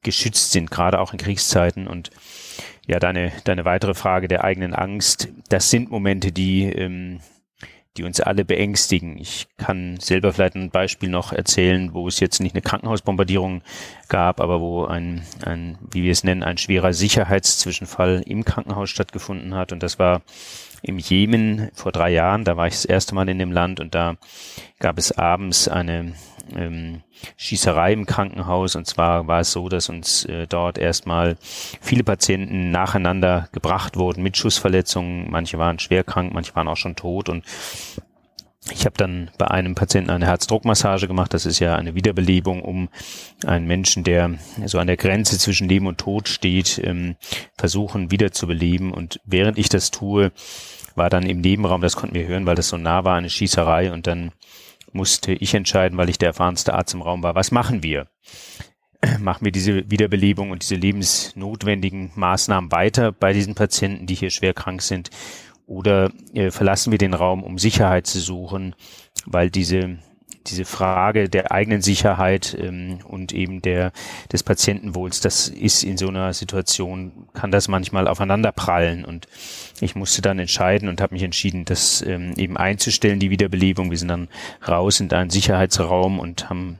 geschützt 0.03 0.53
sind, 0.53 0.71
gerade 0.71 1.01
auch 1.01 1.13
in 1.13 1.19
Kriegszeiten. 1.19 1.87
Und 1.87 2.11
ja, 2.87 2.99
deine, 2.99 3.33
deine 3.45 3.65
weitere 3.65 3.95
Frage 3.95 4.29
der 4.29 4.45
eigenen 4.45 4.75
Angst, 4.75 5.29
das 5.49 5.71
sind 5.71 5.91
Momente, 5.91 6.33
die 6.33 6.65
ähm, 6.65 7.21
die 7.97 8.05
uns 8.05 8.21
alle 8.21 8.45
beängstigen. 8.45 9.19
Ich 9.19 9.47
kann 9.57 9.99
selber 9.99 10.33
vielleicht 10.33 10.55
ein 10.55 10.71
Beispiel 10.71 11.09
noch 11.09 11.33
erzählen, 11.33 11.95
wo 11.95 12.09
es 12.09 12.21
jetzt 12.21 12.41
nicht 12.41 12.55
eine 12.55 12.63
Krankenhausbombardierung 12.63 13.63
gab, 14.09 14.41
aber 14.41 14.61
wo 14.61 14.85
ein, 14.85 15.23
ein 15.45 15.79
wie 15.91 16.03
wir 16.03 16.13
es 16.13 16.25
nennen, 16.25 16.43
ein 16.43 16.59
schwerer 16.59 16.93
Sicherheitszwischenfall 16.93 18.23
im 18.27 18.45
Krankenhaus 18.45 18.91
stattgefunden 18.91 19.55
hat. 19.55 19.73
Und 19.73 19.83
das 19.83 19.99
war 19.99 20.23
im 20.83 20.99
Jemen 20.99 21.71
vor 21.75 21.93
drei 21.93 22.11
Jahren. 22.11 22.45
Da 22.45 22.57
war 22.57 22.67
ich 22.67 22.75
das 22.75 22.85
erste 22.85 23.15
Mal 23.15 23.29
in 23.29 23.39
dem 23.39 23.53
Land 23.53 23.81
und 23.81 23.95
da 23.95 24.17
gab 24.79 24.99
es 24.99 25.13
abends 25.13 25.69
eine 25.69 26.15
ähm, 26.55 27.03
Schießerei 27.37 27.93
im 27.93 28.07
Krankenhaus. 28.07 28.77
Und 28.77 28.87
zwar 28.87 29.27
war 29.27 29.41
es 29.41 29.53
so, 29.53 29.69
dass 29.69 29.89
uns 29.89 30.25
äh, 30.27 30.47
dort 30.47 30.79
erstmal 30.79 31.37
viele 31.81 32.05
Patienten 32.05 32.71
nacheinander 32.71 33.49
gebracht 33.53 33.97
wurden 33.97 34.23
mit 34.23 34.37
Schussverletzungen. 34.37 35.31
Manche 35.31 35.59
waren 35.59 35.79
schwer 35.79 36.05
krank, 36.05 36.33
manche 36.33 36.55
waren 36.55 36.69
auch 36.69 36.77
schon 36.77 36.97
tot. 36.97 37.29
Und 37.29 37.45
ich 38.73 38.85
habe 38.85 38.97
dann 38.97 39.31
bei 39.39 39.49
einem 39.49 39.75
Patienten 39.75 40.11
eine 40.11 40.27
Herzdruckmassage 40.27 41.07
gemacht. 41.07 41.33
Das 41.33 41.47
ist 41.47 41.61
ja 41.61 41.77
eine 41.77 41.95
Wiederbelebung, 41.95 42.63
um 42.63 42.89
einen 43.45 43.67
Menschen, 43.67 44.03
der 44.03 44.35
so 44.65 44.79
an 44.79 44.89
der 44.89 44.97
Grenze 44.97 45.39
zwischen 45.39 45.69
Leben 45.69 45.87
und 45.87 45.99
Tod 45.99 46.29
steht, 46.29 46.81
ähm, 46.83 47.17
versuchen 47.57 48.11
wiederzubeleben. 48.11 48.93
Und 48.93 49.21
während 49.25 49.59
ich 49.59 49.69
das 49.69 49.91
tue, 49.91 50.33
war 50.97 51.11
dann 51.11 51.27
im 51.27 51.41
Nebenraum, 51.41 51.81
das 51.81 51.95
konnten 51.95 52.17
wir 52.17 52.27
hören, 52.27 52.47
weil 52.47 52.57
das 52.57 52.69
so 52.69 52.77
nah 52.77 53.05
war, 53.05 53.17
eine 53.17 53.31
Schießerei 53.31 53.93
und 53.93 54.07
dann 54.07 54.33
musste 54.93 55.33
ich 55.33 55.55
entscheiden, 55.55 55.99
weil 55.99 56.09
ich 56.09 56.19
der 56.19 56.29
erfahrenste 56.29 56.75
Arzt 56.75 56.95
im 56.95 57.03
Raum 57.03 57.23
war, 57.23 57.35
was 57.35 57.51
machen 57.51 57.83
wir? 57.83 58.09
Machen 59.21 59.45
wir 59.45 59.53
diese 59.53 59.91
Wiederbelebung 59.91 60.51
und 60.51 60.63
diese 60.63 60.75
lebensnotwendigen 60.75 62.13
Maßnahmen 62.15 62.73
weiter 62.73 63.13
bei 63.13 63.35
diesen 63.35 63.55
Patienten, 63.55 64.07
die 64.07 64.15
hier 64.15 64.31
schwer 64.31 64.55
krank 64.55 64.81
sind? 64.81 65.11
Oder 65.67 66.11
äh, 66.33 66.51
verlassen 66.51 66.93
wir 66.93 66.99
den 66.99 67.13
Raum, 67.13 67.43
um 67.43 67.59
Sicherheit 67.59 68.07
zu 68.07 68.21
suchen, 68.21 68.75
weil 69.27 69.51
diese 69.51 69.99
diese 70.51 70.65
Frage 70.65 71.29
der 71.29 71.53
eigenen 71.53 71.83
Sicherheit 71.83 72.57
ähm, 72.61 72.99
und 73.05 73.33
eben 73.33 73.63
der 73.63 73.93
des 74.33 74.43
Patientenwohls, 74.43 75.21
das 75.21 75.49
ist 75.49 75.83
in 75.83 75.97
so 75.97 76.09
einer 76.09 76.33
Situation, 76.33 77.29
kann 77.35 77.51
das 77.51 77.69
manchmal 77.69 78.09
aufeinander 78.09 78.53
prallen. 78.53 79.05
Und 79.05 79.27
ich 79.81 79.95
musste 79.95 80.23
dann 80.23 80.39
entscheiden 80.39 80.89
und 80.89 81.01
habe 81.01 81.15
mich 81.15 81.23
entschieden, 81.23 81.65
das 81.65 82.03
ähm, 82.03 82.35
eben 82.37 82.57
einzustellen, 82.57 83.21
die 83.21 83.31
Wiederbelebung. 83.31 83.91
Wir 83.91 83.99
sind 83.99 84.09
dann 84.09 84.29
raus 84.67 85.01
in 85.01 85.11
einen 85.13 85.31
Sicherheitsraum 85.31 86.19
und 86.19 86.49
haben 86.51 86.79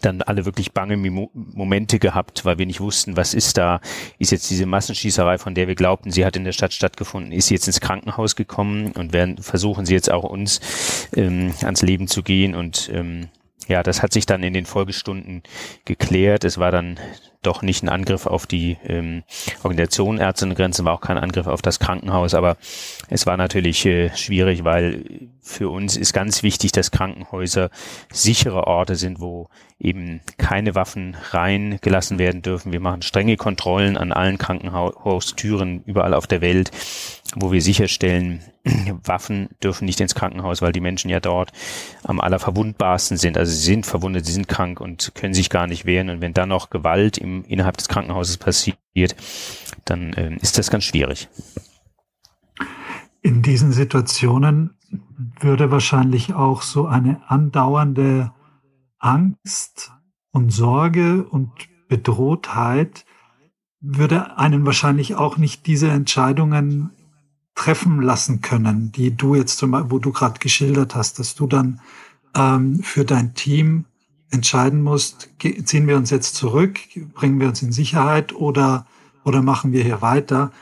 dann 0.00 0.20
alle 0.22 0.44
wirklich 0.44 0.72
bange 0.72 0.96
Momente 0.96 1.98
gehabt, 2.00 2.44
weil 2.44 2.58
wir 2.58 2.66
nicht 2.66 2.80
wussten, 2.80 3.16
was 3.16 3.34
ist 3.34 3.56
da? 3.56 3.80
Ist 4.18 4.32
jetzt 4.32 4.50
diese 4.50 4.66
Massenschießerei, 4.66 5.38
von 5.38 5.54
der 5.54 5.68
wir 5.68 5.76
glaubten, 5.76 6.10
sie 6.10 6.24
hat 6.24 6.34
in 6.36 6.44
der 6.44 6.52
Stadt 6.52 6.72
stattgefunden, 6.72 7.32
ist 7.32 7.50
jetzt 7.50 7.68
ins 7.68 7.80
Krankenhaus 7.80 8.34
gekommen 8.34 8.92
und 8.92 9.12
werden 9.12 9.38
versuchen 9.38 9.86
sie 9.86 9.94
jetzt 9.94 10.10
auch 10.10 10.24
uns 10.24 10.60
ähm, 11.14 11.52
ans 11.62 11.82
Leben 11.82 12.08
zu 12.08 12.24
gehen 12.24 12.56
und 12.56 12.90
ähm, 12.92 13.28
ja, 13.66 13.82
das 13.82 14.02
hat 14.02 14.12
sich 14.12 14.26
dann 14.26 14.42
in 14.42 14.54
den 14.54 14.66
Folgestunden 14.66 15.42
geklärt. 15.84 16.44
Es 16.44 16.58
war 16.58 16.70
dann 16.70 16.98
doch 17.42 17.62
nicht 17.62 17.82
ein 17.82 17.88
Angriff 17.88 18.26
auf 18.26 18.46
die 18.46 18.76
ähm, 18.86 19.22
Organisation 19.62 20.18
Ärzte 20.18 20.48
Grenzen, 20.54 20.84
war 20.84 20.94
auch 20.94 21.00
kein 21.00 21.18
Angriff 21.18 21.46
auf 21.46 21.62
das 21.62 21.78
Krankenhaus, 21.78 22.34
aber 22.34 22.56
es 23.08 23.26
war 23.26 23.36
natürlich 23.36 23.86
äh, 23.86 24.14
schwierig, 24.16 24.64
weil 24.64 25.04
für 25.40 25.68
uns 25.68 25.96
ist 25.96 26.12
ganz 26.12 26.42
wichtig, 26.42 26.72
dass 26.72 26.90
Krankenhäuser 26.90 27.70
sichere 28.12 28.66
Orte 28.66 28.96
sind, 28.96 29.20
wo 29.20 29.48
eben 29.78 30.20
keine 30.38 30.74
Waffen 30.74 31.16
reingelassen 31.30 32.18
werden 32.18 32.42
dürfen. 32.42 32.72
Wir 32.72 32.80
machen 32.80 33.02
strenge 33.02 33.36
Kontrollen 33.36 33.96
an 33.96 34.12
allen 34.12 34.38
Krankenhaustüren 34.38 35.84
überall 35.84 36.14
auf 36.14 36.26
der 36.26 36.40
Welt, 36.40 36.70
wo 37.36 37.52
wir 37.52 37.62
sicherstellen, 37.62 38.40
Waffen 39.04 39.50
dürfen 39.62 39.84
nicht 39.84 40.00
ins 40.00 40.14
Krankenhaus, 40.14 40.62
weil 40.62 40.72
die 40.72 40.80
Menschen 40.80 41.10
ja 41.10 41.20
dort 41.20 41.52
am 42.02 42.18
allerverwundbarsten 42.20 43.16
sind. 43.16 43.36
Also 43.38 43.52
sie 43.52 43.62
sind 43.62 43.86
verwundet, 43.86 44.26
sie 44.26 44.32
sind 44.32 44.48
krank 44.48 44.80
und 44.80 45.12
können 45.14 45.34
sich 45.34 45.50
gar 45.50 45.66
nicht 45.66 45.84
wehren. 45.84 46.10
Und 46.10 46.20
wenn 46.20 46.32
dann 46.32 46.48
noch 46.48 46.70
Gewalt 46.70 47.18
im, 47.18 47.44
innerhalb 47.44 47.76
des 47.76 47.88
Krankenhauses 47.88 48.38
passiert, 48.38 49.14
dann 49.84 50.14
äh, 50.14 50.34
ist 50.36 50.58
das 50.58 50.70
ganz 50.70 50.84
schwierig. 50.84 51.28
In 53.20 53.42
diesen 53.42 53.72
Situationen 53.72 54.76
würde 55.40 55.70
wahrscheinlich 55.70 56.34
auch 56.34 56.62
so 56.62 56.86
eine 56.86 57.20
andauernde 57.28 58.32
Angst 58.98 59.92
und 60.32 60.50
Sorge 60.50 61.24
und 61.24 61.50
Bedrohtheit 61.88 63.04
würde 63.80 64.38
einen 64.38 64.64
wahrscheinlich 64.66 65.14
auch 65.14 65.36
nicht 65.36 65.66
diese 65.66 65.88
Entscheidungen 65.88 66.90
treffen 67.56 68.00
lassen 68.00 68.42
können, 68.42 68.92
die 68.92 69.16
du 69.16 69.34
jetzt 69.34 69.58
zum 69.58 69.72
wo 69.90 69.98
du 69.98 70.12
gerade 70.12 70.38
geschildert 70.38 70.94
hast, 70.94 71.18
dass 71.18 71.34
du 71.34 71.48
dann 71.48 71.80
ähm, 72.36 72.80
für 72.82 73.04
dein 73.04 73.34
Team 73.34 73.86
entscheiden 74.30 74.82
musst, 74.82 75.30
ziehen 75.64 75.88
wir 75.88 75.96
uns 75.96 76.10
jetzt 76.10 76.36
zurück, 76.36 76.78
bringen 77.14 77.40
wir 77.40 77.48
uns 77.48 77.62
in 77.62 77.72
Sicherheit 77.72 78.34
oder, 78.34 78.86
oder 79.24 79.42
machen 79.42 79.72
wir 79.72 79.82
hier 79.82 80.02
weiter, 80.02 80.52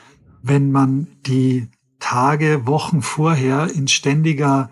wenn 0.41 0.71
man 0.71 1.07
die 1.25 1.67
Tage, 1.99 2.65
Wochen 2.65 3.01
vorher 3.01 3.69
in 3.71 3.87
ständiger 3.87 4.69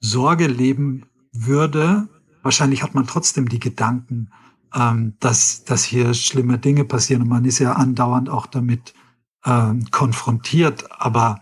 Sorge 0.00 0.46
leben 0.46 1.06
würde, 1.32 2.08
wahrscheinlich 2.42 2.82
hat 2.82 2.94
man 2.94 3.06
trotzdem 3.06 3.48
die 3.48 3.60
Gedanken, 3.60 4.30
ähm, 4.74 5.14
dass, 5.20 5.64
dass 5.64 5.84
hier 5.84 6.14
schlimme 6.14 6.58
Dinge 6.58 6.84
passieren 6.84 7.22
und 7.22 7.28
man 7.28 7.44
ist 7.44 7.58
ja 7.58 7.72
andauernd 7.72 8.30
auch 8.30 8.46
damit 8.46 8.94
ähm, 9.44 9.90
konfrontiert. 9.90 10.84
Aber 11.00 11.40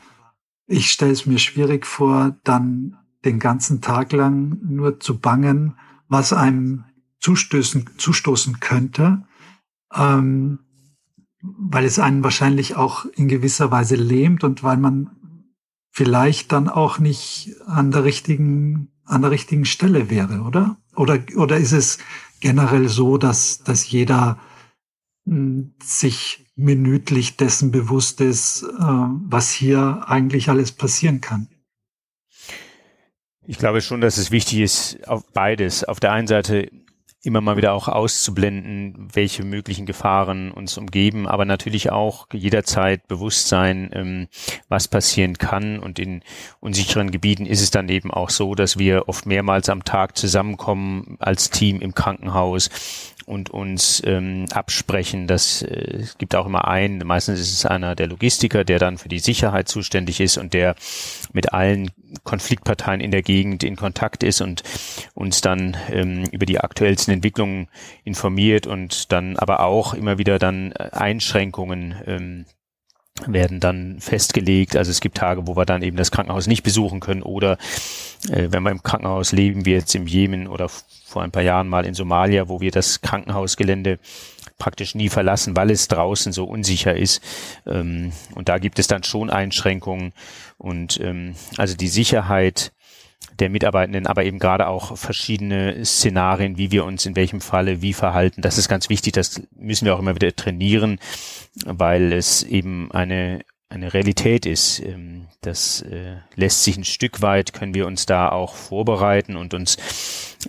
ich 0.66 0.90
stelle 0.90 1.12
es 1.12 1.26
mir 1.26 1.38
schwierig 1.38 1.86
vor, 1.86 2.36
dann 2.44 2.96
den 3.24 3.38
ganzen 3.38 3.80
Tag 3.80 4.12
lang 4.12 4.58
nur 4.62 5.00
zu 5.00 5.18
bangen, 5.18 5.76
was 6.08 6.32
einem 6.32 6.84
zustoßen, 7.20 7.90
zustoßen 7.98 8.60
könnte. 8.60 9.24
ähm, 9.94 10.60
weil 11.42 11.84
es 11.84 11.98
einen 11.98 12.24
wahrscheinlich 12.24 12.76
auch 12.76 13.04
in 13.04 13.28
gewisser 13.28 13.70
Weise 13.70 13.96
lähmt 13.96 14.44
und 14.44 14.62
weil 14.62 14.76
man 14.76 15.10
vielleicht 15.90 16.52
dann 16.52 16.68
auch 16.68 16.98
nicht 16.98 17.54
an 17.66 17.90
der 17.90 18.04
richtigen, 18.04 18.90
an 19.04 19.22
der 19.22 19.30
richtigen 19.30 19.64
Stelle 19.64 20.10
wäre, 20.10 20.42
oder? 20.42 20.76
Oder, 20.94 21.20
oder 21.36 21.56
ist 21.56 21.72
es 21.72 21.98
generell 22.40 22.88
so, 22.88 23.16
dass, 23.18 23.62
dass 23.62 23.90
jeder 23.90 24.38
hm, 25.24 25.74
sich 25.82 26.45
minütlich 26.56 27.36
dessen 27.36 27.70
bewusst 27.70 28.20
ist, 28.20 28.62
äh, 28.62 28.66
was 28.80 29.52
hier 29.52 30.04
eigentlich 30.08 30.48
alles 30.48 30.72
passieren 30.72 31.20
kann? 31.20 31.48
Ich 33.46 33.58
glaube 33.58 33.80
schon, 33.80 34.00
dass 34.00 34.16
es 34.16 34.32
wichtig 34.32 34.60
ist, 34.60 35.06
auf 35.06 35.24
beides. 35.32 35.84
Auf 35.84 36.00
der 36.00 36.12
einen 36.12 36.26
Seite 36.26 36.68
immer 37.26 37.40
mal 37.40 37.56
wieder 37.56 37.72
auch 37.72 37.88
auszublenden, 37.88 39.08
welche 39.12 39.44
möglichen 39.44 39.84
Gefahren 39.84 40.52
uns 40.52 40.78
umgeben, 40.78 41.26
aber 41.26 41.44
natürlich 41.44 41.90
auch 41.90 42.28
jederzeit 42.32 43.08
bewusst 43.08 43.48
sein, 43.48 43.90
ähm, 43.92 44.28
was 44.68 44.86
passieren 44.86 45.36
kann. 45.36 45.80
Und 45.80 45.98
in 45.98 46.22
unsicheren 46.60 47.10
Gebieten 47.10 47.44
ist 47.44 47.60
es 47.60 47.70
dann 47.70 47.88
eben 47.88 48.12
auch 48.12 48.30
so, 48.30 48.54
dass 48.54 48.78
wir 48.78 49.08
oft 49.08 49.26
mehrmals 49.26 49.68
am 49.68 49.84
Tag 49.84 50.16
zusammenkommen 50.16 51.16
als 51.18 51.50
Team 51.50 51.80
im 51.80 51.94
Krankenhaus 51.94 52.70
und 53.26 53.50
uns 53.50 54.00
ähm, 54.06 54.46
absprechen. 54.52 55.26
Das 55.26 55.62
äh, 55.62 56.04
gibt 56.18 56.34
auch 56.36 56.46
immer 56.46 56.68
einen, 56.68 57.04
meistens 57.04 57.40
ist 57.40 57.52
es 57.52 57.66
einer 57.66 57.96
der 57.96 58.06
Logistiker, 58.06 58.64
der 58.64 58.78
dann 58.78 58.98
für 58.98 59.08
die 59.08 59.18
Sicherheit 59.18 59.68
zuständig 59.68 60.20
ist 60.20 60.38
und 60.38 60.54
der 60.54 60.76
mit 61.32 61.52
allen 61.52 61.90
Konfliktparteien 62.22 63.00
in 63.00 63.10
der 63.10 63.22
Gegend 63.22 63.64
in 63.64 63.74
Kontakt 63.74 64.22
ist 64.22 64.40
und 64.40 64.62
uns 65.14 65.40
dann 65.40 65.76
ähm, 65.90 66.24
über 66.30 66.46
die 66.46 66.60
aktuellsten 66.60 67.12
Entwicklungen 67.16 67.68
informiert 68.04 68.66
und 68.66 69.12
dann 69.12 69.36
aber 69.36 69.60
auch 69.60 69.94
immer 69.94 70.18
wieder 70.18 70.38
dann 70.38 70.72
äh, 70.72 70.90
Einschränkungen 70.92 71.94
ähm, 72.06 72.46
werden 73.24 73.60
dann 73.60 73.98
festgelegt. 74.00 74.76
Also 74.76 74.90
es 74.90 75.00
gibt 75.00 75.16
Tage, 75.16 75.46
wo 75.46 75.56
wir 75.56 75.64
dann 75.64 75.82
eben 75.82 75.96
das 75.96 76.10
Krankenhaus 76.10 76.46
nicht 76.46 76.62
besuchen 76.62 77.00
können 77.00 77.22
oder 77.22 77.56
äh, 78.28 78.48
wenn 78.50 78.62
wir 78.62 78.70
im 78.70 78.82
Krankenhaus 78.82 79.32
leben, 79.32 79.64
wie 79.64 79.72
jetzt 79.72 79.94
im 79.94 80.06
Jemen 80.06 80.46
oder 80.46 80.68
vor 80.68 81.22
ein 81.22 81.30
paar 81.30 81.42
Jahren 81.42 81.68
mal 81.68 81.86
in 81.86 81.94
Somalia, 81.94 82.48
wo 82.48 82.60
wir 82.60 82.70
das 82.70 83.00
Krankenhausgelände 83.00 83.98
praktisch 84.58 84.94
nie 84.94 85.08
verlassen, 85.08 85.56
weil 85.56 85.70
es 85.70 85.88
draußen 85.88 86.32
so 86.32 86.44
unsicher 86.44 86.96
ist. 86.96 87.22
Ähm, 87.66 88.12
und 88.34 88.48
da 88.48 88.58
gibt 88.58 88.78
es 88.78 88.86
dann 88.86 89.02
schon 89.02 89.30
Einschränkungen. 89.30 90.12
Und 90.58 91.00
ähm, 91.00 91.34
also 91.56 91.76
die 91.76 91.88
Sicherheit 91.88 92.72
der 93.38 93.50
Mitarbeitenden, 93.50 94.06
aber 94.06 94.24
eben 94.24 94.38
gerade 94.38 94.66
auch 94.66 94.96
verschiedene 94.96 95.84
Szenarien, 95.84 96.58
wie 96.58 96.70
wir 96.70 96.84
uns 96.84 97.06
in 97.06 97.16
welchem 97.16 97.40
Falle 97.40 97.82
wie 97.82 97.92
verhalten. 97.92 98.42
Das 98.42 98.58
ist 98.58 98.68
ganz 98.68 98.88
wichtig. 98.88 99.12
Das 99.12 99.42
müssen 99.56 99.84
wir 99.84 99.94
auch 99.94 100.00
immer 100.00 100.14
wieder 100.14 100.34
trainieren, 100.34 100.98
weil 101.64 102.12
es 102.12 102.42
eben 102.42 102.90
eine 102.92 103.40
eine 103.68 103.92
Realität 103.92 104.46
ist. 104.46 104.80
Ähm, 104.80 105.26
das 105.40 105.82
äh, 105.82 106.16
lässt 106.34 106.64
sich 106.64 106.76
ein 106.76 106.84
Stück 106.84 107.22
weit, 107.22 107.52
können 107.52 107.74
wir 107.74 107.86
uns 107.86 108.06
da 108.06 108.28
auch 108.28 108.54
vorbereiten 108.54 109.36
und 109.36 109.54
uns 109.54 109.76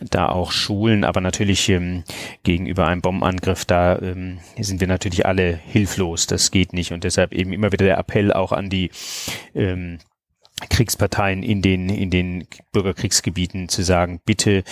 da 0.02 0.30
auch 0.30 0.52
schulen, 0.52 1.04
aber 1.04 1.22
natürlich 1.22 1.68
ähm, 1.70 2.04
gegenüber 2.44 2.88
einem 2.88 3.02
Bombenangriff, 3.02 3.66
da 3.66 3.98
ähm, 4.00 4.40
sind 4.60 4.80
wir 4.80 4.88
natürlich 4.88 5.26
alle 5.26 5.56
hilflos, 5.56 6.28
das 6.28 6.52
geht 6.52 6.74
nicht 6.74 6.92
und 6.92 7.04
deshalb 7.04 7.34
eben 7.34 7.54
immer 7.54 7.72
wieder 7.72 7.86
der 7.86 7.98
Appell 7.98 8.32
auch 8.32 8.52
an 8.52 8.70
die 8.70 8.92
Kriegsparteien 10.70 11.44
in 11.44 11.62
den 11.62 11.90
in 11.90 12.10
den 12.10 12.48
Bürgerkriegsgebieten 12.72 13.70
zu 13.70 13.84
sagen, 13.84 14.20
bitte 14.26 14.64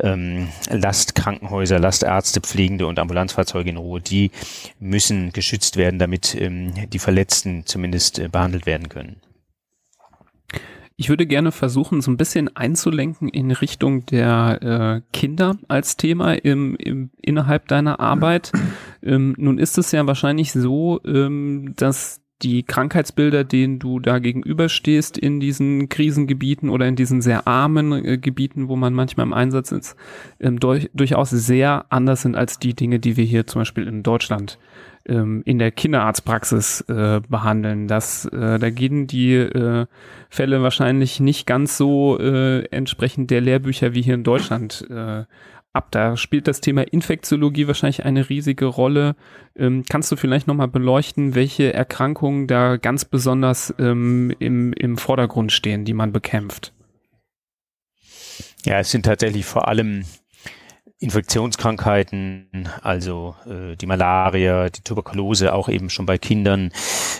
ähm, 0.00 0.48
lasst 0.70 1.14
Krankenhäuser, 1.14 1.78
lasst 1.78 2.02
Ärzte, 2.02 2.40
Pflegende 2.40 2.86
und 2.86 2.98
Ambulanzfahrzeuge 2.98 3.70
in 3.70 3.76
Ruhe. 3.76 4.00
Die 4.00 4.30
müssen 4.78 5.32
geschützt 5.32 5.76
werden, 5.76 5.98
damit 5.98 6.34
ähm, 6.34 6.72
die 6.90 6.98
Verletzten 6.98 7.66
zumindest 7.66 8.18
äh, 8.18 8.28
behandelt 8.28 8.66
werden 8.66 8.88
können. 8.88 9.20
Ich 10.96 11.08
würde 11.08 11.26
gerne 11.26 11.50
versuchen, 11.50 12.00
so 12.00 12.10
ein 12.10 12.16
bisschen 12.16 12.56
einzulenken 12.56 13.28
in 13.28 13.50
Richtung 13.50 14.06
der 14.06 14.62
äh, 14.62 15.12
Kinder 15.12 15.56
als 15.66 15.96
Thema 15.96 16.34
im, 16.34 16.76
im, 16.76 17.10
innerhalb 17.20 17.66
deiner 17.66 17.98
Arbeit. 17.98 18.52
Ähm, 19.02 19.34
nun 19.36 19.58
ist 19.58 19.76
es 19.76 19.90
ja 19.90 20.06
wahrscheinlich 20.06 20.52
so, 20.52 21.00
ähm, 21.04 21.74
dass 21.76 22.20
die 22.44 22.62
Krankheitsbilder, 22.62 23.42
denen 23.42 23.78
du 23.78 23.98
da 23.98 24.18
gegenüberstehst 24.18 25.16
in 25.16 25.40
diesen 25.40 25.88
Krisengebieten 25.88 26.68
oder 26.68 26.86
in 26.86 26.94
diesen 26.94 27.22
sehr 27.22 27.48
armen 27.48 27.92
äh, 28.04 28.18
Gebieten, 28.18 28.68
wo 28.68 28.76
man 28.76 28.92
manchmal 28.92 29.26
im 29.26 29.32
Einsatz 29.32 29.72
ist, 29.72 29.96
ähm, 30.38 30.60
durch, 30.60 30.90
durchaus 30.94 31.30
sehr 31.30 31.86
anders 31.88 32.22
sind 32.22 32.36
als 32.36 32.58
die 32.58 32.74
Dinge, 32.74 33.00
die 33.00 33.16
wir 33.16 33.24
hier 33.24 33.46
zum 33.46 33.62
Beispiel 33.62 33.88
in 33.88 34.02
Deutschland 34.02 34.58
ähm, 35.06 35.42
in 35.44 35.58
der 35.58 35.70
Kinderarztpraxis 35.70 36.82
äh, 36.82 37.20
behandeln. 37.28 37.88
Das, 37.88 38.26
äh, 38.26 38.58
da 38.58 38.70
gehen 38.70 39.06
die 39.06 39.34
äh, 39.34 39.86
Fälle 40.28 40.62
wahrscheinlich 40.62 41.20
nicht 41.20 41.46
ganz 41.46 41.76
so 41.76 42.18
äh, 42.18 42.64
entsprechend 42.66 43.30
der 43.30 43.40
Lehrbücher 43.40 43.94
wie 43.94 44.02
hier 44.02 44.14
in 44.14 44.24
Deutschland 44.24 44.86
äh, 44.90 45.24
ab. 45.74 45.88
Da 45.90 46.16
spielt 46.16 46.48
das 46.48 46.60
Thema 46.60 46.82
Infektiologie 46.82 47.66
wahrscheinlich 47.66 48.04
eine 48.04 48.28
riesige 48.28 48.66
Rolle. 48.66 49.16
Ähm, 49.56 49.84
kannst 49.88 50.10
du 50.12 50.16
vielleicht 50.16 50.46
nochmal 50.46 50.68
beleuchten, 50.68 51.34
welche 51.34 51.72
Erkrankungen 51.72 52.46
da 52.46 52.76
ganz 52.76 53.04
besonders 53.04 53.74
ähm, 53.78 54.34
im, 54.38 54.72
im 54.72 54.96
Vordergrund 54.96 55.52
stehen, 55.52 55.84
die 55.84 55.94
man 55.94 56.12
bekämpft? 56.12 56.72
Ja, 58.64 58.78
es 58.78 58.90
sind 58.90 59.04
tatsächlich 59.04 59.44
vor 59.44 59.68
allem 59.68 60.04
Infektionskrankheiten, 61.00 62.68
also 62.82 63.34
äh, 63.46 63.76
die 63.76 63.86
Malaria, 63.86 64.70
die 64.70 64.80
Tuberkulose, 64.80 65.52
auch 65.52 65.68
eben 65.68 65.90
schon 65.90 66.06
bei 66.06 66.18
Kindern, 66.18 66.70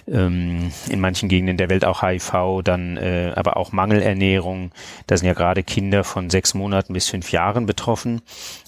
ähm, 0.06 0.70
in 0.88 1.00
manchen 1.00 1.28
Gegenden 1.28 1.56
der 1.56 1.68
Welt 1.68 1.84
auch 1.84 2.02
HIV, 2.02 2.62
dann 2.62 2.96
äh, 2.96 3.32
aber 3.34 3.56
auch 3.56 3.72
Mangelernährung. 3.72 4.70
Da 5.06 5.16
sind 5.16 5.26
ja 5.26 5.34
gerade 5.34 5.64
Kinder 5.64 6.04
von 6.04 6.30
sechs 6.30 6.54
Monaten 6.54 6.92
bis 6.92 7.08
fünf 7.08 7.32
Jahren 7.32 7.66
betroffen. 7.66 8.22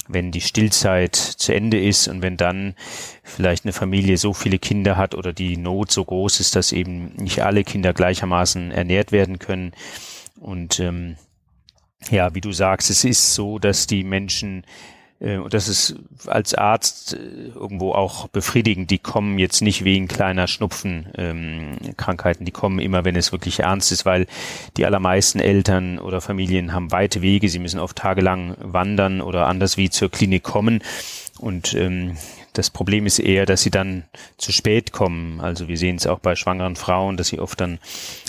Wenn 0.09 0.33
die 0.33 0.41
Stillzeit 0.41 1.15
zu 1.17 1.55
Ende 1.55 1.81
ist 1.81 2.09
und 2.09 2.21
wenn 2.21 2.37
dann 2.37 2.75
vielleicht 3.23 3.65
eine 3.65 3.73
Familie 3.73 4.19
so 4.19 4.35
viele 4.35 4.59
Kinder 4.59 4.97
hat 4.97 5.15
oder 5.15 5.33
die 5.33 5.57
Not 5.57 5.93
so 5.93 6.05
groß 6.05 6.41
ist, 6.41 6.57
dass 6.57 6.73
eben 6.73 7.15
nicht 7.17 7.43
alle 7.43 7.65
Kinder 7.65 7.93
gleichermaßen 7.93 8.71
ernährt 8.73 9.13
werden 9.13 9.39
können. 9.39 9.73
Und 10.39 10.81
ähm, 10.81 11.17
ja, 12.11 12.35
wie 12.35 12.41
du 12.41 12.53
sagst, 12.53 12.91
es 12.91 13.05
ist 13.05 13.35
so, 13.35 13.59
dass 13.59 13.87
die 13.87 14.05
Menschen 14.05 14.65
und 15.19 15.55
das 15.55 15.69
ist 15.69 15.95
als 16.27 16.55
Arzt 16.55 17.15
äh, 17.15 17.49
irgendwo 17.55 17.93
auch 17.93 18.29
befriedigend. 18.29 18.91
Die 18.91 18.99
kommen 18.99 19.39
jetzt 19.39 19.63
nicht 19.63 19.85
wegen 19.85 20.09
kleiner 20.09 20.47
Schnupfenkrankheiten, 20.47 22.43
ähm, 22.43 22.45
die 22.45 22.53
kommen 22.53 22.79
immer, 22.79 23.05
wenn 23.05 23.17
es 23.17 23.33
wirklich 23.33 23.61
ernst 23.61 23.93
ist, 23.93 24.05
weil 24.05 24.27
die 24.77 24.85
allermeisten 24.85 25.41
Eltern 25.41 25.99
oder 25.99 26.21
Familien 26.21 26.75
haben 26.75 26.93
weite 26.93 27.23
Wege. 27.23 27.49
Sie 27.49 27.59
müssen 27.59 27.81
oft 27.81 27.97
tagelang 27.97 28.57
wandern 28.61 29.23
oder 29.23 29.47
anders 29.47 29.79
wie 29.79 29.89
zur 29.89 30.11
Klinik 30.11 30.43
kommen. 30.43 30.83
Und 31.39 31.75
ähm, 31.75 32.17
das 32.53 32.71
Problem 32.71 33.07
ist 33.07 33.19
eher, 33.19 33.45
dass 33.47 33.63
sie 33.63 33.71
dann 33.71 34.05
zu 34.39 34.53
spät 34.53 34.93
kommen. 34.93 35.41
Also 35.41 35.69
wir 35.69 35.77
sehen 35.77 35.97
es 35.97 36.07
auch 36.07 36.19
bei 36.19 36.37
schwangeren 36.37 36.77
Frauen, 36.77 37.17
dass 37.17 37.29
sie 37.29 37.39
oft 37.39 37.61
dann 37.61 37.79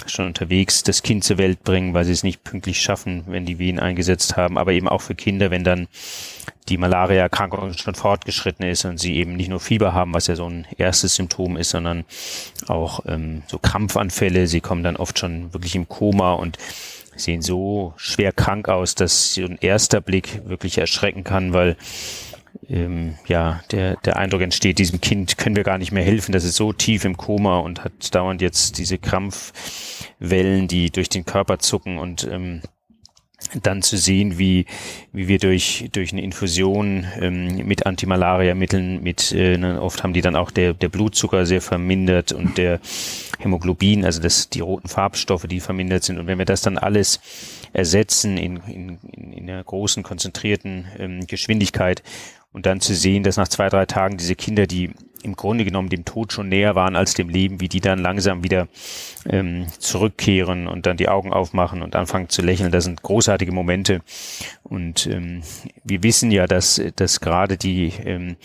schon 0.06 0.28
unterwegs 0.28 0.84
das 0.84 1.04
Kind 1.04 1.24
zur 1.24 1.38
Welt 1.38 1.64
bringen, 1.64 1.94
weil 1.94 2.06
sie 2.06 2.12
es 2.12 2.24
nicht 2.24 2.44
pünktlich 2.44 2.82
schaffen, 2.82 3.24
wenn 3.28 3.46
die 3.46 3.60
Wehen 3.60 3.80
eingesetzt 3.80 4.36
haben. 4.36 4.58
Aber 4.58 4.74
eben 4.74 4.90
auch 4.90 5.02
für 5.02 5.16
Kinder, 5.16 5.52
wenn 5.52 5.64
dann 5.64 5.88
die 6.70 6.78
Malaria-Erkrankung 6.78 7.74
schon 7.74 7.96
fortgeschritten 7.96 8.66
ist 8.66 8.86
und 8.86 9.00
sie 9.00 9.16
eben 9.16 9.36
nicht 9.36 9.50
nur 9.50 9.60
Fieber 9.60 9.94
haben, 9.94 10.14
was 10.14 10.28
ja 10.28 10.36
so 10.36 10.50
ein 10.50 10.68
erstes 10.78 11.16
Symptom 11.16 11.58
ist, 11.58 11.70
sondern 11.70 12.06
auch 12.68 13.02
ähm, 13.08 13.44
so 13.48 13.58
Krampfanfälle. 13.60 14.48
Sie 14.48 14.62
kommen 14.62 14.84
dann 14.84 14.98
oft 14.98 15.18
schon 15.20 15.54
wirklich 15.54 15.76
im 15.76 15.88
Koma 15.88 16.34
und 16.34 16.58
sehen 17.16 17.42
so 17.42 17.94
schwer 17.98 18.32
krank 18.32 18.70
aus, 18.70 18.96
dass 18.96 19.34
so 19.34 19.44
ein 19.44 19.58
erster 19.60 20.02
Blick 20.02 20.42
wirklich 20.46 20.78
erschrecken 20.78 21.24
kann, 21.24 21.54
weil 21.54 21.78
ähm, 22.70 23.18
ja, 23.28 23.62
der, 23.72 23.96
der 23.98 24.18
Eindruck 24.18 24.42
entsteht, 24.42 24.80
diesem 24.80 25.02
Kind 25.02 25.38
können 25.38 25.56
wir 25.56 25.64
gar 25.64 25.78
nicht 25.78 25.92
mehr 25.92 26.04
helfen, 26.04 26.32
das 26.32 26.44
ist 26.44 26.56
so 26.56 26.74
tief 26.74 27.06
im 27.06 27.18
Koma 27.18 27.60
und 27.60 27.84
hat 27.84 28.14
dauernd 28.14 28.42
jetzt 28.42 28.78
diese 28.78 28.98
Krampfwellen, 28.98 30.68
die 30.68 30.92
durch 30.92 31.10
den 31.10 31.26
Körper 31.26 31.60
zucken 31.60 31.98
und 31.98 32.28
ähm, 32.30 32.62
dann 33.64 33.82
zu 33.82 33.98
sehen, 33.98 34.38
wie, 34.38 34.66
wie 35.14 35.28
wir 35.28 35.40
durch, 35.40 35.90
durch 35.92 36.12
eine 36.12 36.22
Infusion 36.22 37.06
ähm, 37.20 37.66
mit 37.66 37.86
Antimalaria-Mitteln, 37.86 39.02
mit, 39.04 39.32
äh, 39.32 39.58
ne, 39.58 39.82
oft 39.82 40.04
haben 40.04 40.14
die 40.14 40.22
dann 40.22 40.36
auch 40.36 40.52
der, 40.52 40.74
der 40.74 40.90
Blutzucker 40.90 41.46
sehr 41.46 41.62
vermindert 41.62 42.32
und 42.32 42.58
der 42.58 42.80
Hämoglobin, 43.40 44.06
also 44.06 44.22
das, 44.22 44.50
die 44.50 44.62
roten 44.62 44.88
Farbstoffe, 44.88 45.48
die 45.48 45.60
vermindert 45.60 46.04
sind. 46.04 46.20
Und 46.20 46.28
wenn 46.28 46.38
wir 46.38 46.46
das 46.46 46.62
dann 46.62 46.78
alles 46.78 47.20
ersetzen 47.74 48.38
in, 48.38 48.58
in, 48.68 48.98
in 49.12 49.50
einer 49.50 49.64
großen, 49.64 50.04
konzentrierten 50.04 50.86
ähm, 50.98 51.28
Geschwindigkeit 51.28 52.04
und 52.52 52.66
dann 52.66 52.82
zu 52.82 52.96
sehen, 52.96 53.24
dass 53.24 53.38
nach 53.38 53.48
zwei, 53.48 53.70
drei 53.70 53.86
Tagen 53.86 54.18
diese 54.18 54.36
Kinder, 54.36 54.66
die 54.68 54.92
im 55.24 55.36
Grunde 55.36 55.66
genommen 55.66 55.90
dem 55.90 56.06
Tod 56.06 56.34
schon 56.34 56.50
näher 56.50 56.76
waren 56.76 56.96
als 56.96 57.14
dem 57.14 57.30
Leben, 57.30 57.60
wie 57.60 57.70
die 57.70 57.82
dann 57.82 58.00
langsam 58.00 58.44
wieder 58.44 58.68
ähm, 59.30 59.68
zurückkehren 59.80 60.68
und 60.68 60.86
dann 60.86 60.98
die 60.98 61.10
Augen 61.10 61.34
aufmachen 61.34 61.82
und 61.82 61.96
anfangen 61.96 62.30
zu 62.30 62.42
lächeln. 62.42 62.72
Das 62.72 62.84
sind 62.84 63.02
großartige 63.02 63.52
Momente. 63.52 64.02
Und 64.70 65.08
ähm, 65.08 65.44
wir 65.84 66.04
wissen 66.04 66.30
ja, 66.30 66.46
dass, 66.46 66.82
dass 66.98 67.22
gerade 67.22 67.58
die 67.58 67.94
ähm, 68.04 68.36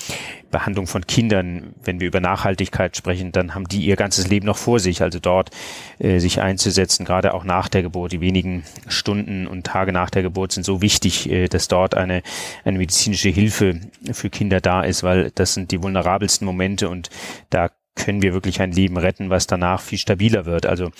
Behandlung 0.51 0.87
von 0.87 1.07
Kindern, 1.07 1.75
wenn 1.83 2.01
wir 2.01 2.07
über 2.07 2.21
Nachhaltigkeit 2.21 2.97
sprechen, 2.97 3.33
dann 3.33 3.55
haben 3.55 3.67
die 3.67 3.81
ihr 3.81 3.97
ganzes 3.97 4.29
Leben 4.29 4.47
noch 4.47 4.57
vor 4.57 4.79
sich. 4.79 5.03
Also 5.03 5.19
dort 5.19 5.51
äh, 5.99 6.21
sich 6.21 6.41
einzusetzen, 6.41 7.05
gerade 7.05 7.35
auch 7.35 7.45
nach 7.45 7.69
der 7.69 7.83
Geburt. 7.83 8.13
Die 8.13 8.21
wenigen 8.21 8.63
Stunden 8.87 9.47
und 9.49 9.67
Tage 9.67 9.93
nach 9.93 10.11
der 10.11 10.23
Geburt 10.23 10.53
sind 10.53 10.65
so 10.65 10.81
wichtig, 10.81 11.29
äh, 11.29 11.49
dass 11.49 11.67
dort 11.67 11.97
eine, 11.97 12.23
eine 12.65 12.79
medizinische 12.79 13.31
Hilfe 13.31 13.81
für 14.13 14.31
Kinder 14.31 14.61
da 14.61 14.83
ist, 14.83 15.03
weil 15.03 15.33
das 15.35 15.55
sind 15.55 15.73
die 15.73 15.83
vulnerabelsten 15.83 16.47
Momente 16.47 16.89
und 16.89 17.11
da 17.51 17.71
können 17.94 18.22
wir 18.22 18.33
wirklich 18.33 18.61
ein 18.61 18.72
Leben 18.72 18.96
retten, 18.96 19.31
was 19.31 19.46
danach 19.46 19.81
viel 19.81 19.98
stabiler 19.98 20.46
wird. 20.46 20.66
Also 20.66 20.90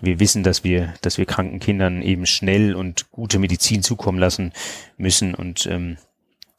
wir 0.00 0.20
wissen, 0.20 0.42
dass 0.42 0.64
wir, 0.64 0.94
dass 1.00 1.18
wir 1.18 1.26
kranken 1.26 1.60
Kindern 1.60 2.02
eben 2.02 2.26
schnell 2.26 2.74
und 2.74 3.10
gute 3.10 3.38
Medizin 3.38 3.82
zukommen 3.82 4.18
lassen 4.18 4.52
müssen 4.96 5.34
und 5.34 5.66
ähm, 5.66 5.96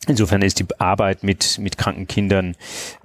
Insofern 0.05 0.41
ist 0.41 0.59
die 0.59 0.65
Arbeit 0.79 1.23
mit, 1.23 1.59
mit 1.59 1.77
kranken 1.77 2.07
Kindern 2.07 2.57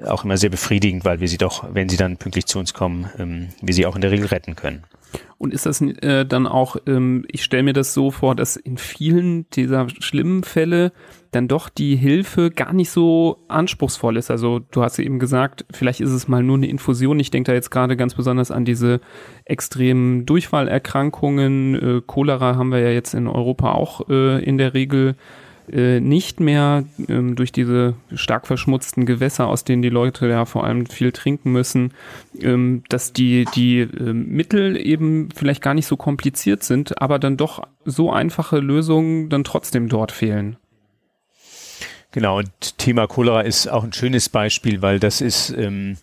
auch 0.05 0.25
immer 0.25 0.37
sehr 0.37 0.51
befriedigend, 0.51 1.05
weil 1.05 1.21
wir 1.21 1.29
sie 1.29 1.39
doch, 1.39 1.65
wenn 1.73 1.89
sie 1.89 1.97
dann 1.97 2.17
pünktlich 2.17 2.47
zu 2.47 2.59
uns 2.59 2.75
kommen, 2.75 3.09
ähm, 3.19 3.49
wir 3.61 3.73
sie 3.73 3.87
auch 3.87 3.95
in 3.95 4.01
der 4.01 4.11
Regel 4.11 4.27
retten 4.27 4.57
können. 4.57 4.83
Und 5.39 5.55
ist 5.55 5.67
das 5.67 5.81
äh, 5.81 6.27
dann 6.27 6.47
auch, 6.47 6.77
ähm, 6.87 7.25
ich 7.31 7.45
stelle 7.45 7.63
mir 7.63 7.73
das 7.73 7.95
so 7.95 8.11
vor, 8.11 8.35
dass 8.35 8.57
in 8.57 8.77
vielen 8.77 9.49
dieser 9.51 9.89
schlimmen 10.01 10.43
Fälle 10.43 10.93
dann 11.31 11.47
doch 11.47 11.69
die 11.69 11.95
Hilfe 11.97 12.51
gar 12.51 12.73
nicht 12.73 12.91
so 12.91 13.45
anspruchsvoll 13.49 14.17
ist. 14.17 14.31
Also 14.31 14.59
du 14.59 14.83
hast 14.83 14.99
eben 14.99 15.19
gesagt, 15.19 15.65
vielleicht 15.71 16.01
ist 16.01 16.11
es 16.11 16.27
mal 16.27 16.43
nur 16.43 16.57
eine 16.57 16.69
Infusion. 16.69 17.21
Ich 17.21 17.31
denke 17.31 17.53
da 17.53 17.55
jetzt 17.55 17.71
gerade 17.71 17.97
ganz 17.97 18.15
besonders 18.15 18.51
an 18.51 18.65
diese 18.65 19.01
extremen 19.45 20.27
Durchfallerkrankungen. 20.27 21.75
Äh, 21.75 22.03
Cholera 22.07 22.57
haben 22.57 22.71
wir 22.71 22.81
ja 22.81 22.91
jetzt 22.91 23.15
in 23.15 23.29
Europa 23.29 23.73
auch 23.73 24.09
äh, 24.09 24.43
in 24.43 24.59
der 24.59 24.75
Regel 24.75 25.17
äh, 25.73 26.01
nicht 26.01 26.41
mehr 26.41 26.85
ähm, 27.09 27.37
durch 27.37 27.53
diese 27.53 27.95
stark 28.15 28.47
verschmutzten 28.47 29.07
Gewässer, 29.07 29.49
aus 29.49 29.65
denen 29.65 29.83
die 29.83 29.89
Leute 29.89 30.29
ja 30.29 30.45
vor 30.45 30.65
allem 30.65 30.87
viel 30.87 31.13
trinken 31.13 31.53
müssen, 31.53 31.93
ähm, 32.41 32.83
dass 32.89 33.13
die, 33.13 33.47
die 33.55 33.81
äh, 33.81 34.13
Mittel 34.13 34.77
eben 34.77 35.29
vielleicht 35.35 35.63
gar 35.63 35.75
nicht 35.75 35.87
so 35.87 35.97
kompliziert 35.97 36.63
sind, 36.63 37.01
aber 37.01 37.19
dann 37.19 37.37
doch 37.37 37.63
so 37.85 38.13
einfache 38.13 38.59
Lösungen 38.59 39.29
dann 39.29 39.45
trotzdem 39.45 39.89
dort 39.89 40.13
fehlen. 40.13 40.57
Genau, 42.11 42.39
und 42.39 42.79
Thema 42.79 43.07
Cholera 43.07 43.43
ist 43.43 43.69
auch 43.69 43.85
ein 43.85 43.93
schönes 43.93 44.29
Beispiel, 44.29 44.81
weil 44.81 44.99
das 44.99 45.21
ist 45.21 45.51
ähm, 45.51 45.99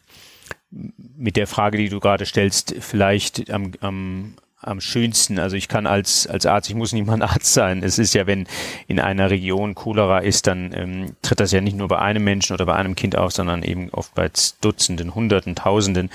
mit 0.69 1.35
der 1.35 1.47
Frage, 1.47 1.77
die 1.77 1.89
du 1.89 1.99
gerade 1.99 2.25
stellst, 2.25 2.75
vielleicht 2.79 3.49
am, 3.49 3.71
am, 3.79 4.35
am 4.65 4.81
schönsten. 4.81 5.39
Also 5.39 5.55
ich 5.55 5.67
kann 5.67 5.87
als, 5.87 6.27
als 6.27 6.45
Arzt, 6.45 6.69
ich 6.69 6.75
muss 6.75 6.93
nicht 6.93 7.05
mal 7.05 7.13
ein 7.13 7.21
Arzt 7.21 7.53
sein. 7.53 7.83
Es 7.83 7.99
ist 7.99 8.13
ja, 8.13 8.27
wenn 8.27 8.47
in 8.87 8.99
einer 8.99 9.29
Region 9.29 9.75
Cholera 9.75 10.19
ist, 10.19 10.47
dann 10.47 10.73
ähm, 10.73 11.15
tritt 11.21 11.39
das 11.39 11.51
ja 11.51 11.61
nicht 11.61 11.77
nur 11.77 11.87
bei 11.87 11.99
einem 11.99 12.23
Menschen 12.23 12.53
oder 12.53 12.65
bei 12.65 12.75
einem 12.75 12.95
Kind 12.95 13.17
auf, 13.17 13.31
sondern 13.31 13.63
eben 13.63 13.89
oft 13.91 14.13
bei 14.15 14.29
Dutzenden, 14.61 15.15
Hunderten, 15.15 15.55
Tausenden. 15.55 16.09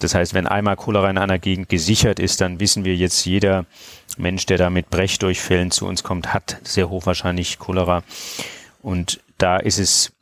Das 0.00 0.14
heißt, 0.14 0.34
wenn 0.34 0.46
einmal 0.46 0.76
Cholera 0.76 1.10
in 1.10 1.18
einer 1.18 1.38
Gegend 1.38 1.68
gesichert 1.68 2.18
ist, 2.18 2.40
dann 2.40 2.60
wissen 2.60 2.84
wir 2.84 2.96
jetzt, 2.96 3.24
jeder 3.24 3.64
Mensch, 4.16 4.46
der 4.46 4.58
da 4.58 4.70
mit 4.70 4.90
Brechdurchfällen 4.90 5.70
zu 5.70 5.86
uns 5.86 6.02
kommt, 6.02 6.34
hat 6.34 6.58
sehr 6.62 6.90
hochwahrscheinlich 6.90 7.58
Cholera. 7.58 8.02
Und 8.82 9.20
da 9.38 9.56
ist 9.56 9.78
es 9.78 10.12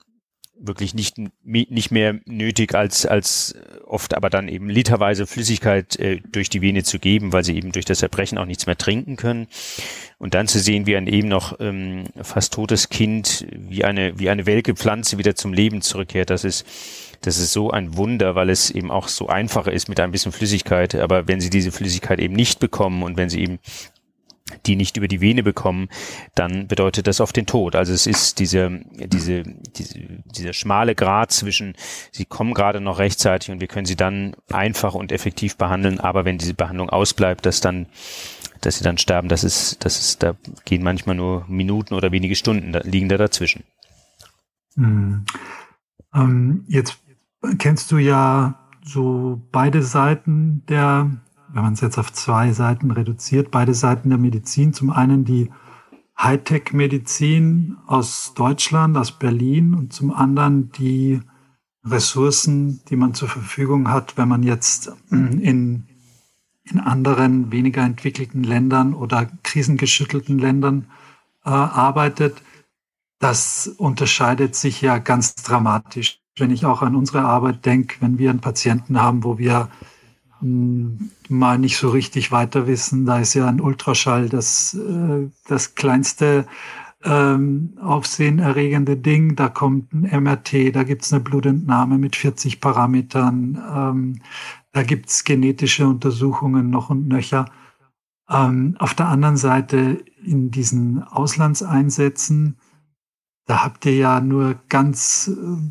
wirklich 0.62 0.94
nicht, 0.94 1.16
nicht 1.44 1.90
mehr 1.90 2.20
nötig, 2.25 2.75
als, 2.75 3.05
als 3.05 3.55
oft 3.85 4.14
aber 4.14 4.31
dann 4.31 4.48
eben 4.48 4.70
literweise 4.70 5.27
Flüssigkeit 5.27 5.98
äh, 5.98 6.20
durch 6.31 6.48
die 6.48 6.62
Vene 6.62 6.85
zu 6.85 6.98
geben, 6.98 7.33
weil 7.33 7.44
sie 7.44 7.57
eben 7.57 7.72
durch 7.72 7.85
das 7.85 8.03
Erbrechen 8.03 8.38
auch 8.38 8.46
nichts 8.46 8.66
mehr 8.66 8.79
trinken 8.79 9.16
können. 9.16 9.48
Und 10.18 10.35
dann 10.35 10.46
zu 10.48 10.61
sehen, 10.61 10.87
wie 10.87 10.96
ein 10.96 11.09
eben 11.09 11.29
noch 11.29 11.59
ähm, 11.61 12.05
fast 12.22 12.55
totes 12.55 12.88
Kind, 12.88 13.46
wie 13.53 13.85
eine, 13.85 14.18
wie 14.18 14.31
eine 14.31 14.46
welke 14.46 14.75
Pflanze 14.75 15.18
wieder 15.18 15.35
zum 15.35 15.53
Leben 15.53 15.83
zurückkehrt, 15.83 16.31
das 16.31 16.44
ist, 16.44 16.64
das 17.22 17.38
ist 17.38 17.53
so 17.53 17.70
ein 17.70 17.96
Wunder, 17.96 18.35
weil 18.35 18.51
es 18.51 18.70
eben 18.70 18.90
auch 18.90 19.09
so 19.09 19.29
einfacher 19.29 19.72
ist 19.72 19.88
mit 19.88 20.01
ein 20.01 20.11
bisschen 20.11 20.33
Flüssigkeit. 20.33 20.94
Aber 20.94 21.29
wenn 21.29 21.40
sie 21.40 21.51
diese 21.51 21.72
Flüssigkeit 21.72 22.20
eben 22.20 22.35
nicht 22.35 22.61
bekommen 22.61 23.03
und 23.03 23.16
wenn 23.16 23.29
sie 23.29 23.40
eben 23.40 23.59
die 24.67 24.77
nicht 24.77 24.97
über 24.97 25.09
die 25.09 25.21
Vene 25.21 25.43
bekommen, 25.43 25.88
dann 26.35 26.69
bedeutet 26.69 27.07
das 27.07 27.21
auf 27.21 27.33
den 27.33 27.47
Tod. 27.47 27.77
Also 27.77 27.93
es 27.93 28.07
ist 28.07 28.38
diese, 28.38 28.81
diese, 28.93 29.43
diese, 29.43 30.01
dieser 30.25 30.53
schmale 30.53 30.95
Grad 30.95 31.33
zwischen, 31.33 31.75
sie 32.11 32.25
kommen 32.25 32.55
gerade 32.55 32.81
noch 32.81 32.99
rechtzeitig 32.99 33.51
und 33.51 33.61
wir 33.61 33.69
können 33.69 33.87
sie 33.87 33.97
dann 33.97 34.35
einfach 34.51 34.95
und 34.95 35.12
effektiv 35.12 35.57
behandeln, 35.57 36.01
aber 36.01 36.25
wenn 36.25 36.38
diese 36.38 36.55
Behandlung 36.55 36.91
ausbleibt, 36.91 37.47
dass 37.47 37.61
dann, 37.61 37.87
dass 38.61 38.79
sie 38.79 38.85
dann 38.85 38.99
sterben, 38.99 39.29
das 39.29 39.45
ist, 39.45 39.85
das 39.85 39.99
ist, 39.99 40.23
da 40.23 40.37
gehen 40.65 40.83
manchmal 40.83 41.17
nur 41.17 41.45
Minuten 41.49 41.95
oder 41.95 42.12
wenige 42.12 42.37
Stunden, 42.37 42.73
da, 42.73 42.81
liegen 42.81 43.09
da 43.09 43.17
dazwischen. 43.17 43.65
Hm. 44.75 45.25
Ähm, 46.15 46.65
jetzt 46.69 46.99
kennst 47.59 47.91
du 47.91 47.99
ja 47.99 48.59
so 48.85 49.41
beide 49.53 49.83
Seiten 49.83 50.65
der 50.69 51.11
wenn 51.53 51.62
man 51.62 51.75
es 51.75 51.81
jetzt 51.81 51.99
auf 51.99 52.12
zwei 52.12 52.53
Seiten 52.53 52.91
reduziert, 52.91 53.51
beide 53.51 53.75
Seiten 53.75 54.09
der 54.09 54.19
Medizin. 54.19 54.73
Zum 54.73 54.91
einen 54.91 55.25
die 55.25 55.51
Hightech-Medizin 56.19 57.77
aus 57.87 58.33
Deutschland, 58.35 58.97
aus 58.97 59.12
Berlin 59.12 59.75
und 59.75 59.93
zum 59.93 60.12
anderen 60.12 60.71
die 60.73 61.21
Ressourcen, 61.85 62.81
die 62.88 62.97
man 62.97 63.15
zur 63.15 63.29
Verfügung 63.29 63.91
hat, 63.91 64.17
wenn 64.17 64.29
man 64.29 64.43
jetzt 64.43 64.93
in, 65.11 65.87
in 66.65 66.81
anderen 66.81 67.51
weniger 67.51 67.83
entwickelten 67.83 68.45
Ländern 68.45 68.95
oder 68.95 69.27
krisengeschüttelten 69.43 70.38
Ländern 70.38 70.87
äh, 71.45 71.51
arbeitet. 71.51 72.43
Das 73.19 73.67
unterscheidet 73.67 74.55
sich 74.55 74.81
ja 74.81 74.99
ganz 74.99 75.35
dramatisch. 75.35 76.21
Wenn 76.38 76.51
ich 76.51 76.65
auch 76.65 76.83
an 76.83 76.97
unsere 76.97 77.23
Arbeit 77.23 77.67
denke, 77.67 77.97
wenn 78.01 78.19
wir 78.19 78.31
einen 78.31 78.41
Patienten 78.41 79.01
haben, 79.01 79.25
wo 79.25 79.38
wir 79.38 79.69
mal 80.42 81.59
nicht 81.59 81.76
so 81.76 81.90
richtig 81.90 82.33
weiter 82.33 82.66
wissen. 82.66 83.07
Da 83.07 83.20
ist 83.20 83.35
ja 83.35 83.46
ein 83.46 83.61
Ultraschall 83.61 84.28
das, 84.28 84.74
äh, 84.74 85.28
das 85.46 85.74
kleinste 85.74 86.46
ähm, 87.05 87.78
aufsehenerregende 87.81 88.96
Ding. 88.96 89.37
Da 89.37 89.48
kommt 89.48 89.92
ein 89.92 90.22
MRT, 90.22 90.74
da 90.74 90.83
gibt's 90.83 91.12
eine 91.12 91.20
Blutentnahme 91.20 91.98
mit 91.98 92.16
40 92.16 92.61
Parametern, 92.61 93.62
ähm, 93.74 94.22
da 94.72 94.83
gibt's 94.83 95.24
genetische 95.24 95.87
Untersuchungen 95.87 96.70
noch 96.70 96.90
und 96.90 97.09
nöcher. 97.09 97.46
Ähm, 98.31 98.76
auf 98.78 98.94
der 98.94 99.09
anderen 99.09 99.37
Seite 99.37 100.05
in 100.24 100.50
diesen 100.50 101.02
Auslandseinsätzen, 101.02 102.59
da 103.46 103.64
habt 103.64 103.85
ihr 103.87 103.96
ja 103.96 104.20
nur 104.20 104.57
ganz, 104.68 105.31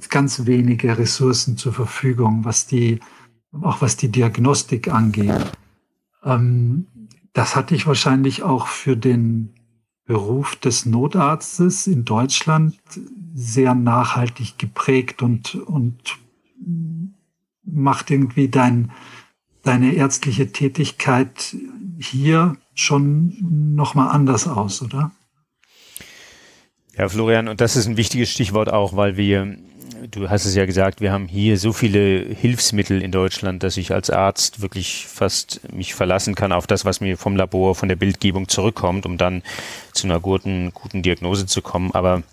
ganz 0.09 0.45
wenige 0.45 0.97
Ressourcen 0.97 1.57
zur 1.57 1.73
Verfügung, 1.73 2.43
was 2.43 2.67
die 2.67 2.99
auch 3.59 3.81
was 3.81 3.97
die 3.97 4.09
Diagnostik 4.09 4.87
angeht. 4.87 5.51
Ähm, 6.23 6.87
das 7.33 7.55
hatte 7.55 7.75
ich 7.75 7.87
wahrscheinlich 7.87 8.43
auch 8.43 8.67
für 8.67 8.97
den 8.97 9.53
Beruf 10.05 10.55
des 10.55 10.85
Notarztes 10.85 11.87
in 11.87 12.03
Deutschland 12.03 12.77
sehr 13.33 13.75
nachhaltig 13.75 14.57
geprägt 14.57 15.21
und, 15.21 15.55
und 15.55 16.17
macht 17.63 18.11
irgendwie 18.11 18.49
dein, 18.49 18.91
deine 19.63 19.93
ärztliche 19.93 20.51
Tätigkeit 20.51 21.55
hier 21.97 22.57
schon 22.73 23.37
nochmal 23.75 24.09
anders 24.09 24.47
aus, 24.47 24.81
oder? 24.81 25.11
Ja, 26.97 27.07
Florian, 27.07 27.47
und 27.47 27.61
das 27.61 27.77
ist 27.77 27.87
ein 27.87 27.95
wichtiges 27.95 28.31
Stichwort 28.31 28.69
auch, 28.69 28.95
weil 28.95 29.15
wir 29.15 29.57
du 30.09 30.29
hast 30.29 30.45
es 30.45 30.55
ja 30.55 30.65
gesagt, 30.65 31.01
wir 31.01 31.11
haben 31.11 31.27
hier 31.27 31.57
so 31.57 31.73
viele 31.73 32.25
Hilfsmittel 32.33 33.01
in 33.01 33.11
Deutschland, 33.11 33.63
dass 33.63 33.77
ich 33.77 33.91
als 33.91 34.09
Arzt 34.09 34.61
wirklich 34.61 35.07
fast 35.07 35.61
mich 35.73 35.93
verlassen 35.93 36.35
kann 36.35 36.51
auf 36.51 36.67
das, 36.67 36.85
was 36.85 37.01
mir 37.01 37.17
vom 37.17 37.35
Labor, 37.35 37.75
von 37.75 37.89
der 37.89 37.95
Bildgebung 37.95 38.47
zurückkommt, 38.47 39.05
um 39.05 39.17
dann 39.17 39.43
zu 39.93 40.07
einer 40.07 40.19
guten, 40.19 40.73
guten 40.73 41.03
Diagnose 41.03 41.45
zu 41.45 41.61
kommen. 41.61 41.91
Aber 41.93 42.23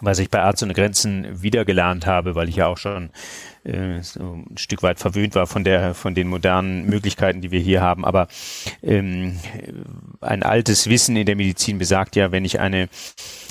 was 0.00 0.18
ich 0.18 0.30
bei 0.30 0.42
Arzt 0.42 0.62
ohne 0.62 0.74
Grenzen 0.74 1.42
wieder 1.42 1.64
gelernt 1.64 2.06
habe, 2.06 2.34
weil 2.34 2.48
ich 2.48 2.56
ja 2.56 2.66
auch 2.66 2.78
schon 2.78 3.10
äh, 3.64 4.02
so 4.02 4.20
ein 4.20 4.58
Stück 4.58 4.82
weit 4.82 4.98
verwöhnt 4.98 5.34
war 5.34 5.46
von 5.46 5.64
der 5.64 5.94
von 5.94 6.14
den 6.14 6.28
modernen 6.28 6.86
Möglichkeiten, 6.86 7.40
die 7.40 7.50
wir 7.50 7.60
hier 7.60 7.80
haben. 7.80 8.04
Aber 8.04 8.28
ähm, 8.82 9.38
ein 10.20 10.42
altes 10.42 10.88
Wissen 10.88 11.16
in 11.16 11.26
der 11.26 11.36
Medizin 11.36 11.78
besagt 11.78 12.16
ja, 12.16 12.32
wenn 12.32 12.44
ich 12.44 12.60
eine 12.60 12.88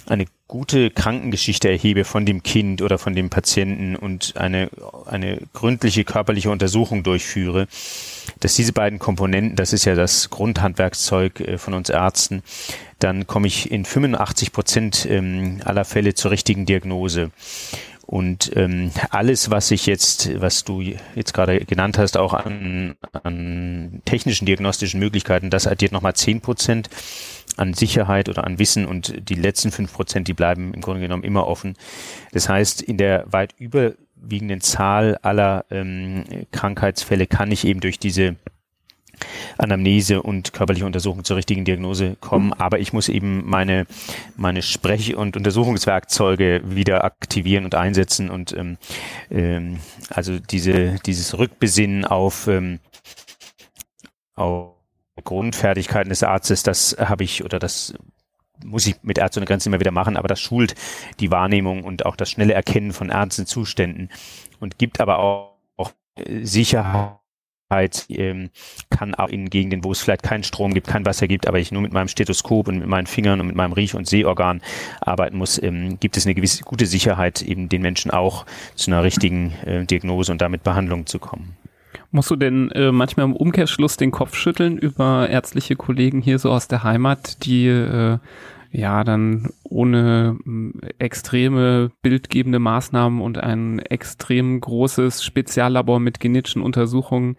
eine 0.07 0.25
gute 0.53 0.91
Krankengeschichte 0.91 1.67
erhebe 1.67 2.03
von 2.03 2.27
dem 2.27 2.43
Kind 2.43 2.83
oder 2.83 2.99
von 2.99 3.15
dem 3.15 3.31
Patienten 3.31 3.95
und 3.95 4.37
eine, 4.37 4.69
eine 5.07 5.39
gründliche 5.51 6.03
körperliche 6.03 6.51
Untersuchung 6.51 7.01
durchführe, 7.01 7.67
dass 8.39 8.53
diese 8.53 8.71
beiden 8.71 8.99
Komponenten, 8.99 9.55
das 9.55 9.73
ist 9.73 9.85
ja 9.85 9.95
das 9.95 10.29
Grundhandwerkszeug 10.29 11.39
äh, 11.39 11.57
von 11.57 11.73
uns 11.73 11.89
Ärzten, 11.89 12.43
dann 12.99 13.25
komme 13.25 13.47
ich 13.47 13.71
in 13.71 13.83
85 13.83 14.51
Prozent 14.51 15.07
ähm, 15.09 15.59
aller 15.65 15.85
Fälle 15.85 16.13
zur 16.13 16.29
richtigen 16.29 16.67
Diagnose. 16.67 17.31
Und 18.05 18.51
ähm, 18.55 18.91
alles, 19.09 19.49
was 19.49 19.71
ich 19.71 19.87
jetzt, 19.87 20.39
was 20.39 20.63
du 20.63 20.83
jetzt 21.15 21.33
gerade 21.33 21.61
genannt 21.65 21.97
hast, 21.97 22.15
auch 22.15 22.35
an, 22.35 22.95
an 23.23 24.03
technischen 24.05 24.45
diagnostischen 24.45 24.99
Möglichkeiten, 24.99 25.49
das 25.49 25.65
addiert 25.65 25.93
nochmal 25.93 26.13
zehn 26.13 26.41
Prozent. 26.41 26.91
An 27.57 27.73
Sicherheit 27.73 28.29
oder 28.29 28.45
an 28.45 28.59
Wissen 28.59 28.85
und 28.85 29.29
die 29.29 29.35
letzten 29.35 29.71
fünf 29.71 29.93
Prozent, 29.93 30.27
die 30.27 30.33
bleiben 30.33 30.73
im 30.73 30.81
Grunde 30.81 31.01
genommen 31.01 31.23
immer 31.23 31.47
offen. 31.47 31.75
Das 32.31 32.49
heißt, 32.49 32.81
in 32.81 32.97
der 32.97 33.25
weit 33.31 33.53
überwiegenden 33.59 34.61
Zahl 34.61 35.17
aller 35.21 35.65
ähm, 35.69 36.23
Krankheitsfälle 36.51 37.27
kann 37.27 37.51
ich 37.51 37.65
eben 37.65 37.79
durch 37.79 37.99
diese 37.99 38.35
Anamnese 39.57 40.21
und 40.21 40.53
körperliche 40.53 40.85
Untersuchung 40.85 41.23
zur 41.23 41.37
richtigen 41.37 41.65
Diagnose 41.65 42.17
kommen. 42.19 42.47
Mhm. 42.47 42.53
Aber 42.53 42.79
ich 42.79 42.93
muss 42.93 43.09
eben 43.09 43.47
meine, 43.47 43.85
meine 44.35 44.61
Sprech- 44.61 45.15
und 45.15 45.37
Untersuchungswerkzeuge 45.37 46.61
wieder 46.65 47.03
aktivieren 47.03 47.65
und 47.65 47.75
einsetzen 47.75 48.29
und 48.29 48.53
ähm, 48.53 48.77
ähm, 49.29 49.79
also 50.09 50.39
diese, 50.39 50.95
dieses 51.05 51.37
Rückbesinnen 51.37 52.05
auf, 52.05 52.47
ähm, 52.47 52.79
auf 54.35 54.73
Grundfertigkeiten 55.21 56.09
des 56.09 56.23
Arztes, 56.23 56.63
das 56.63 56.95
habe 56.99 57.23
ich 57.23 57.43
oder 57.43 57.59
das 57.59 57.93
muss 58.63 58.87
ich 58.87 58.95
mit 59.03 59.17
Ärzte 59.17 59.39
und 59.39 59.45
Grenzen 59.45 59.69
immer 59.69 59.79
wieder 59.79 59.91
machen, 59.91 60.17
aber 60.17 60.27
das 60.27 60.39
schult 60.39 60.75
die 61.19 61.31
Wahrnehmung 61.31 61.83
und 61.83 62.05
auch 62.05 62.15
das 62.15 62.31
schnelle 62.31 62.53
Erkennen 62.53 62.93
von 62.93 63.09
ernsten 63.09 63.45
Zuständen 63.45 64.09
und 64.59 64.77
gibt 64.77 65.01
aber 65.01 65.19
auch, 65.19 65.57
auch 65.77 65.91
Sicherheit 66.41 67.19
ähm, 68.09 68.51
kann 68.89 69.15
auch 69.15 69.29
in 69.29 69.49
Gegenden, 69.49 69.83
wo 69.83 69.91
es 69.91 70.01
vielleicht 70.01 70.23
keinen 70.23 70.43
Strom 70.43 70.73
gibt, 70.73 70.87
kein 70.87 71.05
Wasser 71.05 71.27
gibt, 71.27 71.47
aber 71.47 71.59
ich 71.59 71.71
nur 71.71 71.81
mit 71.81 71.91
meinem 71.93 72.07
Stethoskop 72.07 72.67
und 72.67 72.79
mit 72.79 72.87
meinen 72.87 73.07
Fingern 73.07 73.41
und 73.41 73.47
mit 73.47 73.55
meinem 73.55 73.73
Riech- 73.73 73.95
und 73.95 74.07
Sehorgan 74.07 74.61
arbeiten 75.01 75.37
muss, 75.37 75.61
ähm, 75.61 75.99
gibt 75.99 76.17
es 76.17 76.25
eine 76.25 76.35
gewisse 76.35 76.63
gute 76.63 76.85
Sicherheit, 76.85 77.41
eben 77.41 77.69
den 77.69 77.81
Menschen 77.81 78.11
auch 78.11 78.45
zu 78.75 78.91
einer 78.91 79.03
richtigen 79.03 79.53
äh, 79.65 79.85
Diagnose 79.85 80.31
und 80.31 80.41
damit 80.41 80.63
Behandlung 80.63 81.07
zu 81.07 81.19
kommen. 81.19 81.57
Musst 82.13 82.29
du 82.29 82.35
denn 82.35 82.69
äh, 82.69 82.91
manchmal 82.91 83.25
im 83.25 83.35
Umkehrschluss 83.35 83.97
den 83.97 84.11
Kopf 84.11 84.35
schütteln 84.35 84.77
über 84.77 85.27
ärztliche 85.29 85.75
Kollegen 85.75 86.21
hier 86.21 86.37
so 86.37 86.51
aus 86.51 86.67
der 86.67 86.83
Heimat, 86.83 87.43
die 87.43 87.65
äh, 87.65 88.19
ja 88.71 89.03
dann 89.03 89.49
ohne 89.63 90.37
äh, 90.45 90.89
extreme 90.99 91.89
bildgebende 92.03 92.59
Maßnahmen 92.59 93.19
und 93.19 93.39
ein 93.39 93.79
extrem 93.79 94.61
großes 94.61 95.23
Speziallabor 95.23 95.99
mit 95.99 96.19
genetischen 96.19 96.61
Untersuchungen 96.61 97.35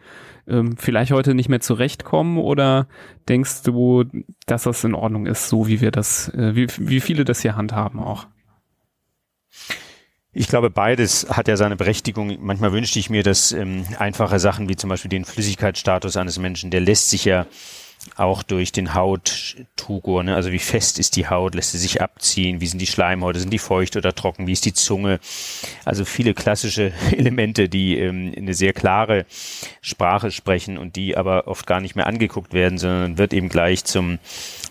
ähm, 0.48 0.76
vielleicht 0.76 1.12
heute 1.12 1.34
nicht 1.34 1.48
mehr 1.48 1.60
zurechtkommen 1.60 2.38
oder 2.38 2.88
denkst 3.28 3.62
du, 3.62 4.02
dass 4.46 4.64
das 4.64 4.82
in 4.82 4.96
Ordnung 4.96 5.26
ist, 5.26 5.48
so 5.48 5.68
wie 5.68 5.80
wir 5.80 5.92
das, 5.92 6.30
äh, 6.30 6.56
wie, 6.56 6.66
wie 6.78 6.98
viele 6.98 7.24
das 7.24 7.42
hier 7.42 7.54
handhaben 7.54 8.00
auch? 8.00 8.26
Ich 10.37 10.49
glaube, 10.49 10.68
beides 10.68 11.29
hat 11.31 11.47
ja 11.47 11.57
seine 11.57 11.77
Berechtigung. 11.77 12.37
Manchmal 12.40 12.73
wünschte 12.73 12.99
ich 12.99 13.09
mir, 13.09 13.23
dass 13.23 13.53
ähm, 13.53 13.87
einfache 13.99 14.40
Sachen 14.40 14.68
wie 14.68 14.75
zum 14.75 14.90
Beispiel 14.90 15.09
den 15.09 15.25
Flüssigkeitsstatus 15.25 16.16
eines 16.16 16.40
Menschen, 16.40 16.73
der 16.73 16.81
lässt 16.81 17.11
sich 17.11 17.25
ja 17.25 17.47
auch 18.16 18.42
durch 18.42 18.73
den 18.73 18.94
Hauttugor, 18.94 20.25
ne? 20.25 20.35
also 20.35 20.53
wie 20.53 20.59
fest 20.59 20.99
ist 20.99 21.16
die 21.16 21.29
Haut, 21.29 21.55
lässt 21.55 21.73
sie 21.73 21.79
sich 21.79 22.03
abziehen, 22.03 22.61
wie 22.61 22.66
sind 22.66 22.81
die 22.81 22.87
Schleimhäute, 22.87 23.40
sind 23.40 23.53
die 23.53 23.59
feucht 23.59 23.97
oder 23.97 24.14
trocken, 24.14 24.47
wie 24.47 24.53
ist 24.53 24.66
die 24.66 24.75
Zunge, 24.75 25.20
also 25.85 26.05
viele 26.05 26.35
klassische 26.35 26.92
Elemente, 27.16 27.68
die 27.68 27.99
ähm, 27.99 28.35
eine 28.37 28.55
sehr 28.55 28.73
klare 28.73 29.25
Sprache 29.81 30.31
sprechen 30.33 30.77
und 30.77 30.97
die 30.97 31.16
aber 31.16 31.49
oft 31.49 31.66
gar 31.66 31.81
nicht 31.81 31.97
mehr 31.97 32.07
angeguckt 32.07 32.53
werden, 32.53 32.77
sondern 32.77 33.16
wird 33.16 33.33
eben 33.33 33.49
gleich 33.49 33.85
zum 33.85 34.18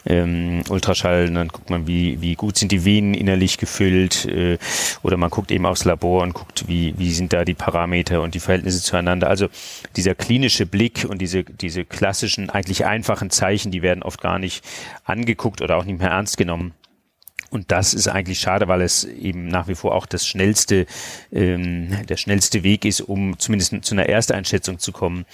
ähm, 0.06 0.64
Ultraschall 0.70 1.28
und 1.28 1.36
dann 1.36 1.48
guckt 1.48 1.70
man, 1.70 1.88
wie, 1.88 2.22
wie 2.22 2.36
gut 2.36 2.58
sind 2.58 2.72
die 2.72 2.86
Venen 2.86 3.14
innerlich 3.14 3.58
gefüllt 3.58 4.26
äh, 4.26 4.58
oder 5.02 5.18
man 5.18 5.30
guckt 5.30 5.52
eben 5.52 5.66
aufs 5.66 5.86
Labor 5.86 6.24
und 6.24 6.34
guckt, 6.34 6.68
wie, 6.68 6.94
wie 6.98 7.14
sind 7.14 7.34
da 7.34 7.46
die 7.46 7.54
Parameter 7.54 8.22
und 8.22 8.36
die 8.36 8.40
Verhältnisse 8.40 8.82
zueinander. 8.82 9.30
Also 9.30 9.48
dieser 9.96 10.16
klinische 10.16 10.66
Blick 10.66 11.06
und 11.08 11.20
diese, 11.20 11.44
diese 11.44 11.86
klassischen, 11.86 12.50
eigentlich 12.50 12.86
einfachen 12.86 13.30
Zeichen, 13.30 13.72
die 13.72 13.82
werden 13.82 14.04
oft 14.04 14.22
gar 14.22 14.40
nicht 14.40 14.64
angeguckt 15.06 15.62
oder 15.62 15.78
auch 15.78 15.86
nicht 15.86 16.00
mehr 16.00 16.10
ernst 16.10 16.38
genommen. 16.38 16.74
Und 17.54 17.72
das 17.72 17.94
ist 17.94 18.08
eigentlich 18.08 18.40
schade, 18.40 18.68
weil 18.68 18.82
es 18.82 19.04
eben 19.04 19.48
nach 19.48 19.68
wie 19.68 19.76
vor 19.76 19.94
auch 19.94 20.08
das 20.08 20.26
schnellste, 20.26 20.88
ähm, 21.32 21.96
der 22.10 22.18
schnellste 22.18 22.64
Weg 22.64 22.84
ist, 22.84 23.02
um 23.02 23.38
zumindest 23.38 23.86
zu 23.86 23.94
einer 23.94 24.10
Ersteinschätzung 24.10 24.80
zu 24.80 24.92
kommen. 24.92 25.26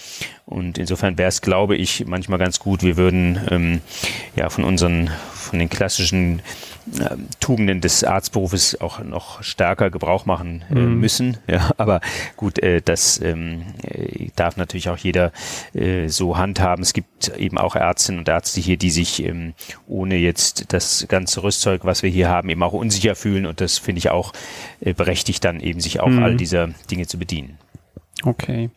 Und 0.46 0.78
insofern 0.78 1.18
wäre 1.18 1.30
es, 1.30 1.42
glaube 1.42 1.78
ich, 1.78 2.06
manchmal 2.08 2.38
ganz 2.38 2.60
gut, 2.60 2.84
wir 2.84 2.98
würden 2.98 3.40
ähm, 3.50 3.82
ja 4.36 4.50
von 4.50 4.66
unseren, 4.66 5.10
von 5.34 5.60
den 5.60 5.70
klassischen 5.70 6.42
Tugenden 7.40 7.82
des 7.82 8.04
Arztberufes 8.04 8.80
auch 8.82 9.04
noch 9.04 9.44
stärker 9.44 9.90
Gebrauch 9.90 10.26
machen 10.26 10.64
äh, 10.70 10.76
mhm. 10.76 11.00
müssen. 11.00 11.38
Ja, 11.50 11.72
aber 11.78 12.00
gut, 12.38 12.60
äh, 12.60 12.80
das 12.80 13.20
ähm, 13.22 13.64
äh, 13.82 14.28
darf 14.36 14.56
natürlich 14.56 14.90
auch 14.90 14.98
jeder 14.98 15.32
äh, 15.74 16.08
so 16.08 16.38
handhaben. 16.38 16.84
Es 16.84 16.94
gibt 16.94 17.30
eben 17.38 17.58
auch 17.58 17.76
Ärztinnen 17.76 18.20
und 18.20 18.30
Ärzte 18.30 18.62
hier, 18.62 18.78
die 18.78 18.92
sich 18.92 19.24
ähm, 19.24 19.54
ohne 19.88 20.16
jetzt 20.16 20.72
das 20.72 21.08
ganze 21.08 21.42
Rüstzeug, 21.42 21.86
was 21.86 22.04
wir 22.04 22.10
hier 22.12 22.30
haben, 22.30 22.50
eben 22.50 22.62
auch 22.62 22.74
unsicher 22.74 23.16
fühlen. 23.16 23.48
Und 23.48 23.62
das 23.62 23.80
finde 23.80 23.98
ich 23.98 24.12
auch 24.12 24.32
äh, 24.80 24.94
berechtigt, 24.94 25.44
dann 25.44 25.60
eben 25.60 25.80
sich 25.80 26.02
auch 26.02 26.08
mhm. 26.08 26.24
all 26.24 26.36
dieser 26.36 26.68
Dinge 26.92 27.08
zu 27.08 27.18
bedienen. 27.18 27.58
Okay. 28.24 28.70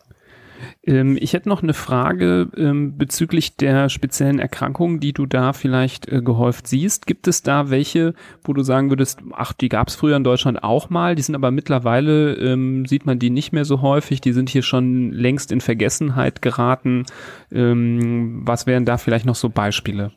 Ähm, 0.83 1.17
ich 1.19 1.33
hätte 1.33 1.49
noch 1.49 1.63
eine 1.63 1.73
Frage 1.73 2.49
ähm, 2.57 2.97
bezüglich 2.97 3.57
der 3.57 3.89
speziellen 3.89 4.39
Erkrankungen, 4.39 4.99
die 4.99 5.13
du 5.13 5.25
da 5.25 5.53
vielleicht 5.53 6.07
äh, 6.11 6.21
gehäuft 6.21 6.67
siehst. 6.67 7.07
Gibt 7.07 7.27
es 7.27 7.43
da 7.43 7.69
welche, 7.69 8.13
wo 8.43 8.53
du 8.53 8.63
sagen 8.63 8.89
würdest, 8.89 9.21
ach, 9.33 9.53
die 9.53 9.69
gab 9.69 9.87
es 9.87 9.95
früher 9.95 10.17
in 10.17 10.23
Deutschland 10.23 10.63
auch 10.63 10.89
mal, 10.89 11.15
die 11.15 11.21
sind 11.21 11.35
aber 11.35 11.51
mittlerweile, 11.51 12.33
ähm, 12.35 12.85
sieht 12.85 13.05
man 13.05 13.19
die 13.19 13.29
nicht 13.29 13.51
mehr 13.51 13.65
so 13.65 13.81
häufig, 13.81 14.21
die 14.21 14.33
sind 14.33 14.49
hier 14.49 14.63
schon 14.63 15.11
längst 15.11 15.51
in 15.51 15.61
Vergessenheit 15.61 16.41
geraten. 16.41 17.05
Ähm, 17.51 18.41
was 18.45 18.65
wären 18.65 18.85
da 18.85 18.97
vielleicht 18.97 19.25
noch 19.25 19.35
so 19.35 19.49
Beispiele? 19.49 20.11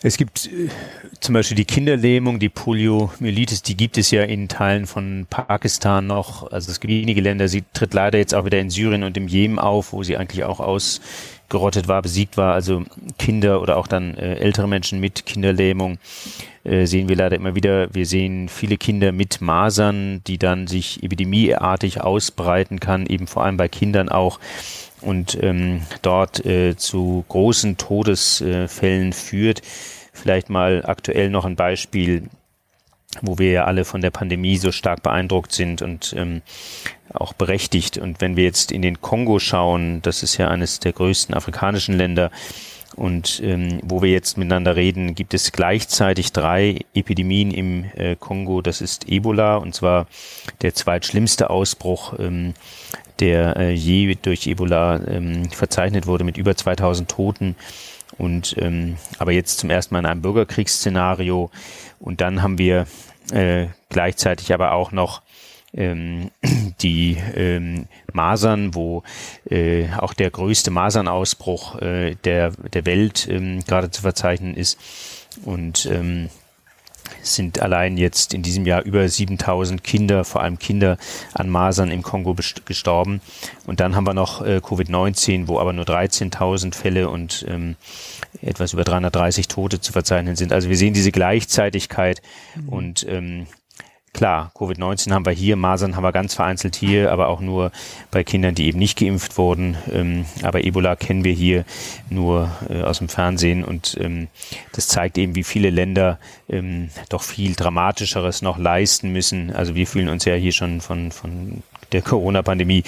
Es 0.00 0.16
gibt 0.16 0.46
äh, 0.46 0.68
zum 1.18 1.32
Beispiel 1.32 1.56
die 1.56 1.64
Kinderlähmung, 1.64 2.38
die 2.38 2.48
Poliomyelitis, 2.48 3.62
die 3.62 3.76
gibt 3.76 3.98
es 3.98 4.12
ja 4.12 4.22
in 4.22 4.46
Teilen 4.48 4.86
von 4.86 5.26
Pakistan 5.28 6.06
noch. 6.06 6.52
Also 6.52 6.70
es 6.70 6.78
gibt 6.78 6.92
wenige 6.92 7.20
Länder. 7.20 7.48
Sie 7.48 7.64
tritt 7.72 7.94
leider 7.94 8.18
jetzt 8.18 8.34
auch 8.34 8.44
wieder 8.44 8.60
in 8.60 8.70
Syrien 8.70 9.02
und 9.02 9.16
im 9.16 9.26
Jemen 9.26 9.58
auf, 9.58 9.92
wo 9.92 10.04
sie 10.04 10.16
eigentlich 10.16 10.44
auch 10.44 10.60
ausgerottet 10.60 11.88
war, 11.88 12.00
besiegt 12.00 12.36
war. 12.36 12.54
Also 12.54 12.84
Kinder 13.18 13.60
oder 13.60 13.76
auch 13.76 13.88
dann 13.88 14.14
äh, 14.14 14.36
ältere 14.36 14.68
Menschen 14.68 15.00
mit 15.00 15.26
Kinderlähmung 15.26 15.98
äh, 16.62 16.86
sehen 16.86 17.08
wir 17.08 17.16
leider 17.16 17.34
immer 17.34 17.56
wieder. 17.56 17.92
Wir 17.92 18.06
sehen 18.06 18.48
viele 18.48 18.76
Kinder 18.76 19.10
mit 19.10 19.40
Masern, 19.40 20.22
die 20.28 20.38
dann 20.38 20.68
sich 20.68 21.02
epidemieartig 21.02 22.00
ausbreiten 22.02 22.78
kann, 22.78 23.04
eben 23.06 23.26
vor 23.26 23.44
allem 23.44 23.56
bei 23.56 23.66
Kindern 23.66 24.08
auch 24.08 24.38
und 25.00 25.38
ähm, 25.42 25.82
dort 26.02 26.44
äh, 26.44 26.76
zu 26.76 27.24
großen 27.28 27.76
Todesfällen 27.76 29.12
führt. 29.12 29.62
Vielleicht 30.12 30.50
mal 30.50 30.84
aktuell 30.84 31.30
noch 31.30 31.44
ein 31.44 31.56
Beispiel, 31.56 32.24
wo 33.22 33.38
wir 33.38 33.52
ja 33.52 33.64
alle 33.64 33.84
von 33.84 34.00
der 34.00 34.10
Pandemie 34.10 34.58
so 34.58 34.72
stark 34.72 35.02
beeindruckt 35.02 35.52
sind 35.52 35.82
und 35.82 36.14
ähm, 36.16 36.42
auch 37.12 37.32
berechtigt. 37.32 37.98
Und 37.98 38.20
wenn 38.20 38.36
wir 38.36 38.44
jetzt 38.44 38.72
in 38.72 38.82
den 38.82 39.00
Kongo 39.00 39.38
schauen, 39.38 40.02
das 40.02 40.22
ist 40.22 40.36
ja 40.36 40.48
eines 40.48 40.80
der 40.80 40.92
größten 40.92 41.34
afrikanischen 41.34 41.96
Länder, 41.96 42.30
und 42.96 43.40
ähm, 43.44 43.80
wo 43.84 44.02
wir 44.02 44.10
jetzt 44.10 44.38
miteinander 44.38 44.74
reden, 44.74 45.14
gibt 45.14 45.32
es 45.32 45.52
gleichzeitig 45.52 46.32
drei 46.32 46.80
Epidemien 46.94 47.52
im 47.52 47.84
äh, 47.94 48.16
Kongo. 48.16 48.60
Das 48.60 48.80
ist 48.80 49.08
Ebola, 49.08 49.56
und 49.56 49.74
zwar 49.74 50.08
der 50.62 50.74
zweitschlimmste 50.74 51.48
Ausbruch 51.48 52.14
ähm, 52.18 52.54
der 53.20 53.56
äh, 53.56 53.72
je 53.72 54.16
durch 54.20 54.46
Ebola 54.46 55.00
ähm, 55.06 55.50
verzeichnet 55.50 56.06
wurde 56.06 56.24
mit 56.24 56.36
über 56.36 56.56
2000 56.56 57.10
Toten. 57.10 57.56
Und 58.16 58.56
ähm, 58.58 58.96
aber 59.18 59.32
jetzt 59.32 59.58
zum 59.58 59.70
ersten 59.70 59.94
Mal 59.94 60.00
in 60.00 60.06
einem 60.06 60.22
Bürgerkriegsszenario. 60.22 61.50
Und 62.00 62.20
dann 62.20 62.42
haben 62.42 62.58
wir 62.58 62.86
äh, 63.32 63.66
gleichzeitig 63.88 64.52
aber 64.52 64.72
auch 64.72 64.92
noch 64.92 65.22
ähm, 65.74 66.30
die 66.80 67.16
ähm, 67.34 67.86
Masern, 68.12 68.74
wo 68.74 69.02
äh, 69.48 69.88
auch 69.96 70.14
der 70.14 70.30
größte 70.30 70.70
Masernausbruch 70.70 71.80
äh, 71.80 72.14
der, 72.24 72.50
der 72.50 72.86
Welt 72.86 73.28
ähm, 73.30 73.64
gerade 73.66 73.90
zu 73.90 74.02
verzeichnen 74.02 74.54
ist. 74.54 74.78
Und 75.44 75.86
ähm, 75.86 76.30
sind 77.22 77.60
allein 77.60 77.96
jetzt 77.96 78.34
in 78.34 78.42
diesem 78.42 78.66
Jahr 78.66 78.82
über 78.82 79.08
7000 79.08 79.82
Kinder, 79.82 80.24
vor 80.24 80.42
allem 80.42 80.58
Kinder 80.58 80.98
an 81.34 81.48
Masern 81.48 81.90
im 81.90 82.02
Kongo 82.02 82.34
gestorben. 82.64 83.20
Und 83.66 83.80
dann 83.80 83.94
haben 83.96 84.06
wir 84.06 84.14
noch 84.14 84.42
äh, 84.42 84.60
Covid-19, 84.62 85.48
wo 85.48 85.58
aber 85.58 85.72
nur 85.72 85.84
13.000 85.84 86.74
Fälle 86.74 87.08
und 87.08 87.44
ähm, 87.48 87.76
etwas 88.42 88.72
über 88.72 88.84
330 88.84 89.48
Tote 89.48 89.80
zu 89.80 89.92
verzeichnen 89.92 90.36
sind. 90.36 90.52
Also 90.52 90.68
wir 90.68 90.76
sehen 90.76 90.94
diese 90.94 91.12
Gleichzeitigkeit 91.12 92.22
mhm. 92.54 92.68
und 92.68 93.06
ähm, 93.08 93.46
Klar, 94.12 94.50
Covid-19 94.54 95.12
haben 95.12 95.26
wir 95.26 95.32
hier, 95.32 95.56
Masern 95.56 95.94
haben 95.94 96.02
wir 96.02 96.12
ganz 96.12 96.34
vereinzelt 96.34 96.76
hier, 96.76 97.12
aber 97.12 97.28
auch 97.28 97.40
nur 97.40 97.70
bei 98.10 98.24
Kindern, 98.24 98.54
die 98.54 98.66
eben 98.66 98.78
nicht 98.78 98.98
geimpft 98.98 99.38
wurden. 99.38 99.76
Ähm, 99.92 100.24
aber 100.42 100.64
Ebola 100.64 100.96
kennen 100.96 101.24
wir 101.24 101.32
hier 101.32 101.64
nur 102.08 102.50
äh, 102.68 102.82
aus 102.82 102.98
dem 102.98 103.08
Fernsehen 103.08 103.64
und 103.64 103.96
ähm, 104.00 104.28
das 104.72 104.88
zeigt 104.88 105.18
eben, 105.18 105.34
wie 105.34 105.44
viele 105.44 105.70
Länder 105.70 106.18
ähm, 106.48 106.88
doch 107.10 107.22
viel 107.22 107.54
Dramatischeres 107.54 108.42
noch 108.42 108.58
leisten 108.58 109.12
müssen. 109.12 109.52
Also 109.52 109.74
wir 109.74 109.86
fühlen 109.86 110.08
uns 110.08 110.24
ja 110.24 110.34
hier 110.34 110.52
schon 110.52 110.80
von, 110.80 111.12
von 111.12 111.62
der 111.92 112.02
Corona-Pandemie 112.02 112.82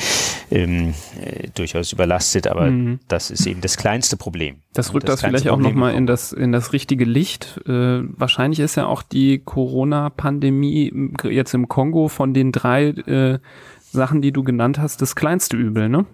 ähm, 0.51 0.95
äh, 1.21 1.49
durchaus 1.55 1.93
überlastet, 1.93 2.47
aber 2.47 2.71
mhm. 2.71 3.01
das 3.09 3.31
ist 3.31 3.47
eben 3.47 3.61
das 3.61 3.77
kleinste 3.77 4.17
Problem. 4.17 4.57
Das 4.75 4.93
rückt 4.93 5.09
das, 5.09 5.21
das 5.21 5.29
vielleicht 5.29 5.49
auch 5.49 5.59
nochmal 5.59 5.95
in 5.95 6.07
das, 6.07 6.33
in 6.33 6.53
das 6.53 6.73
richtige 6.73 7.05
Licht. 7.05 7.61
Äh, 7.67 8.03
wahrscheinlich 8.03 8.61
ist 8.61 8.77
ja 8.77 8.87
auch 8.87 9.03
die 9.03 9.39
Corona-Pandemie 9.39 11.13
jetzt 11.25 11.55
im 11.55 11.69
Kongo 11.69 12.09
von 12.09 12.35
den 12.35 12.53
drei 12.53 12.89
äh, 12.89 13.39
Sachen, 13.93 14.23
die 14.23 14.33
du 14.33 14.45
genannt 14.45 14.79
hast, 14.79 15.03
das 15.03 15.17
kleinste 15.17 15.57
Übel, 15.57 15.89
ne? 15.89 16.07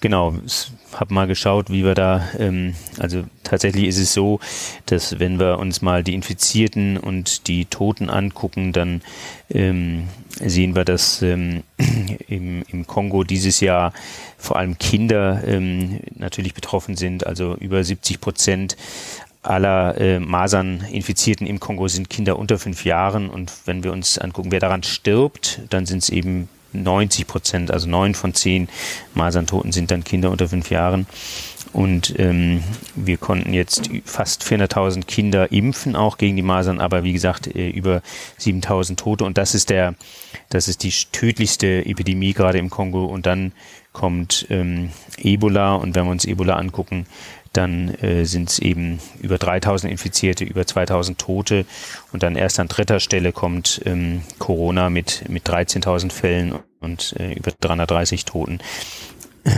Genau, 0.00 0.36
ich 0.46 0.70
habe 0.92 1.12
mal 1.12 1.26
geschaut, 1.26 1.70
wie 1.70 1.84
wir 1.84 1.96
da, 1.96 2.22
ähm, 2.38 2.74
also 3.00 3.24
tatsächlich 3.42 3.84
ist 3.84 3.98
es 3.98 4.14
so, 4.14 4.38
dass 4.86 5.18
wenn 5.18 5.40
wir 5.40 5.58
uns 5.58 5.82
mal 5.82 6.04
die 6.04 6.14
Infizierten 6.14 6.96
und 6.98 7.48
die 7.48 7.64
Toten 7.64 8.08
angucken, 8.08 8.72
dann 8.72 9.02
ähm, 9.50 10.04
sehen 10.44 10.74
wir, 10.74 10.84
dass 10.84 11.22
ähm, 11.22 11.62
im, 12.28 12.62
im 12.68 12.86
Kongo 12.86 13.24
dieses 13.24 13.60
Jahr 13.60 13.92
vor 14.36 14.56
allem 14.56 14.78
Kinder 14.78 15.42
ähm, 15.46 16.00
natürlich 16.14 16.54
betroffen 16.54 16.96
sind, 16.96 17.26
also 17.26 17.56
über 17.56 17.82
70 17.82 18.20
Prozent 18.20 18.76
aller 19.42 19.98
äh, 19.98 20.20
Masern-Infizierten 20.20 21.46
im 21.46 21.60
Kongo 21.60 21.88
sind 21.88 22.10
Kinder 22.10 22.38
unter 22.38 22.58
fünf 22.58 22.84
Jahren. 22.84 23.30
Und 23.30 23.52
wenn 23.66 23.84
wir 23.84 23.92
uns 23.92 24.18
angucken, 24.18 24.52
wer 24.52 24.60
daran 24.60 24.82
stirbt, 24.82 25.60
dann 25.70 25.86
sind 25.86 26.02
es 26.02 26.10
eben 26.10 26.48
90 26.72 27.26
Prozent, 27.26 27.70
also 27.70 27.88
neun 27.88 28.14
von 28.14 28.34
zehn 28.34 28.68
Maserntoten 29.14 29.72
sind 29.72 29.90
dann 29.90 30.04
Kinder 30.04 30.30
unter 30.30 30.48
fünf 30.48 30.70
Jahren. 30.70 31.06
Und 31.72 32.18
ähm, 32.18 32.62
wir 32.94 33.18
konnten 33.18 33.52
jetzt 33.52 33.90
fast 34.04 34.42
400.000 34.42 35.04
Kinder 35.04 35.52
impfen, 35.52 35.96
auch 35.96 36.18
gegen 36.18 36.36
die 36.36 36.42
Masern, 36.42 36.80
aber 36.80 37.04
wie 37.04 37.12
gesagt, 37.12 37.46
äh, 37.46 37.68
über 37.68 38.02
7.000 38.38 38.96
Tote. 38.96 39.24
Und 39.24 39.38
das 39.38 39.54
ist 39.54 39.70
der, 39.70 39.94
das 40.48 40.68
ist 40.68 40.82
die 40.82 40.92
tödlichste 41.12 41.84
Epidemie 41.86 42.32
gerade 42.32 42.58
im 42.58 42.70
Kongo. 42.70 43.04
Und 43.04 43.26
dann 43.26 43.52
kommt 43.92 44.46
ähm, 44.50 44.90
Ebola. 45.18 45.74
Und 45.74 45.94
wenn 45.94 46.04
wir 46.04 46.10
uns 46.10 46.24
Ebola 46.24 46.56
angucken, 46.56 47.06
dann 47.52 47.94
äh, 47.94 48.24
sind 48.24 48.50
es 48.50 48.58
eben 48.58 49.00
über 49.20 49.38
3000 49.38 49.90
Infizierte, 49.90 50.44
über 50.44 50.66
2000 50.66 51.18
Tote 51.18 51.64
und 52.12 52.22
dann 52.22 52.36
erst 52.36 52.60
an 52.60 52.68
dritter 52.68 53.00
Stelle 53.00 53.32
kommt 53.32 53.80
ähm, 53.84 54.22
Corona 54.38 54.90
mit, 54.90 55.28
mit 55.28 55.48
13.000 55.48 56.12
Fällen 56.12 56.54
und 56.80 57.14
äh, 57.18 57.32
über 57.32 57.50
330 57.50 58.24
Toten. 58.24 58.60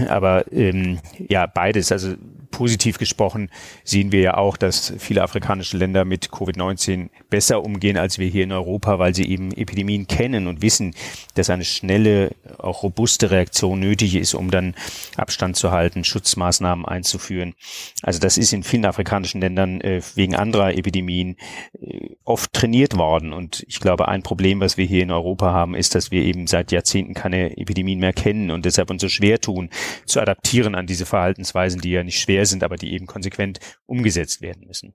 Aber 0.08 0.44
ähm, 0.52 0.98
ja, 1.28 1.46
beides, 1.46 1.92
also 1.92 2.14
positiv 2.50 2.98
gesprochen 2.98 3.50
sehen 3.84 4.12
wir 4.12 4.20
ja 4.20 4.36
auch, 4.36 4.56
dass 4.56 4.92
viele 4.98 5.22
afrikanische 5.22 5.76
Länder 5.76 6.04
mit 6.04 6.28
Covid-19 6.28 7.08
besser 7.28 7.62
umgehen 7.64 7.96
als 7.96 8.18
wir 8.18 8.28
hier 8.28 8.44
in 8.44 8.52
Europa, 8.52 8.98
weil 8.98 9.14
sie 9.14 9.28
eben 9.28 9.52
Epidemien 9.52 10.06
kennen 10.06 10.46
und 10.46 10.62
wissen, 10.62 10.94
dass 11.34 11.50
eine 11.50 11.64
schnelle, 11.64 12.32
auch 12.58 12.82
robuste 12.82 13.30
Reaktion 13.30 13.80
nötig 13.80 14.14
ist, 14.16 14.34
um 14.34 14.50
dann 14.50 14.74
Abstand 15.16 15.56
zu 15.56 15.70
halten, 15.70 16.04
Schutzmaßnahmen 16.04 16.84
einzuführen. 16.84 17.54
Also 18.02 18.18
das 18.18 18.36
ist 18.36 18.52
in 18.52 18.62
vielen 18.62 18.84
afrikanischen 18.84 19.40
Ländern 19.40 19.80
äh, 19.80 20.02
wegen 20.14 20.34
anderer 20.34 20.74
Epidemien 20.74 21.36
äh, 21.80 22.10
oft 22.24 22.52
trainiert 22.52 22.96
worden. 22.96 23.32
Und 23.32 23.64
ich 23.68 23.80
glaube, 23.80 24.08
ein 24.08 24.22
Problem, 24.22 24.60
was 24.60 24.76
wir 24.76 24.84
hier 24.84 25.02
in 25.02 25.10
Europa 25.10 25.52
haben, 25.52 25.74
ist, 25.74 25.94
dass 25.94 26.10
wir 26.10 26.22
eben 26.22 26.46
seit 26.46 26.72
Jahrzehnten 26.72 27.14
keine 27.14 27.56
Epidemien 27.56 28.00
mehr 28.00 28.12
kennen 28.12 28.50
und 28.50 28.64
deshalb 28.64 28.90
uns 28.90 29.02
so 29.02 29.08
schwer 29.08 29.40
tun, 29.40 29.70
zu 30.04 30.20
adaptieren 30.20 30.74
an 30.74 30.86
diese 30.86 31.06
Verhaltensweisen, 31.06 31.80
die 31.80 31.90
ja 31.90 32.02
nicht 32.02 32.20
schwer 32.20 32.39
sind, 32.46 32.64
aber 32.64 32.76
die 32.76 32.92
eben 32.92 33.06
konsequent 33.06 33.60
umgesetzt 33.86 34.40
werden 34.40 34.66
müssen. 34.66 34.94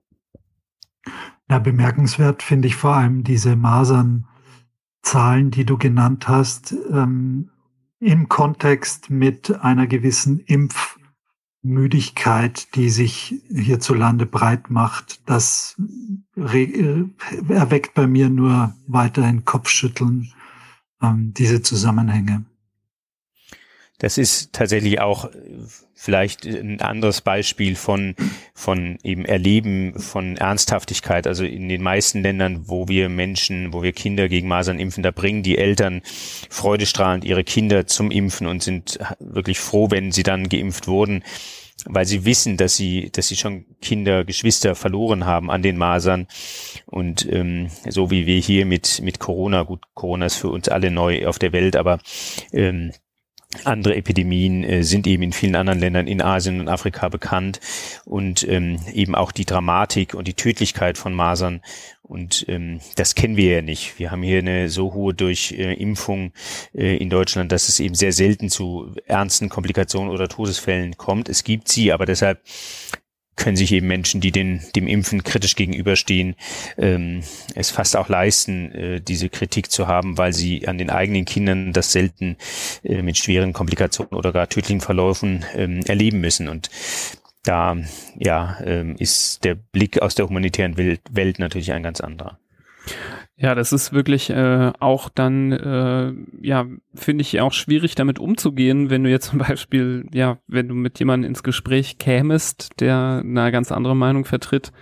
Na, 1.48 1.58
bemerkenswert 1.58 2.42
finde 2.42 2.68
ich 2.68 2.76
vor 2.76 2.94
allem 2.94 3.24
diese 3.24 3.56
Masernzahlen, 3.56 5.50
die 5.50 5.64
du 5.64 5.78
genannt 5.78 6.28
hast, 6.28 6.74
ähm, 6.90 7.50
im 8.00 8.28
Kontext 8.28 9.08
mit 9.10 9.60
einer 9.60 9.86
gewissen 9.86 10.40
Impfmüdigkeit, 10.40 12.74
die 12.74 12.90
sich 12.90 13.40
hierzulande 13.48 14.26
breit 14.26 14.68
macht. 14.70 15.28
Das 15.28 15.80
äh, 16.36 17.04
erweckt 17.48 17.94
bei 17.94 18.06
mir 18.06 18.28
nur 18.28 18.74
weiterhin 18.86 19.44
Kopfschütteln, 19.44 20.32
ähm, 21.00 21.32
diese 21.34 21.62
Zusammenhänge. 21.62 22.44
Das 23.98 24.18
ist 24.18 24.52
tatsächlich 24.52 25.00
auch 25.00 25.30
vielleicht 25.94 26.44
ein 26.44 26.80
anderes 26.80 27.22
Beispiel 27.22 27.74
von, 27.74 28.14
von 28.54 28.98
eben 29.02 29.24
Erleben 29.24 29.98
von 29.98 30.36
Ernsthaftigkeit. 30.36 31.26
Also 31.26 31.44
in 31.44 31.68
den 31.68 31.82
meisten 31.82 32.22
Ländern, 32.22 32.68
wo 32.68 32.86
wir 32.86 33.08
Menschen, 33.08 33.72
wo 33.72 33.82
wir 33.82 33.92
Kinder 33.92 34.28
gegen 34.28 34.46
Masern 34.46 34.78
impfen, 34.78 35.02
da 35.02 35.10
bringen 35.10 35.42
die 35.42 35.56
Eltern 35.56 36.02
freudestrahlend 36.50 37.24
ihre 37.24 37.44
Kinder 37.44 37.86
zum 37.86 38.10
Impfen 38.10 38.46
und 38.46 38.62
sind 38.62 38.98
wirklich 39.18 39.58
froh, 39.58 39.90
wenn 39.90 40.12
sie 40.12 40.22
dann 40.22 40.48
geimpft 40.48 40.86
wurden 40.86 41.24
weil 41.84 42.06
sie 42.06 42.24
wissen, 42.24 42.56
dass 42.56 42.76
sie, 42.76 43.10
dass 43.12 43.28
sie 43.28 43.36
schon 43.36 43.66
Kinder, 43.80 44.24
Geschwister 44.24 44.74
verloren 44.74 45.26
haben 45.26 45.50
an 45.50 45.62
den 45.62 45.76
Masern. 45.76 46.26
Und 46.86 47.30
ähm, 47.30 47.68
so 47.88 48.10
wie 48.10 48.26
wir 48.26 48.38
hier 48.38 48.66
mit 48.66 49.02
mit 49.02 49.18
Corona, 49.18 49.62
gut, 49.62 49.82
Corona 49.94 50.26
ist 50.26 50.36
für 50.36 50.48
uns 50.48 50.68
alle 50.68 50.90
neu 50.90 51.26
auf 51.26 51.38
der 51.38 51.52
Welt, 51.52 51.76
aber 51.76 51.98
ähm, 52.52 52.92
andere 53.64 53.96
Epidemien 53.96 54.64
äh, 54.64 54.82
sind 54.82 55.06
eben 55.06 55.22
in 55.22 55.32
vielen 55.32 55.54
anderen 55.54 55.80
Ländern 55.80 56.06
in 56.06 56.20
Asien 56.20 56.60
und 56.60 56.68
Afrika 56.68 57.08
bekannt 57.08 57.60
und 58.04 58.46
ähm, 58.48 58.78
eben 58.92 59.14
auch 59.14 59.32
die 59.32 59.44
Dramatik 59.44 60.14
und 60.14 60.28
die 60.28 60.34
Tödlichkeit 60.34 60.98
von 60.98 61.14
Masern. 61.14 61.62
Und 62.02 62.44
ähm, 62.48 62.80
das 62.96 63.14
kennen 63.14 63.36
wir 63.36 63.52
ja 63.56 63.62
nicht. 63.62 63.98
Wir 63.98 64.10
haben 64.10 64.22
hier 64.22 64.38
eine 64.38 64.68
so 64.68 64.94
hohe 64.94 65.14
Durchimpfung 65.14 66.32
äh, 66.74 66.96
in 66.96 67.10
Deutschland, 67.10 67.50
dass 67.50 67.68
es 67.68 67.80
eben 67.80 67.94
sehr 67.94 68.12
selten 68.12 68.48
zu 68.48 68.94
ernsten 69.06 69.48
Komplikationen 69.48 70.12
oder 70.12 70.28
Todesfällen 70.28 70.96
kommt. 70.96 71.28
Es 71.28 71.42
gibt 71.42 71.68
sie, 71.68 71.92
aber 71.92 72.06
deshalb 72.06 72.40
können 73.36 73.56
sich 73.56 73.72
eben 73.72 73.86
Menschen, 73.86 74.20
die 74.20 74.32
den, 74.32 74.62
dem 74.74 74.86
Impfen 74.86 75.22
kritisch 75.22 75.54
gegenüberstehen, 75.54 76.34
ähm, 76.78 77.22
es 77.54 77.70
fast 77.70 77.96
auch 77.96 78.08
leisten, 78.08 78.72
äh, 78.72 79.00
diese 79.00 79.28
Kritik 79.28 79.70
zu 79.70 79.86
haben, 79.86 80.18
weil 80.18 80.32
sie 80.32 80.66
an 80.66 80.78
den 80.78 80.90
eigenen 80.90 81.24
Kindern 81.26 81.72
das 81.72 81.92
selten 81.92 82.36
äh, 82.82 83.02
mit 83.02 83.18
schweren 83.18 83.52
Komplikationen 83.52 84.14
oder 84.14 84.32
gar 84.32 84.48
tödlichen 84.48 84.80
Verläufen 84.80 85.44
ähm, 85.54 85.80
erleben 85.86 86.20
müssen. 86.20 86.48
Und 86.48 86.70
da 87.44 87.76
ja, 88.16 88.58
ähm, 88.64 88.96
ist 88.98 89.44
der 89.44 89.54
Blick 89.54 90.02
aus 90.02 90.14
der 90.14 90.28
humanitären 90.28 90.76
Welt, 90.76 91.00
Welt 91.10 91.38
natürlich 91.38 91.72
ein 91.72 91.82
ganz 91.82 92.00
anderer. 92.00 92.38
Ja, 93.38 93.54
das 93.54 93.72
ist 93.72 93.92
wirklich 93.92 94.30
äh, 94.30 94.72
auch 94.80 95.10
dann, 95.10 95.52
äh, 95.52 96.12
ja, 96.40 96.66
finde 96.94 97.20
ich 97.20 97.38
auch 97.42 97.52
schwierig 97.52 97.94
damit 97.94 98.18
umzugehen, 98.18 98.88
wenn 98.88 99.04
du 99.04 99.10
jetzt 99.10 99.28
zum 99.28 99.38
Beispiel, 99.46 100.06
ja, 100.14 100.38
wenn 100.46 100.68
du 100.68 100.74
mit 100.74 100.98
jemandem 100.98 101.28
ins 101.28 101.42
Gespräch 101.42 101.98
kämest, 101.98 102.80
der 102.80 103.22
eine 103.22 103.52
ganz 103.52 103.72
andere 103.72 103.94
Meinung 103.94 104.24
vertritt, 104.24 104.72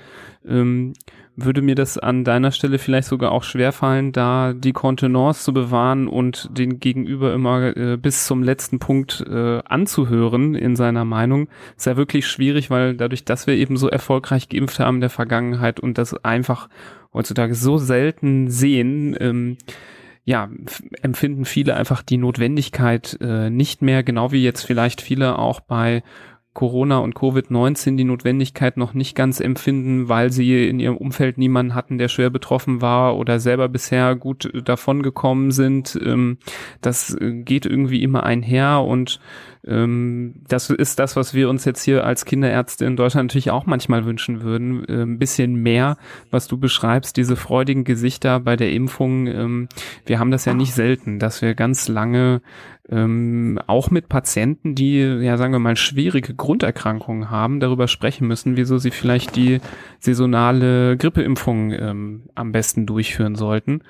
ähm, 0.46 0.92
würde 1.36 1.62
mir 1.62 1.74
das 1.74 1.98
an 1.98 2.24
deiner 2.24 2.52
Stelle 2.52 2.78
vielleicht 2.78 3.08
sogar 3.08 3.32
auch 3.32 3.42
schwerfallen, 3.42 4.12
da 4.12 4.52
die 4.52 4.72
Kontenance 4.72 5.42
zu 5.42 5.52
bewahren 5.52 6.06
und 6.06 6.48
den 6.56 6.78
Gegenüber 6.78 7.34
immer 7.34 7.76
äh, 7.76 7.96
bis 7.96 8.26
zum 8.26 8.42
letzten 8.42 8.78
Punkt 8.78 9.24
äh, 9.28 9.60
anzuhören 9.64 10.54
in 10.54 10.76
seiner 10.76 11.04
Meinung. 11.04 11.48
Ist 11.76 11.86
ja 11.86 11.96
wirklich 11.96 12.26
schwierig, 12.26 12.70
weil 12.70 12.94
dadurch, 12.94 13.24
dass 13.24 13.46
wir 13.46 13.54
eben 13.54 13.76
so 13.76 13.88
erfolgreich 13.88 14.48
geimpft 14.48 14.78
haben 14.78 14.96
in 14.96 15.00
der 15.02 15.10
Vergangenheit 15.10 15.80
und 15.80 15.98
das 15.98 16.14
einfach 16.24 16.68
heutzutage 17.12 17.54
so 17.54 17.78
selten 17.78 18.50
sehen, 18.50 19.16
ähm, 19.18 19.56
ja, 20.24 20.48
empfinden 21.02 21.44
viele 21.44 21.74
einfach 21.74 22.02
die 22.02 22.16
Notwendigkeit 22.16 23.18
äh, 23.20 23.50
nicht 23.50 23.82
mehr, 23.82 24.02
genau 24.02 24.32
wie 24.32 24.42
jetzt 24.42 24.62
vielleicht 24.62 25.02
viele 25.02 25.38
auch 25.38 25.60
bei 25.60 26.02
Corona 26.54 26.98
und 26.98 27.14
Covid-19 27.14 27.96
die 27.96 28.04
Notwendigkeit 28.04 28.76
noch 28.76 28.94
nicht 28.94 29.16
ganz 29.16 29.40
empfinden, 29.40 30.08
weil 30.08 30.30
sie 30.30 30.68
in 30.68 30.78
ihrem 30.78 30.96
Umfeld 30.96 31.36
niemanden 31.36 31.74
hatten, 31.74 31.98
der 31.98 32.08
schwer 32.08 32.30
betroffen 32.30 32.80
war 32.80 33.16
oder 33.16 33.40
selber 33.40 33.68
bisher 33.68 34.14
gut 34.14 34.50
davon 34.64 35.02
gekommen 35.02 35.50
sind. 35.50 35.98
Ähm, 36.02 36.38
das 36.80 37.16
geht 37.20 37.66
irgendwie 37.66 38.02
immer 38.02 38.22
einher 38.22 38.82
und 38.82 39.20
das 39.66 40.68
ist 40.68 40.98
das, 40.98 41.16
was 41.16 41.32
wir 41.32 41.48
uns 41.48 41.64
jetzt 41.64 41.82
hier 41.82 42.04
als 42.04 42.26
Kinderärzte 42.26 42.84
in 42.84 42.96
Deutschland 42.96 43.30
natürlich 43.30 43.50
auch 43.50 43.64
manchmal 43.64 44.04
wünschen 44.04 44.42
würden. 44.42 44.84
Äh, 44.86 45.02
ein 45.02 45.18
bisschen 45.18 45.54
mehr, 45.54 45.96
was 46.30 46.48
du 46.48 46.58
beschreibst, 46.58 47.16
diese 47.16 47.36
freudigen 47.36 47.84
Gesichter 47.84 48.40
bei 48.40 48.56
der 48.56 48.72
Impfung. 48.72 49.26
Ähm, 49.26 49.68
wir 50.04 50.18
haben 50.18 50.30
das 50.30 50.44
ja 50.44 50.52
nicht 50.52 50.74
selten, 50.74 51.18
dass 51.18 51.40
wir 51.40 51.54
ganz 51.54 51.88
lange 51.88 52.42
ähm, 52.90 53.58
auch 53.66 53.90
mit 53.90 54.10
Patienten, 54.10 54.74
die, 54.74 54.98
ja 54.98 55.38
sagen 55.38 55.52
wir 55.54 55.58
mal, 55.58 55.76
schwierige 55.76 56.34
Grunderkrankungen 56.34 57.30
haben, 57.30 57.60
darüber 57.60 57.88
sprechen 57.88 58.28
müssen, 58.28 58.58
wieso 58.58 58.76
sie 58.76 58.90
vielleicht 58.90 59.36
die 59.36 59.60
saisonale 59.98 60.98
Grippeimpfung 60.98 61.72
ähm, 61.72 62.22
am 62.34 62.52
besten 62.52 62.84
durchführen 62.84 63.34
sollten. 63.34 63.80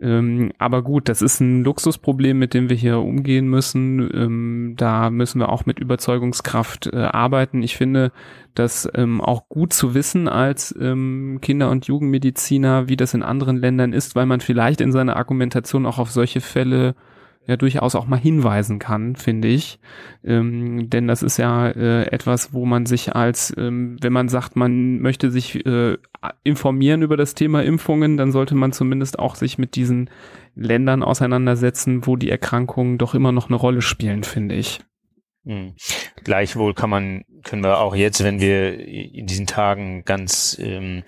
Ähm, 0.00 0.52
aber 0.58 0.82
gut, 0.82 1.08
das 1.10 1.20
ist 1.20 1.40
ein 1.40 1.62
Luxusproblem, 1.62 2.38
mit 2.38 2.54
dem 2.54 2.70
wir 2.70 2.76
hier 2.76 3.00
umgehen 3.00 3.48
müssen. 3.48 4.10
Ähm, 4.14 4.74
da 4.76 5.10
müssen 5.10 5.40
wir 5.40 5.50
auch 5.50 5.66
mit 5.66 5.78
Überzeugungskraft 5.78 6.86
äh, 6.86 6.96
arbeiten. 6.96 7.62
Ich 7.62 7.76
finde 7.76 8.10
das 8.54 8.88
ähm, 8.94 9.20
auch 9.20 9.48
gut 9.48 9.74
zu 9.74 9.94
wissen 9.94 10.26
als 10.26 10.74
ähm, 10.80 11.38
Kinder- 11.42 11.70
und 11.70 11.86
Jugendmediziner, 11.86 12.88
wie 12.88 12.96
das 12.96 13.12
in 13.12 13.22
anderen 13.22 13.58
Ländern 13.58 13.92
ist, 13.92 14.16
weil 14.16 14.26
man 14.26 14.40
vielleicht 14.40 14.80
in 14.80 14.92
seiner 14.92 15.16
Argumentation 15.16 15.84
auch 15.84 15.98
auf 15.98 16.10
solche 16.10 16.40
Fälle 16.40 16.94
ja 17.46 17.56
durchaus 17.56 17.94
auch 17.94 18.06
mal 18.06 18.18
hinweisen 18.18 18.78
kann, 18.78 19.16
finde 19.16 19.48
ich. 19.48 19.80
Ähm, 20.22 20.90
denn 20.90 21.06
das 21.08 21.22
ist 21.22 21.38
ja 21.38 21.68
äh, 21.68 22.04
etwas, 22.04 22.52
wo 22.52 22.66
man 22.66 22.86
sich 22.86 23.14
als, 23.14 23.52
ähm, 23.56 23.96
wenn 24.00 24.12
man 24.12 24.28
sagt, 24.28 24.56
man 24.56 25.00
möchte 25.00 25.30
sich 25.30 25.64
äh, 25.66 25.96
informieren 26.44 27.02
über 27.02 27.16
das 27.16 27.34
Thema 27.34 27.62
Impfungen, 27.62 28.16
dann 28.16 28.32
sollte 28.32 28.54
man 28.54 28.72
zumindest 28.72 29.18
auch 29.18 29.34
sich 29.34 29.58
mit 29.58 29.74
diesen 29.74 30.10
Ländern 30.54 31.02
auseinandersetzen, 31.02 32.06
wo 32.06 32.16
die 32.16 32.30
Erkrankungen 32.30 32.98
doch 32.98 33.14
immer 33.14 33.32
noch 33.32 33.48
eine 33.48 33.56
Rolle 33.56 33.82
spielen, 33.82 34.22
finde 34.22 34.54
ich. 34.54 34.80
Mhm. 35.44 35.74
Gleichwohl 36.22 36.74
kann 36.74 36.90
man, 36.90 37.24
können 37.44 37.64
wir 37.64 37.78
auch 37.78 37.94
jetzt, 37.94 38.22
wenn 38.22 38.40
wir 38.40 38.78
in 38.78 39.26
diesen 39.26 39.46
Tagen 39.46 40.04
ganz 40.04 40.58
ähm, 40.60 41.02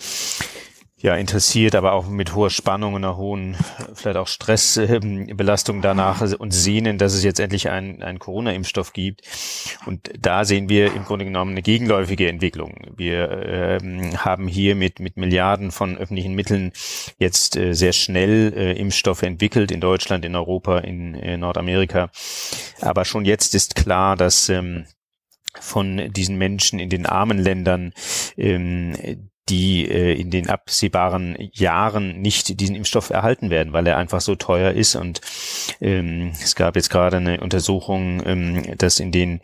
ja, 1.03 1.17
interessiert, 1.17 1.75
aber 1.75 1.93
auch 1.93 2.07
mit 2.07 2.37
hoher 2.37 2.49
Spannung 2.49 2.95
und 2.95 3.05
einer 3.05 3.17
hohen, 3.17 3.57
vielleicht 3.93 4.17
auch 4.17 4.29
Stressbelastung 4.29 5.77
ähm, 5.77 5.83
danach 5.83 6.23
und 6.39 6.53
sehnen, 6.53 6.97
dass 6.97 7.13
es 7.13 7.25
jetzt 7.25 7.41
endlich 7.41 7.71
einen, 7.71 8.05
einen 8.05 8.21
Corona-Impfstoff 8.21 8.93
gibt. 8.93 9.23
Und 9.85 10.11
da 10.17 10.45
sehen 10.45 10.69
wir 10.69 10.95
im 10.95 11.05
Grunde 11.05 11.25
genommen 11.25 11.51
eine 11.51 11.63
gegenläufige 11.63 12.29
Entwicklung. 12.29 12.95
Wir 12.97 13.31
ähm, 13.83 14.25
haben 14.25 14.47
hier 14.47 14.77
mit, 14.77 15.01
mit 15.01 15.17
Milliarden 15.17 15.73
von 15.73 15.99
öffentlichen 15.99 16.35
Mitteln 16.35 16.71
jetzt 17.19 17.57
äh, 17.57 17.73
sehr 17.73 17.93
schnell 17.93 18.53
äh, 18.57 18.73
Impfstoffe 18.79 19.23
entwickelt 19.23 19.73
in 19.73 19.81
Deutschland, 19.81 20.25
in 20.25 20.37
Europa, 20.37 20.79
in 20.79 21.15
äh, 21.15 21.37
Nordamerika. 21.37 22.11
Aber 22.81 23.05
schon 23.05 23.25
jetzt 23.25 23.57
ist 23.57 23.75
klar, 23.75 24.15
dass 24.15 24.49
ähm, 24.49 24.87
von 25.59 26.13
diesen 26.13 26.39
Menschen 26.39 26.79
in 26.79 26.91
den 26.91 27.07
armen 27.07 27.39
Ländern 27.39 27.93
ähm, 28.37 29.31
die 29.53 29.87
äh, 29.87 30.19
in 30.19 30.31
den 30.31 30.49
absehbaren 30.49 31.37
Jahren 31.53 32.23
nicht 32.23 32.59
diesen 32.59 32.75
Impfstoff 32.75 33.11
erhalten 33.11 33.51
werden, 33.51 33.75
weil 33.75 33.87
er 33.87 33.99
einfach 33.99 34.23
so 34.23 34.35
teuer 34.35 34.73
ist. 34.73 34.97
Und 34.97 35.21
ähm, 35.83 36.33
es 36.43 36.55
gab 36.55 36.75
jetzt 36.75 36.89
gerade 36.89 37.19
eine 37.19 37.41
Untersuchung, 37.41 38.23
ähm, 38.25 38.79
dass 38.79 38.99
in 38.99 39.13
den 39.13 39.41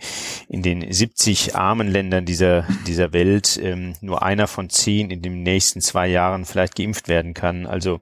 in 0.48 0.62
den 0.62 0.90
70 0.90 1.56
armen 1.56 1.88
Ländern 1.88 2.24
dieser 2.24 2.66
dieser 2.86 3.12
Welt 3.12 3.60
ähm, 3.62 3.92
nur 4.00 4.22
einer 4.22 4.46
von 4.46 4.70
zehn 4.70 5.10
in 5.10 5.20
den 5.20 5.42
nächsten 5.42 5.82
zwei 5.82 6.06
Jahren 6.08 6.46
vielleicht 6.46 6.76
geimpft 6.76 7.08
werden 7.08 7.34
kann. 7.34 7.66
Also 7.66 8.00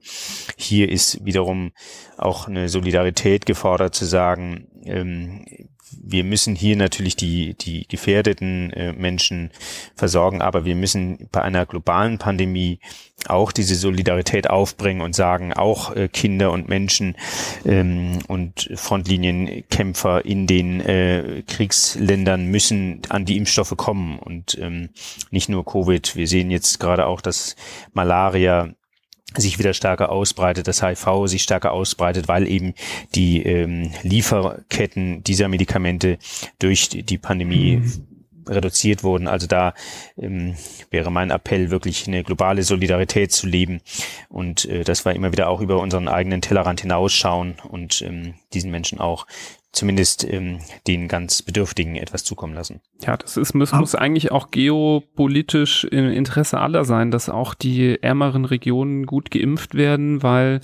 hier 0.55 0.89
ist 0.89 1.25
wiederum 1.25 1.73
auch 2.17 2.47
eine 2.47 2.69
Solidarität 2.69 3.45
gefordert 3.45 3.95
zu 3.95 4.05
sagen, 4.05 4.69
ähm, 4.85 5.45
wir 5.91 6.23
müssen 6.23 6.55
hier 6.55 6.75
natürlich 6.75 7.15
die, 7.15 7.53
die 7.55 7.87
gefährdeten 7.87 8.71
äh, 8.71 8.93
Menschen 8.93 9.51
versorgen, 9.95 10.41
aber 10.41 10.65
wir 10.65 10.75
müssen 10.75 11.27
bei 11.31 11.41
einer 11.41 11.65
globalen 11.65 12.17
Pandemie 12.17 12.79
auch 13.27 13.51
diese 13.51 13.75
Solidarität 13.75 14.49
aufbringen 14.49 15.01
und 15.01 15.15
sagen, 15.15 15.53
auch 15.53 15.95
äh, 15.95 16.07
Kinder 16.07 16.51
und 16.51 16.69
Menschen 16.69 17.15
ähm, 17.65 18.19
und 18.27 18.69
Frontlinienkämpfer 18.75 20.23
in 20.23 20.47
den 20.47 20.81
äh, 20.81 21.43
Kriegsländern 21.47 22.45
müssen 22.45 23.01
an 23.09 23.25
die 23.25 23.37
Impfstoffe 23.37 23.75
kommen 23.75 24.19
und 24.19 24.57
ähm, 24.59 24.89
nicht 25.31 25.49
nur 25.49 25.65
Covid. 25.65 26.15
Wir 26.15 26.27
sehen 26.27 26.51
jetzt 26.51 26.79
gerade 26.79 27.07
auch, 27.07 27.21
dass 27.21 27.55
Malaria 27.93 28.73
sich 29.37 29.59
wieder 29.59 29.73
stärker 29.73 30.11
ausbreitet, 30.11 30.67
das 30.67 30.81
HIV 30.81 31.27
sich 31.27 31.43
stärker 31.43 31.71
ausbreitet, 31.71 32.27
weil 32.27 32.47
eben 32.47 32.73
die 33.15 33.43
ähm, 33.43 33.91
Lieferketten 34.03 35.23
dieser 35.23 35.47
Medikamente 35.47 36.17
durch 36.59 36.89
die 36.89 37.17
Pandemie 37.17 37.77
mhm. 37.77 38.07
reduziert 38.47 39.03
wurden. 39.03 39.27
Also 39.27 39.47
da 39.47 39.73
ähm, 40.17 40.55
wäre 40.89 41.11
mein 41.11 41.31
Appell, 41.31 41.69
wirklich 41.69 42.07
eine 42.07 42.23
globale 42.23 42.63
Solidarität 42.63 43.31
zu 43.31 43.47
leben 43.47 43.81
und 44.29 44.65
äh, 44.65 44.83
dass 44.83 45.05
wir 45.05 45.15
immer 45.15 45.31
wieder 45.31 45.49
auch 45.49 45.61
über 45.61 45.79
unseren 45.79 46.07
eigenen 46.07 46.41
Tellerrand 46.41 46.81
hinausschauen 46.81 47.55
und 47.69 48.01
ähm, 48.01 48.33
diesen 48.53 48.71
Menschen 48.71 48.99
auch 48.99 49.27
zumindest 49.77 50.27
ähm, 50.29 50.59
den 50.87 51.07
ganz 51.07 51.41
Bedürftigen 51.41 51.95
etwas 51.95 52.23
zukommen 52.23 52.53
lassen. 52.53 52.81
Ja, 53.01 53.15
das 53.15 53.37
ist, 53.37 53.53
muss, 53.53 53.71
muss 53.71 53.95
eigentlich 53.95 54.31
auch 54.31 54.51
geopolitisch 54.51 55.85
im 55.85 56.09
Interesse 56.09 56.59
aller 56.59 56.83
sein, 56.83 57.11
dass 57.11 57.29
auch 57.29 57.53
die 57.53 58.01
ärmeren 58.01 58.45
Regionen 58.45 59.05
gut 59.05 59.31
geimpft 59.31 59.75
werden, 59.75 60.23
weil 60.23 60.61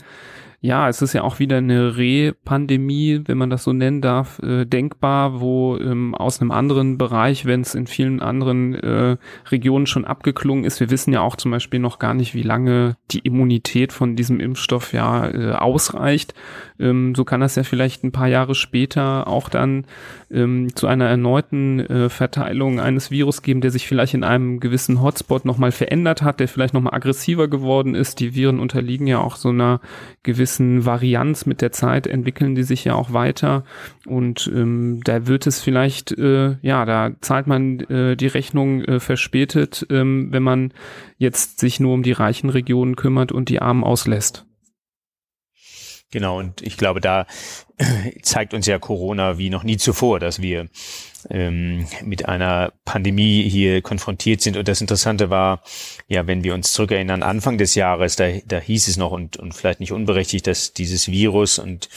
ja, 0.66 0.88
es 0.88 1.02
ist 1.02 1.12
ja 1.12 1.24
auch 1.24 1.40
wieder 1.40 1.58
eine 1.58 1.98
Re-Pandemie, 1.98 3.24
wenn 3.26 3.38
man 3.38 3.50
das 3.50 3.66
so 3.66 3.74
nennen 3.74 4.00
darf, 4.00 4.40
äh, 4.40 4.64
denkbar, 4.64 5.42
wo 5.42 5.78
ähm, 5.78 6.16
aus 6.16 6.40
einem 6.40 6.52
anderen 6.52 6.98
Bereich, 6.98 7.46
wenn 7.46 7.60
es 7.60 7.76
in 7.76 7.86
vielen 7.86 8.22
anderen 8.22 8.74
äh, 8.74 9.18
Regionen 9.52 9.88
schon 9.88 10.06
abgeklungen 10.06 10.64
ist, 10.64 10.80
wir 10.80 10.90
wissen 10.90 11.12
ja 11.12 11.20
auch 11.20 11.36
zum 11.36 11.52
Beispiel 11.52 11.82
noch 11.82 12.00
gar 12.00 12.14
nicht, 12.14 12.34
wie 12.34 12.44
lange 12.44 12.96
die 13.12 13.20
Immunität 13.20 13.92
von 13.92 14.16
diesem 14.16 14.40
Impfstoff 14.40 14.94
ja 14.94 15.28
äh, 15.30 15.52
ausreicht. 15.52 16.34
Ähm, 16.80 17.14
so 17.16 17.24
kann 17.26 17.42
das 17.42 17.56
ja 17.56 17.64
vielleicht 17.64 18.04
ein 18.04 18.12
paar 18.12 18.28
Jahre 18.28 18.56
später 18.56 19.28
auch 19.28 19.50
dann 19.50 19.86
ähm, 20.32 20.76
zu 20.76 20.88
einer 20.88 21.06
erneuten 21.06 21.80
äh, 21.82 22.10
Verteilung 22.10 22.80
eines 22.80 23.12
Virus 23.12 23.42
geben, 23.42 23.62
der 23.62 23.72
sich 23.72 23.88
vielleicht 23.88 24.14
in 24.14 24.24
einem 24.24 24.60
gewissen 24.60 25.02
Hotspot 25.02 25.46
nochmal 25.46 25.72
verändert 25.72 26.22
hat, 26.22 26.40
der 26.40 26.48
vielleicht 26.48 26.74
nochmal 26.74 26.94
aggressiver 26.94 27.48
geworden 27.48 27.96
ist. 27.96 28.20
Die 28.20 28.36
Viren 28.36 28.60
unterliegen 28.60 29.08
ja 29.08 29.20
auch 29.20 29.36
so 29.36 29.50
einer 29.50 29.82
gewissen 30.24 30.86
Varianz 30.86 31.46
mit 31.46 31.62
der 31.62 31.72
Zeit 31.72 32.08
entwickeln 32.08 32.56
die 32.56 32.64
sich 32.64 32.84
ja 32.84 32.96
auch 32.96 33.14
weiter 33.14 33.64
und 34.06 34.52
ähm, 34.54 35.02
da 35.04 35.28
wird 35.28 35.48
es 35.48 35.62
vielleicht, 35.62 36.12
äh, 36.12 36.58
ja, 36.62 36.86
da 36.86 37.12
zahlt 37.22 37.48
man 37.48 37.80
äh, 37.82 38.16
die 38.16 38.28
Rechnung 38.28 38.84
äh, 38.84 39.00
verspätet, 39.00 39.86
ähm, 39.90 40.28
wenn 40.32 40.44
man 40.44 40.74
jetzt 41.18 41.60
sich 41.60 41.80
nur 41.80 41.94
um 41.94 42.04
die 42.04 42.12
reichen 42.12 42.50
Regionen 42.50 42.96
kümmert 42.96 43.32
und 43.32 43.50
die 43.50 43.62
Armen 43.62 43.84
auslässt. 43.84 44.46
Genau, 46.14 46.38
und 46.38 46.62
ich 46.62 46.78
glaube, 46.78 47.02
da 47.02 47.26
zeigt 48.22 48.54
uns 48.54 48.68
ja 48.68 48.78
Corona 48.78 49.40
wie 49.40 49.50
noch 49.50 49.64
nie 49.64 49.78
zuvor, 49.78 50.20
dass 50.20 50.44
wir 50.44 50.70
ähm, 51.32 51.88
mit 52.04 52.28
einer 52.30 52.72
Pandemie 52.86 53.50
hier 53.50 53.82
konfrontiert 53.82 54.42
sind. 54.42 54.56
Und 54.56 54.68
das 54.68 54.80
Interessante 54.80 55.32
war, 55.32 55.64
ja, 56.08 56.28
wenn 56.28 56.44
wir 56.44 56.54
uns 56.54 56.72
zurückerinnern, 56.72 57.24
Anfang 57.24 57.58
des 57.58 57.74
Jahres, 57.74 58.16
da, 58.16 58.28
da 58.46 58.60
hieß 58.60 58.90
es 58.90 58.98
noch 58.98 59.12
und, 59.12 59.38
und 59.38 59.56
vielleicht 59.56 59.80
nicht 59.80 59.92
unberechtigt, 59.92 60.46
dass 60.46 60.74
dieses 60.74 61.08
Virus 61.08 61.58
und 61.58 61.90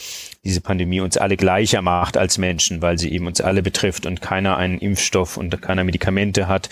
diese 0.44 0.62
Pandemie 0.62 1.00
uns 1.00 1.18
alle 1.18 1.36
gleicher 1.36 1.82
macht 1.82 2.16
als 2.16 2.38
Menschen, 2.38 2.80
weil 2.80 2.98
sie 2.98 3.12
eben 3.12 3.26
uns 3.26 3.42
alle 3.42 3.62
betrifft 3.62 4.06
und 4.06 4.22
keiner 4.22 4.56
einen 4.56 4.78
Impfstoff 4.78 5.36
und 5.36 5.60
keiner 5.60 5.84
Medikamente 5.84 6.48
hat. 6.48 6.70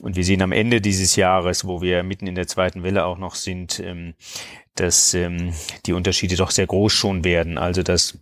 Und 0.00 0.16
wir 0.16 0.24
sehen 0.24 0.42
am 0.42 0.52
Ende 0.52 0.80
dieses 0.80 1.16
Jahres, 1.16 1.66
wo 1.66 1.82
wir 1.82 2.02
mitten 2.02 2.26
in 2.26 2.34
der 2.34 2.46
zweiten 2.46 2.82
Welle 2.82 3.04
auch 3.04 3.18
noch 3.18 3.34
sind, 3.34 3.80
ähm, 3.80 4.14
dass 4.74 5.14
ähm, 5.14 5.52
die 5.86 5.92
Unterschiede 5.92 6.36
doch 6.36 6.50
sehr 6.50 6.66
groß 6.66 6.92
schon 6.92 7.24
werden. 7.24 7.58
Also 7.58 7.82
dass 7.82 8.18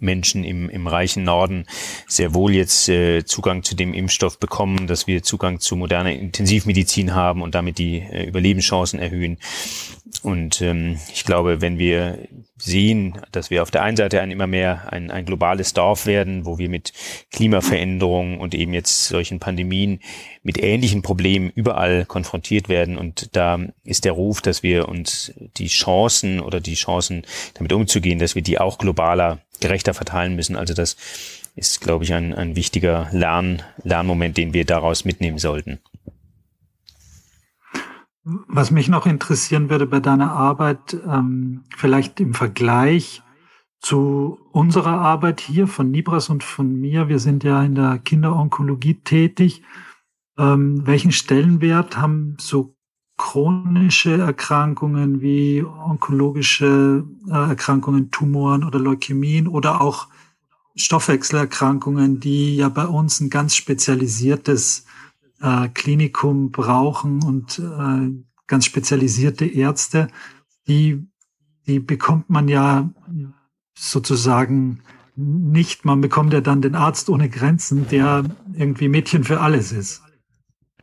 Menschen 0.00 0.44
im, 0.44 0.68
im 0.68 0.86
reichen 0.86 1.24
Norden 1.24 1.66
sehr 2.06 2.34
wohl 2.34 2.54
jetzt 2.54 2.88
äh, 2.88 3.24
Zugang 3.24 3.62
zu 3.62 3.74
dem 3.74 3.94
Impfstoff 3.94 4.38
bekommen, 4.38 4.86
dass 4.86 5.06
wir 5.06 5.22
Zugang 5.22 5.60
zu 5.60 5.76
moderner 5.76 6.12
Intensivmedizin 6.12 7.14
haben 7.14 7.42
und 7.42 7.54
damit 7.54 7.78
die 7.78 7.98
äh, 7.98 8.26
Überlebenschancen 8.26 8.98
erhöhen. 8.98 9.38
Und 10.22 10.60
ähm, 10.62 10.98
ich 11.12 11.24
glaube, 11.24 11.60
wenn 11.60 11.78
wir 11.78 12.28
sehen, 12.56 13.20
dass 13.32 13.50
wir 13.50 13.62
auf 13.62 13.70
der 13.70 13.82
einen 13.82 13.96
Seite 13.96 14.20
ein 14.20 14.30
immer 14.30 14.46
mehr 14.46 14.92
ein, 14.92 15.10
ein 15.10 15.26
globales 15.26 15.74
Dorf 15.74 16.06
werden, 16.06 16.46
wo 16.46 16.56
wir 16.56 16.68
mit 16.68 16.92
Klimaveränderungen 17.32 18.38
und 18.38 18.54
eben 18.54 18.72
jetzt 18.72 19.08
solchen 19.08 19.40
Pandemien 19.40 20.00
mit 20.42 20.62
ähnlichen 20.62 21.02
Problemen 21.02 21.50
überall 21.50 22.06
konfrontiert 22.06 22.68
werden. 22.68 22.96
Und 22.96 23.36
da 23.36 23.58
ist 23.84 24.04
der 24.04 24.12
Ruf, 24.12 24.40
dass 24.40 24.62
wir 24.62 24.88
uns 24.88 25.34
die 25.56 25.66
Chancen 25.66 26.40
oder 26.40 26.60
die 26.60 26.74
Chancen 26.74 27.26
damit 27.54 27.72
umzugehen, 27.72 28.18
dass 28.18 28.34
wir 28.34 28.42
die 28.42 28.58
auch 28.58 28.78
globaler 28.78 29.40
gerechter 29.64 29.94
verteilen 29.94 30.36
müssen. 30.36 30.56
Also 30.56 30.74
das 30.74 30.96
ist, 31.56 31.80
glaube 31.80 32.04
ich, 32.04 32.12
ein, 32.12 32.34
ein 32.34 32.54
wichtiger 32.54 33.08
Lern, 33.12 33.62
Lernmoment, 33.82 34.36
den 34.36 34.52
wir 34.52 34.66
daraus 34.66 35.06
mitnehmen 35.06 35.38
sollten. 35.38 35.78
Was 38.24 38.70
mich 38.70 38.88
noch 38.88 39.06
interessieren 39.06 39.70
würde 39.70 39.86
bei 39.86 40.00
deiner 40.00 40.32
Arbeit, 40.32 40.96
ähm, 41.06 41.64
vielleicht 41.76 42.20
im 42.20 42.34
Vergleich 42.34 43.22
zu 43.80 44.38
unserer 44.52 44.98
Arbeit 45.00 45.40
hier 45.40 45.66
von 45.66 45.90
Nibras 45.90 46.28
und 46.28 46.42
von 46.42 46.80
mir. 46.80 47.08
Wir 47.08 47.18
sind 47.18 47.42
ja 47.44 47.62
in 47.62 47.74
der 47.74 47.98
Kinderonkologie 47.98 49.00
tätig. 49.02 49.62
Ähm, 50.38 50.86
welchen 50.86 51.12
Stellenwert 51.12 51.96
haben 51.96 52.36
so 52.40 52.73
chronische 53.16 54.18
Erkrankungen 54.18 55.20
wie 55.20 55.62
onkologische 55.62 57.04
äh, 57.28 57.32
Erkrankungen, 57.32 58.10
Tumoren 58.10 58.64
oder 58.64 58.78
Leukämien 58.78 59.46
oder 59.46 59.80
auch 59.80 60.08
Stoffwechselerkrankungen, 60.76 62.18
die 62.18 62.56
ja 62.56 62.68
bei 62.68 62.86
uns 62.86 63.20
ein 63.20 63.30
ganz 63.30 63.54
spezialisiertes 63.54 64.86
äh, 65.40 65.68
Klinikum 65.68 66.50
brauchen 66.50 67.22
und 67.22 67.60
äh, 67.60 68.10
ganz 68.46 68.64
spezialisierte 68.64 69.46
Ärzte, 69.46 70.08
die, 70.66 71.06
die 71.66 71.78
bekommt 71.78 72.30
man 72.30 72.48
ja 72.48 72.90
sozusagen 73.74 74.80
nicht. 75.16 75.84
Man 75.84 76.00
bekommt 76.00 76.32
ja 76.32 76.40
dann 76.40 76.62
den 76.62 76.74
Arzt 76.74 77.08
ohne 77.08 77.28
Grenzen, 77.28 77.88
der 77.88 78.24
irgendwie 78.54 78.88
Mädchen 78.88 79.24
für 79.24 79.40
alles 79.40 79.70
ist, 79.70 80.02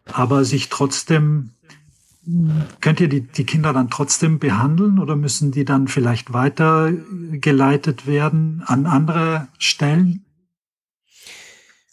aber 0.06 0.46
sich 0.46 0.70
trotzdem 0.70 1.52
könnt 2.82 3.00
ihr 3.00 3.10
die, 3.10 3.22
die 3.22 3.46
Kinder 3.46 3.74
dann 3.74 3.90
trotzdem 3.90 4.40
behandeln 4.40 5.00
oder 5.00 5.16
müssen 5.16 5.52
die 5.52 5.66
dann 5.66 5.88
vielleicht 5.88 6.34
weitergeleitet 6.34 8.06
werden 8.06 8.64
an 8.66 8.86
andere 8.86 9.48
Stellen? 9.58 10.26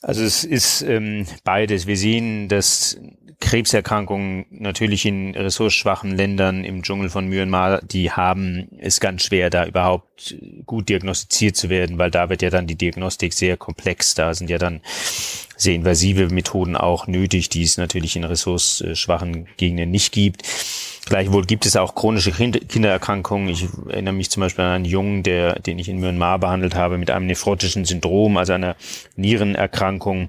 Also 0.03 0.23
es 0.23 0.45
ist 0.45 0.83
ähm, 0.83 1.27
beides. 1.45 1.87
Wir 1.87 1.97
sehen, 1.97 2.49
dass 2.49 3.01
Krebserkrankungen 3.41 4.47
natürlich 4.51 5.07
in 5.07 5.35
ressourcenschwachen 5.35 6.17
Ländern 6.17 6.65
im 6.65 6.83
Dschungel 6.83 7.09
von 7.09 7.29
Myanmar, 7.29 7.81
die 7.83 8.11
haben 8.11 8.69
es 8.79 8.99
ganz 8.99 9.23
schwer, 9.23 9.49
da 9.49 9.65
überhaupt 9.65 10.37
gut 10.67 10.89
diagnostiziert 10.89 11.57
zu 11.57 11.69
werden, 11.69 11.99
weil 11.99 12.11
da 12.11 12.29
wird 12.31 12.43
ja 12.43 12.51
dann 12.51 12.67
die 12.67 12.75
Diagnostik 12.75 13.33
sehr 13.33 13.57
komplex. 13.57 14.15
Da 14.15 14.35
sind 14.35 14.51
ja 14.51 14.59
dann 14.59 14.81
sehr 15.57 15.75
invasive 15.75 16.29
Methoden 16.29 16.77
auch 16.77 17.07
nötig, 17.07 17.49
die 17.49 17.63
es 17.63 17.79
natürlich 17.79 18.17
in 18.17 18.25
ressourcenschwachen 18.25 19.47
Gegenden 19.57 19.91
nicht 19.93 20.13
gibt. 20.13 20.43
Gleichwohl 21.07 21.47
gibt 21.47 21.65
es 21.65 21.77
auch 21.77 21.95
chronische 21.95 22.33
Kindererkrankungen. 22.33 23.49
Ich 23.49 23.67
erinnere 23.89 24.15
mich 24.15 24.31
zum 24.31 24.43
Beispiel 24.43 24.65
an 24.65 24.73
einen 24.73 24.85
Jungen, 24.85 25.23
der, 25.23 25.59
den 25.61 25.79
ich 25.79 25.89
in 25.89 26.01
Myanmar 26.01 26.39
behandelt 26.39 26.75
habe, 26.75 26.99
mit 26.99 27.11
einem 27.11 27.27
nephrotischen 27.27 27.85
Syndrom, 27.85 28.37
also 28.37 28.53
einer 28.53 28.77
Nierenerkrankung. 29.17 30.29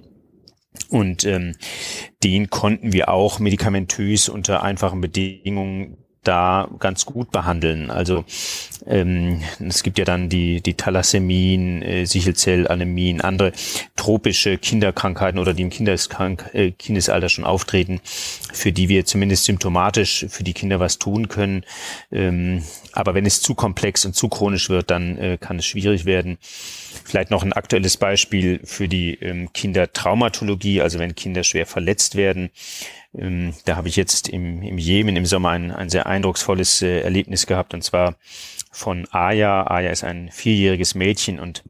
Und 0.90 1.24
ähm, 1.26 1.56
den 2.24 2.50
konnten 2.50 2.94
wir 2.94 3.10
auch 3.10 3.40
medikamentös 3.40 4.30
unter 4.30 4.64
einfachen 4.64 5.02
Bedingungen 5.02 5.98
da 6.24 6.70
ganz 6.80 7.06
gut 7.06 7.32
behandeln. 7.32 7.92
Also 7.92 8.26
ähm, 8.86 9.42
es 9.60 9.84
gibt 9.84 9.98
ja 9.98 10.06
dann 10.06 10.30
die, 10.30 10.62
die 10.62 10.74
Thalassämien, 10.74 11.82
äh, 11.82 12.06
Sichelzellanämien, 12.06 13.22
andere 13.22 13.54
tropische 13.96 14.58
Kinderkrankheiten 14.58 15.40
oder 15.40 15.54
die 15.54 15.64
im 15.64 15.70
Kindeskrank, 15.70 16.50
äh, 16.54 16.72
Kindesalter 16.72 17.30
schon 17.30 17.46
auftreten, 17.46 18.02
für 18.52 18.72
die 18.72 18.90
wir 18.90 19.06
zumindest 19.06 19.46
symptomatisch 19.46 20.26
für 20.30 20.44
die 20.44 20.54
Kinder 20.54 20.80
was 20.80 21.00
tun 21.00 21.30
können. 21.30 21.64
Ähm, 22.12 22.64
aber 22.94 23.14
wenn 23.14 23.26
es 23.26 23.42
zu 23.42 23.56
komplex 23.56 24.06
und 24.06 24.16
zu 24.16 24.28
chronisch 24.30 24.70
wird, 24.70 24.92
dann 24.92 25.18
äh, 25.18 25.38
kann 25.40 25.60
es 25.60 25.66
schwierig 25.66 26.06
werden. 26.06 26.38
Vielleicht 27.06 27.32
noch 27.32 27.44
ein 27.44 27.54
aktuelles 27.54 27.98
Beispiel 27.98 28.60
für 28.64 28.88
die 28.88 29.14
ähm, 29.16 29.54
Kindertraumatologie, 29.54 30.82
also 30.82 31.00
wenn 31.00 31.16
Kinder 31.16 31.44
schwer 31.44 31.66
verletzt 31.66 32.16
werden. 32.16 32.50
Ähm, 33.14 33.54
da 33.66 33.76
habe 33.76 33.88
ich 33.88 33.96
jetzt 33.96 34.30
im, 34.30 34.62
im 34.62 34.78
Jemen 34.78 35.16
im 35.16 35.26
Sommer 35.26 35.50
ein, 35.50 35.72
ein 35.72 35.90
sehr 35.90 36.06
eindrucksvolles 36.06 36.82
äh, 36.82 37.02
Erlebnis 37.02 37.48
gehabt 37.48 37.74
und 37.74 37.84
zwar 37.84 38.16
von 38.72 39.08
Aya. 39.12 39.68
Aya 39.68 39.90
ist 39.92 40.04
ein 40.04 40.30
vierjähriges 40.32 40.96
Mädchen 40.96 41.40
und 41.40 41.64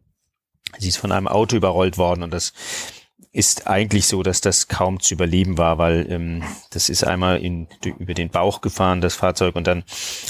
sie 0.78 0.90
ist 0.90 0.98
von 0.98 1.12
einem 1.12 1.28
Auto 1.28 1.56
überrollt 1.56 1.98
worden 1.98 2.24
und 2.24 2.34
das 2.34 2.54
ist 3.32 3.68
eigentlich 3.68 4.08
so, 4.08 4.24
dass 4.24 4.42
das 4.42 4.68
kaum 4.70 5.00
zu 5.00 5.14
überleben 5.14 5.60
war, 5.60 5.78
weil 5.78 6.08
ähm, 6.10 6.44
das 6.72 6.90
ist 6.90 7.04
einmal 7.04 7.40
in, 7.40 7.68
über 8.00 8.16
den 8.16 8.30
Bauch 8.30 8.62
gefahren, 8.62 9.02
das 9.02 9.14
Fahrzeug, 9.14 9.56
und 9.56 9.68
dann 9.68 9.84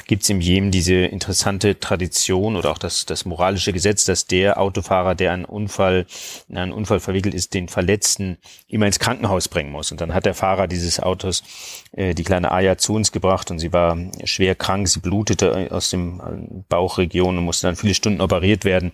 gibt's 0.08 0.30
im 0.30 0.41
Jemen 0.41 0.70
diese 0.70 0.95
interessante 0.95 1.80
Tradition 1.80 2.58
oder 2.58 2.72
auch 2.72 2.78
das, 2.78 3.06
das 3.06 3.24
moralische 3.24 3.72
Gesetz, 3.72 4.04
dass 4.04 4.28
der 4.28 4.60
Autofahrer, 4.60 5.16
der 5.16 5.32
einen 5.32 5.45
Unfall, 5.45 6.08
in 6.50 6.58
einen 6.58 6.74
Unfall 6.74 7.00
verwickelt 7.00 7.34
ist, 7.34 7.54
den 7.54 7.70
Verletzten 7.70 8.38
immer 8.68 8.86
ins 8.86 9.00
Krankenhaus 9.00 9.47
bringen 9.47 9.72
muss. 9.72 9.93
Und 9.93 10.02
dann 10.02 10.14
hat 10.14 10.26
der 10.26 10.34
Fahrer 10.34 10.68
dieses 10.68 11.00
Autos 11.00 11.43
die 11.92 12.24
kleine 12.24 12.52
Aya 12.52 12.78
zu 12.78 12.94
uns 12.94 13.12
gebracht 13.12 13.50
und 13.50 13.60
sie 13.60 13.74
war 13.74 13.98
schwer 14.24 14.54
krank, 14.54 14.88
sie 14.88 15.00
blutete 15.00 15.70
aus 15.72 15.90
dem 15.90 16.20
äh, 16.20 16.64
Bauchregion 16.70 17.38
und 17.38 17.44
musste 17.44 17.68
dann 17.68 17.76
viele 17.76 17.96
Stunden 17.96 18.22
operiert 18.22 18.64
werden. 18.64 18.92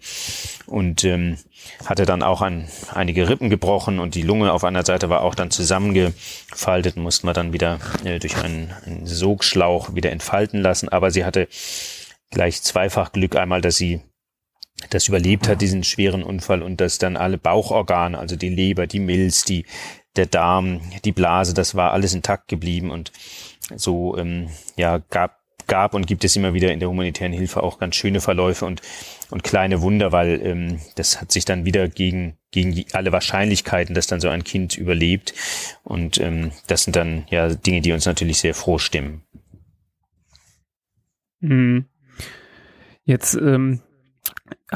Und 0.66 1.04
ähm, 1.04 1.38
hatte 1.86 2.06
dann 2.06 2.24
auch 2.24 2.42
ein, 2.42 2.68
einige 2.94 3.28
Rippen 3.28 3.50
gebrochen 3.50 4.00
und 4.00 4.16
die 4.16 4.22
Lunge 4.22 4.54
auf 4.54 4.64
einer 4.64 4.86
Seite 4.86 5.10
war 5.10 5.22
auch 5.22 5.36
dann 5.36 5.52
zusammengefaltet, 5.52 6.96
mussten 6.96 7.28
wir 7.28 7.34
dann 7.34 7.54
wieder 7.54 7.80
äh, 8.04 8.20
durch 8.20 8.38
einen, 8.38 8.72
einen 8.86 9.06
Sogschlauch 9.06 9.94
wieder 9.94 10.12
entfalten 10.12 10.62
lassen. 10.62 10.90
Aber 10.90 11.12
sie 11.12 11.26
hatte 11.26 11.48
gleich 12.32 12.62
zweifach 12.62 13.12
Glück 13.12 13.36
einmal, 13.36 13.62
dass 13.62 13.76
sie 13.76 14.02
das 14.90 15.08
überlebt 15.08 15.48
hat, 15.48 15.62
diesen 15.62 15.84
schweren 15.84 16.24
Unfall 16.24 16.62
und 16.62 16.82
dass 16.82 16.98
dann 16.98 17.18
alle 17.18 17.38
Bauchorgane, 17.38 18.18
also 18.18 18.36
die 18.36 18.50
Leber, 18.50 18.88
die 18.88 19.00
Milz, 19.00 19.44
die, 19.44 19.66
der 20.16 20.26
Darm, 20.26 20.82
die 21.04 21.12
Blase, 21.12 21.54
das 21.54 21.76
war 21.76 21.92
alles 21.92 22.14
intakt 22.14 22.48
geblieben 22.48 22.92
und 22.92 23.12
so 23.76 24.18
ähm, 24.18 24.50
ja 24.76 25.00
gab 25.10 25.40
gab 25.68 25.94
und 25.94 26.08
gibt 26.08 26.24
es 26.24 26.36
immer 26.36 26.54
wieder 26.54 26.72
in 26.72 26.80
der 26.80 26.90
humanitären 26.90 27.34
Hilfe 27.34 27.64
auch 27.64 27.80
ganz 27.80 27.96
schöne 27.96 28.22
Verläufe 28.22 28.66
und, 28.66 28.82
und 29.30 29.44
kleine 29.44 29.82
Wunder, 29.82 30.12
weil 30.12 30.42
ähm, 30.44 30.80
das 30.96 31.22
hat 31.22 31.32
sich 31.32 31.46
dann 31.46 31.66
wieder 31.66 31.88
gegen, 31.88 32.38
gegen 32.52 32.86
alle 32.94 33.12
Wahrscheinlichkeiten, 33.12 33.96
dass 33.96 34.08
dann 34.08 34.20
so 34.20 34.30
ein 34.30 34.44
Kind 34.44 34.78
überlebt. 34.78 35.34
Und 35.84 36.20
ähm, 36.20 36.52
das 36.68 36.84
sind 36.84 36.96
dann 36.96 37.26
ja 37.30 37.50
Dinge, 37.50 37.82
die 37.82 37.92
uns 37.92 38.06
natürlich 38.06 38.40
sehr 38.40 38.54
froh 38.54 38.78
stimmen. 38.78 39.24
Hm. 41.42 41.86
Jetzt 43.04 43.36
ähm, 43.36 43.82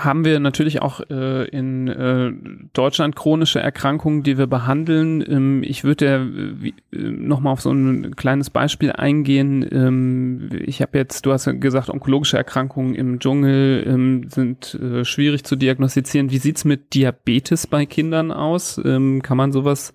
haben 0.04 0.26
wir 0.26 0.40
natürlich 0.40 0.82
auch 0.82 1.02
äh, 1.10 1.48
in 1.50 1.88
äh, 1.88 2.32
Deutschland 2.74 3.16
chronische 3.16 3.60
Erkrankungen, 3.60 4.24
die 4.24 4.38
wir 4.38 4.48
behandeln. 4.48 5.24
Ähm, 5.28 5.64
ich 5.64 5.84
würde 5.84 6.56
äh, 6.92 6.98
nochmal 6.98 7.54
auf 7.54 7.62
so 7.62 7.72
ein 7.72 8.16
kleines 8.16 8.50
Beispiel 8.50 8.92
eingehen. 8.92 9.68
Ähm, 9.72 10.50
ich 10.66 10.82
habe 10.82 10.98
jetzt, 10.98 11.26
du 11.26 11.32
hast 11.34 11.50
gesagt, 11.60 11.90
onkologische 11.90 12.38
Erkrankungen 12.38 12.96
im 12.96 13.20
Dschungel 13.20 13.84
ähm, 13.88 14.30
sind 14.30 14.76
äh, 14.76 15.06
schwierig 15.06 15.44
zu 15.44 15.56
diagnostizieren. 15.56 16.32
Wie 16.32 16.40
sieht's 16.40 16.66
mit 16.66 16.94
Diabetes 16.94 17.68
bei 17.68 17.86
Kindern 17.86 18.32
aus? 18.32 18.80
Ähm, 18.84 19.22
kann 19.22 19.38
man 19.38 19.52
sowas 19.52 19.94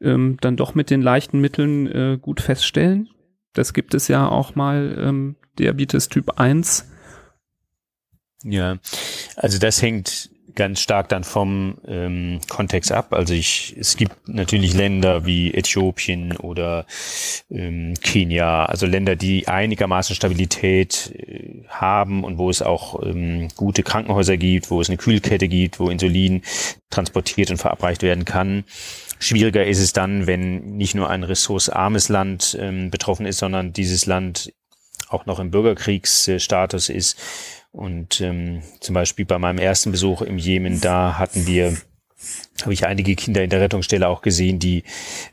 ähm, 0.00 0.36
dann 0.40 0.56
doch 0.56 0.74
mit 0.74 0.90
den 0.90 1.02
leichten 1.02 1.40
Mitteln 1.40 1.86
äh, 1.86 2.18
gut 2.20 2.40
feststellen? 2.40 3.08
Das 3.54 3.72
gibt 3.72 3.94
es 3.94 4.08
ja 4.08 4.28
auch 4.28 4.54
mal, 4.54 4.96
ähm, 5.00 5.36
Diabetes 5.58 6.08
Typ 6.08 6.38
1 6.38 6.90
ja, 8.42 8.78
also 9.36 9.58
das 9.58 9.82
hängt 9.82 10.30
ganz 10.56 10.80
stark 10.80 11.08
dann 11.10 11.22
vom 11.22 11.78
ähm, 11.86 12.40
Kontext 12.48 12.90
ab. 12.90 13.12
Also 13.12 13.34
ich, 13.34 13.76
es 13.78 13.96
gibt 13.96 14.28
natürlich 14.28 14.74
Länder 14.74 15.24
wie 15.24 15.54
Äthiopien 15.54 16.36
oder 16.36 16.86
ähm, 17.50 17.94
Kenia, 18.02 18.64
also 18.64 18.86
Länder, 18.86 19.14
die 19.14 19.46
einigermaßen 19.46 20.16
Stabilität 20.16 21.12
äh, 21.14 21.64
haben 21.68 22.24
und 22.24 22.38
wo 22.38 22.50
es 22.50 22.62
auch 22.62 23.02
ähm, 23.02 23.48
gute 23.54 23.82
Krankenhäuser 23.82 24.36
gibt, 24.36 24.70
wo 24.70 24.80
es 24.80 24.88
eine 24.88 24.96
Kühlkette 24.96 25.46
gibt, 25.46 25.78
wo 25.78 25.90
Insulin 25.90 26.42
transportiert 26.90 27.50
und 27.50 27.58
verabreicht 27.58 28.02
werden 28.02 28.24
kann. 28.24 28.64
Schwieriger 29.18 29.64
ist 29.64 29.80
es 29.80 29.92
dann, 29.92 30.26
wenn 30.26 30.76
nicht 30.76 30.94
nur 30.94 31.08
ein 31.08 31.22
ressourcearmes 31.22 32.08
Land 32.08 32.56
ähm, 32.60 32.90
betroffen 32.90 33.26
ist, 33.26 33.38
sondern 33.38 33.72
dieses 33.72 34.06
Land 34.06 34.52
auch 35.08 35.26
noch 35.26 35.38
im 35.38 35.50
Bürgerkriegsstatus 35.50 36.88
ist 36.88 37.16
und 37.76 38.22
ähm, 38.22 38.62
zum 38.80 38.94
Beispiel 38.94 39.26
bei 39.26 39.38
meinem 39.38 39.58
ersten 39.58 39.92
Besuch 39.92 40.22
im 40.22 40.38
Jemen, 40.38 40.80
da 40.80 41.18
hatten 41.18 41.46
wir 41.46 41.76
habe 42.62 42.72
ich 42.72 42.86
einige 42.86 43.14
Kinder 43.14 43.42
in 43.42 43.50
der 43.50 43.60
Rettungsstelle 43.60 44.08
auch 44.08 44.22
gesehen, 44.22 44.58
die 44.58 44.84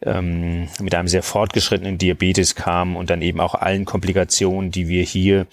ähm, 0.01 0.67
mit 0.81 0.93
einem 0.95 1.07
sehr 1.07 1.23
fortgeschrittenen 1.23 1.97
Diabetes 1.97 2.55
kamen 2.55 2.95
und 2.95 3.09
dann 3.09 3.21
eben 3.21 3.39
auch 3.39 3.55
allen 3.55 3.85
Komplikationen, 3.85 4.71
die 4.71 4.87
wir 4.87 5.03
hier 5.03 5.47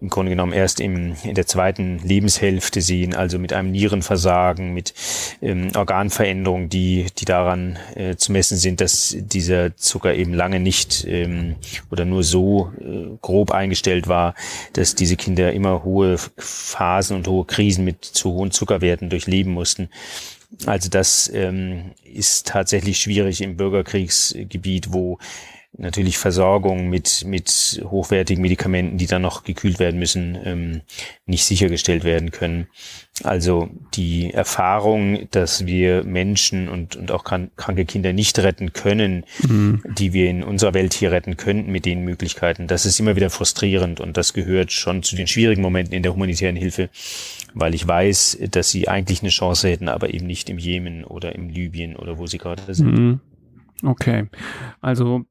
im 0.00 0.10
Grunde 0.10 0.30
genommen 0.30 0.52
erst 0.52 0.80
im, 0.80 1.14
in 1.24 1.34
der 1.34 1.46
zweiten 1.46 1.98
Lebenshälfte 1.98 2.82
sehen, 2.82 3.14
also 3.14 3.38
mit 3.38 3.52
einem 3.52 3.70
Nierenversagen, 3.70 4.74
mit 4.74 4.92
ähm, 5.40 5.70
Organveränderungen, 5.74 6.68
die, 6.68 7.06
die 7.18 7.24
daran 7.24 7.78
äh, 7.94 8.16
zu 8.16 8.32
messen 8.32 8.58
sind, 8.58 8.80
dass 8.80 9.16
dieser 9.18 9.76
Zucker 9.76 10.14
eben 10.14 10.34
lange 10.34 10.60
nicht 10.60 11.06
ähm, 11.08 11.56
oder 11.90 12.04
nur 12.04 12.22
so 12.22 12.70
äh, 12.80 13.16
grob 13.22 13.50
eingestellt 13.52 14.08
war, 14.08 14.34
dass 14.74 14.94
diese 14.94 15.16
Kinder 15.16 15.52
immer 15.52 15.84
hohe 15.84 16.18
Phasen 16.36 17.16
und 17.16 17.28
hohe 17.28 17.44
Krisen 17.46 17.84
mit 17.84 18.04
zu 18.04 18.32
hohen 18.32 18.50
Zuckerwerten 18.50 19.10
durchleben 19.10 19.52
mussten. 19.52 19.88
Also 20.66 20.88
das 20.88 21.30
ähm, 21.32 21.92
ist 22.04 22.46
tatsächlich 22.46 22.98
schwierig 22.98 23.40
im 23.40 23.56
Bürgerkriegsgebiet, 23.56 24.92
wo 24.92 25.18
natürlich 25.76 26.18
Versorgung 26.18 26.88
mit, 26.88 27.24
mit 27.26 27.82
hochwertigen 27.84 28.40
Medikamenten, 28.40 28.96
die 28.96 29.06
dann 29.06 29.22
noch 29.22 29.42
gekühlt 29.42 29.78
werden 29.78 29.98
müssen, 29.98 30.38
ähm, 30.44 30.82
nicht 31.26 31.44
sichergestellt 31.44 32.04
werden 32.04 32.30
können. 32.30 32.68
Also 33.22 33.68
die 33.94 34.32
Erfahrung, 34.32 35.28
dass 35.30 35.66
wir 35.66 36.04
Menschen 36.04 36.68
und, 36.68 36.96
und 36.96 37.10
auch 37.10 37.24
kranke 37.24 37.84
Kinder 37.84 38.12
nicht 38.12 38.38
retten 38.38 38.72
können, 38.72 39.24
mhm. 39.42 39.82
die 39.98 40.12
wir 40.12 40.30
in 40.30 40.44
unserer 40.44 40.74
Welt 40.74 40.94
hier 40.94 41.10
retten 41.12 41.36
könnten 41.36 41.70
mit 41.70 41.86
den 41.86 42.04
Möglichkeiten, 42.04 42.66
das 42.66 42.86
ist 42.86 43.00
immer 43.00 43.16
wieder 43.16 43.30
frustrierend 43.30 44.00
und 44.00 44.16
das 44.16 44.32
gehört 44.32 44.72
schon 44.72 45.02
zu 45.02 45.16
den 45.16 45.26
schwierigen 45.26 45.62
Momenten 45.62 45.94
in 45.94 46.02
der 46.02 46.14
humanitären 46.14 46.56
Hilfe, 46.56 46.88
weil 47.54 47.74
ich 47.74 47.86
weiß, 47.86 48.38
dass 48.50 48.70
sie 48.70 48.88
eigentlich 48.88 49.22
eine 49.22 49.30
Chance 49.30 49.68
hätten, 49.68 49.88
aber 49.88 50.12
eben 50.12 50.26
nicht 50.26 50.50
im 50.50 50.58
Jemen 50.58 51.04
oder 51.04 51.34
im 51.34 51.48
Libyen 51.48 51.96
oder 51.96 52.18
wo 52.18 52.26
sie 52.26 52.38
gerade 52.38 52.74
sind. 52.74 52.98
Mhm. 52.98 53.20
Okay, 53.82 54.26
also 54.80 55.24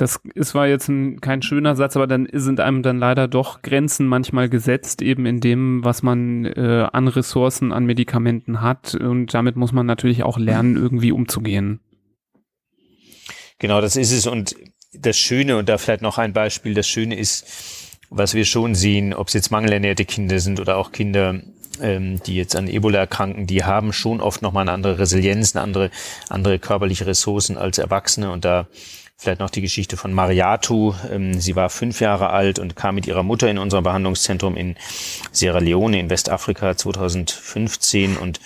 das 0.00 0.20
ist 0.34 0.54
war 0.54 0.66
jetzt 0.66 0.88
ein, 0.88 1.20
kein 1.20 1.42
schöner 1.42 1.76
Satz, 1.76 1.94
aber 1.96 2.06
dann 2.06 2.26
sind 2.32 2.58
einem 2.60 2.82
dann 2.82 2.98
leider 2.98 3.28
doch 3.28 3.62
Grenzen 3.62 4.06
manchmal 4.06 4.48
gesetzt, 4.48 5.02
eben 5.02 5.26
in 5.26 5.40
dem, 5.40 5.84
was 5.84 6.02
man 6.02 6.46
äh, 6.46 6.88
an 6.90 7.08
Ressourcen, 7.08 7.72
an 7.72 7.84
Medikamenten 7.84 8.62
hat. 8.62 8.94
Und 8.94 9.34
damit 9.34 9.56
muss 9.56 9.72
man 9.72 9.86
natürlich 9.86 10.22
auch 10.22 10.38
lernen, 10.38 10.76
irgendwie 10.76 11.12
umzugehen. 11.12 11.80
Genau, 13.58 13.82
das 13.82 13.96
ist 13.96 14.12
es. 14.12 14.26
Und 14.26 14.56
das 14.94 15.18
Schöne, 15.18 15.58
und 15.58 15.68
da 15.68 15.76
vielleicht 15.76 16.02
noch 16.02 16.16
ein 16.16 16.32
Beispiel, 16.32 16.72
das 16.72 16.88
Schöne 16.88 17.18
ist, 17.18 17.46
was 18.08 18.34
wir 18.34 18.44
schon 18.44 18.74
sehen, 18.74 19.12
ob 19.12 19.28
es 19.28 19.34
jetzt 19.34 19.50
mangelernährte 19.50 20.06
Kinder 20.06 20.40
sind 20.40 20.60
oder 20.60 20.78
auch 20.78 20.92
Kinder, 20.92 21.42
ähm, 21.82 22.22
die 22.22 22.36
jetzt 22.36 22.56
an 22.56 22.68
Ebola 22.68 22.98
erkranken, 22.98 23.46
die 23.46 23.64
haben 23.64 23.92
schon 23.92 24.20
oft 24.20 24.42
nochmal 24.42 24.62
eine 24.62 24.72
andere 24.72 24.98
Resilienz, 24.98 25.54
eine 25.54 25.62
andere, 25.62 25.90
andere 26.28 26.58
körperliche 26.58 27.06
Ressourcen 27.06 27.56
als 27.56 27.78
Erwachsene. 27.78 28.30
Und 28.30 28.44
da 28.44 28.66
vielleicht 29.20 29.40
noch 29.40 29.50
die 29.50 29.60
Geschichte 29.60 29.98
von 29.98 30.14
Mariatu. 30.14 30.94
Ähm, 31.10 31.34
sie 31.40 31.54
war 31.54 31.68
fünf 31.68 32.00
Jahre 32.00 32.30
alt 32.30 32.58
und 32.58 32.74
kam 32.74 32.94
mit 32.94 33.06
ihrer 33.06 33.22
Mutter 33.22 33.50
in 33.50 33.58
unser 33.58 33.82
Behandlungszentrum 33.82 34.56
in 34.56 34.76
Sierra 35.30 35.58
Leone 35.58 36.00
in 36.00 36.08
Westafrika 36.08 36.76
2015 36.76 38.16
und 38.16 38.40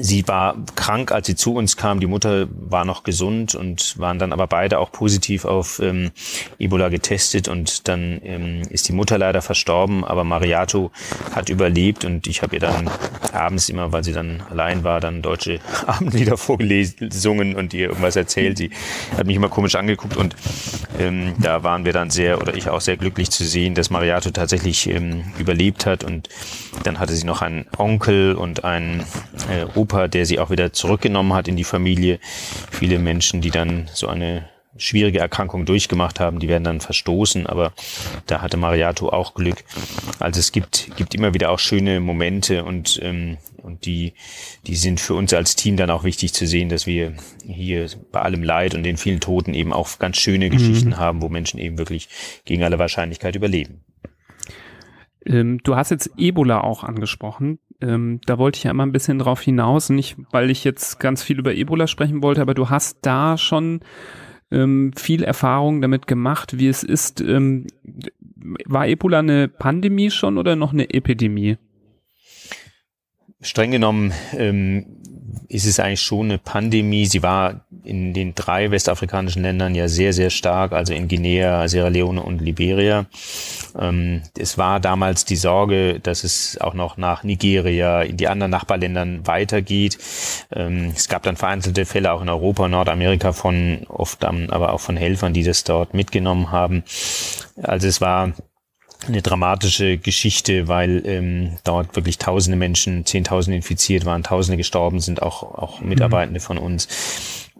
Sie 0.00 0.26
war 0.26 0.56
krank, 0.74 1.12
als 1.12 1.26
sie 1.26 1.36
zu 1.36 1.54
uns 1.54 1.76
kam. 1.76 2.00
Die 2.00 2.06
Mutter 2.06 2.46
war 2.50 2.84
noch 2.84 3.04
gesund 3.04 3.54
und 3.54 3.98
waren 3.98 4.18
dann 4.18 4.32
aber 4.32 4.46
beide 4.46 4.78
auch 4.78 4.90
positiv 4.90 5.44
auf 5.44 5.78
ähm, 5.80 6.10
Ebola 6.58 6.88
getestet. 6.88 7.48
Und 7.48 7.88
dann 7.88 8.20
ähm, 8.24 8.62
ist 8.70 8.88
die 8.88 8.92
Mutter 8.92 9.18
leider 9.18 9.42
verstorben, 9.42 10.04
aber 10.04 10.24
Mariato 10.24 10.90
hat 11.32 11.48
überlebt. 11.48 12.04
Und 12.04 12.26
ich 12.26 12.42
habe 12.42 12.56
ihr 12.56 12.60
dann 12.60 12.90
abends 13.32 13.68
immer, 13.68 13.92
weil 13.92 14.04
sie 14.04 14.12
dann 14.12 14.42
allein 14.50 14.84
war, 14.84 15.00
dann 15.00 15.22
deutsche 15.22 15.60
Abendlieder 15.86 16.36
vorgelesen 16.36 17.10
und 17.54 17.74
ihr 17.74 17.88
irgendwas 17.88 18.16
erzählt. 18.16 18.58
Sie 18.58 18.70
hat 19.16 19.26
mich 19.26 19.36
immer 19.36 19.48
komisch 19.48 19.74
angeguckt 19.74 20.16
und 20.16 20.36
ähm, 20.98 21.34
da 21.38 21.62
waren 21.62 21.84
wir 21.84 21.92
dann 21.92 22.10
sehr, 22.10 22.40
oder 22.40 22.54
ich 22.54 22.68
auch 22.68 22.80
sehr 22.80 22.96
glücklich 22.96 23.30
zu 23.30 23.44
sehen, 23.44 23.74
dass 23.74 23.90
Mariato 23.90 24.30
tatsächlich 24.30 24.88
ähm, 24.88 25.24
überlebt 25.38 25.86
hat. 25.86 26.04
Und 26.04 26.28
dann 26.82 26.98
hatte 26.98 27.14
sie 27.14 27.26
noch 27.26 27.42
einen 27.42 27.66
Onkel 27.76 28.34
und 28.34 28.64
einen 28.64 29.00
äh, 29.50 29.62
Opa, 29.84 30.08
der 30.08 30.24
sie 30.24 30.38
auch 30.38 30.48
wieder 30.48 30.72
zurückgenommen 30.72 31.34
hat 31.34 31.46
in 31.46 31.56
die 31.56 31.64
Familie. 31.64 32.18
Viele 32.70 32.98
Menschen, 32.98 33.42
die 33.42 33.50
dann 33.50 33.90
so 33.92 34.08
eine 34.08 34.48
schwierige 34.78 35.20
Erkrankung 35.20 35.66
durchgemacht 35.66 36.20
haben, 36.20 36.40
die 36.40 36.48
werden 36.48 36.64
dann 36.64 36.80
verstoßen, 36.80 37.46
aber 37.46 37.74
da 38.26 38.40
hatte 38.40 38.56
Mariato 38.56 39.10
auch 39.10 39.34
Glück. 39.34 39.62
Also 40.18 40.40
es 40.40 40.52
gibt, 40.52 40.96
gibt 40.96 41.14
immer 41.14 41.34
wieder 41.34 41.50
auch 41.50 41.58
schöne 41.58 42.00
Momente 42.00 42.64
und, 42.64 42.98
ähm, 43.02 43.36
und 43.62 43.84
die, 43.84 44.14
die 44.66 44.74
sind 44.74 45.00
für 45.00 45.14
uns 45.14 45.34
als 45.34 45.54
Team 45.54 45.76
dann 45.76 45.90
auch 45.90 46.02
wichtig 46.02 46.32
zu 46.32 46.46
sehen, 46.46 46.70
dass 46.70 46.86
wir 46.86 47.14
hier 47.46 47.86
bei 48.10 48.22
allem 48.22 48.42
Leid 48.42 48.74
und 48.74 48.82
den 48.82 48.96
vielen 48.96 49.20
Toten 49.20 49.52
eben 49.52 49.72
auch 49.72 49.98
ganz 49.98 50.16
schöne 50.16 50.48
Geschichten 50.48 50.90
mhm. 50.90 50.96
haben, 50.96 51.22
wo 51.22 51.28
Menschen 51.28 51.60
eben 51.60 51.76
wirklich 51.76 52.08
gegen 52.46 52.64
alle 52.64 52.78
Wahrscheinlichkeit 52.78 53.36
überleben. 53.36 53.84
Ähm, 55.26 55.60
du 55.62 55.76
hast 55.76 55.90
jetzt 55.90 56.10
Ebola 56.16 56.62
auch 56.62 56.84
angesprochen 56.84 57.58
ähm, 57.84 58.20
da 58.26 58.38
wollte 58.38 58.56
ich 58.56 58.64
ja 58.64 58.70
immer 58.70 58.86
ein 58.86 58.92
bisschen 58.92 59.18
drauf 59.18 59.40
hinaus, 59.40 59.90
nicht 59.90 60.16
weil 60.30 60.50
ich 60.50 60.64
jetzt 60.64 60.98
ganz 61.00 61.22
viel 61.22 61.38
über 61.38 61.54
Ebola 61.54 61.86
sprechen 61.86 62.22
wollte, 62.22 62.40
aber 62.40 62.54
du 62.54 62.70
hast 62.70 62.98
da 63.02 63.36
schon 63.36 63.80
ähm, 64.50 64.92
viel 64.96 65.22
Erfahrung 65.22 65.82
damit 65.82 66.06
gemacht, 66.06 66.58
wie 66.58 66.68
es 66.68 66.82
ist. 66.82 67.20
Ähm, 67.20 67.66
war 68.66 68.86
Ebola 68.86 69.18
eine 69.18 69.48
Pandemie 69.48 70.10
schon 70.10 70.38
oder 70.38 70.56
noch 70.56 70.72
eine 70.72 70.90
Epidemie? 70.90 71.56
Streng 73.40 73.72
genommen 73.72 74.12
ähm, 74.32 75.02
ist 75.48 75.66
es 75.66 75.80
eigentlich 75.80 76.00
schon 76.00 76.26
eine 76.26 76.38
Pandemie. 76.38 77.06
Sie 77.06 77.22
war 77.22 77.64
in 77.84 78.14
den 78.14 78.34
drei 78.34 78.70
westafrikanischen 78.70 79.42
Ländern 79.42 79.74
ja 79.74 79.88
sehr, 79.88 80.12
sehr 80.12 80.30
stark, 80.30 80.72
also 80.72 80.94
in 80.94 81.08
Guinea, 81.08 81.68
Sierra 81.68 81.88
Leone 81.88 82.22
und 82.22 82.40
Liberia. 82.40 83.06
Ähm, 83.78 84.22
es 84.38 84.58
war 84.58 84.80
damals 84.80 85.24
die 85.24 85.36
Sorge, 85.36 86.00
dass 86.00 86.24
es 86.24 86.58
auch 86.60 86.74
noch 86.74 86.96
nach 86.96 87.24
Nigeria, 87.24 88.02
in 88.02 88.16
die 88.16 88.28
anderen 88.28 88.50
Nachbarländern 88.50 89.26
weitergeht. 89.26 89.98
Ähm, 90.52 90.92
es 90.94 91.08
gab 91.08 91.22
dann 91.22 91.36
vereinzelte 91.36 91.84
Fälle 91.84 92.12
auch 92.12 92.22
in 92.22 92.28
Europa, 92.28 92.68
Nordamerika 92.68 93.32
von 93.32 93.86
oft 93.88 94.22
dann 94.22 94.50
aber 94.50 94.72
auch 94.72 94.80
von 94.80 94.96
Helfern, 94.96 95.32
die 95.32 95.42
das 95.42 95.64
dort 95.64 95.94
mitgenommen 95.94 96.50
haben. 96.50 96.84
Also 97.62 97.86
es 97.88 98.00
war 98.00 98.32
eine 99.06 99.22
dramatische 99.22 99.98
Geschichte, 99.98 100.68
weil 100.68 101.02
ähm, 101.06 101.58
dort 101.64 101.94
wirklich 101.96 102.18
tausende 102.18 102.56
Menschen, 102.56 103.06
zehntausende 103.06 103.56
infiziert 103.56 104.04
waren, 104.04 104.22
tausende 104.22 104.56
gestorben 104.56 105.00
sind, 105.00 105.22
auch, 105.22 105.42
auch 105.42 105.80
mhm. 105.80 105.88
Mitarbeitende 105.88 106.40
von 106.40 106.58
uns. 106.58 106.88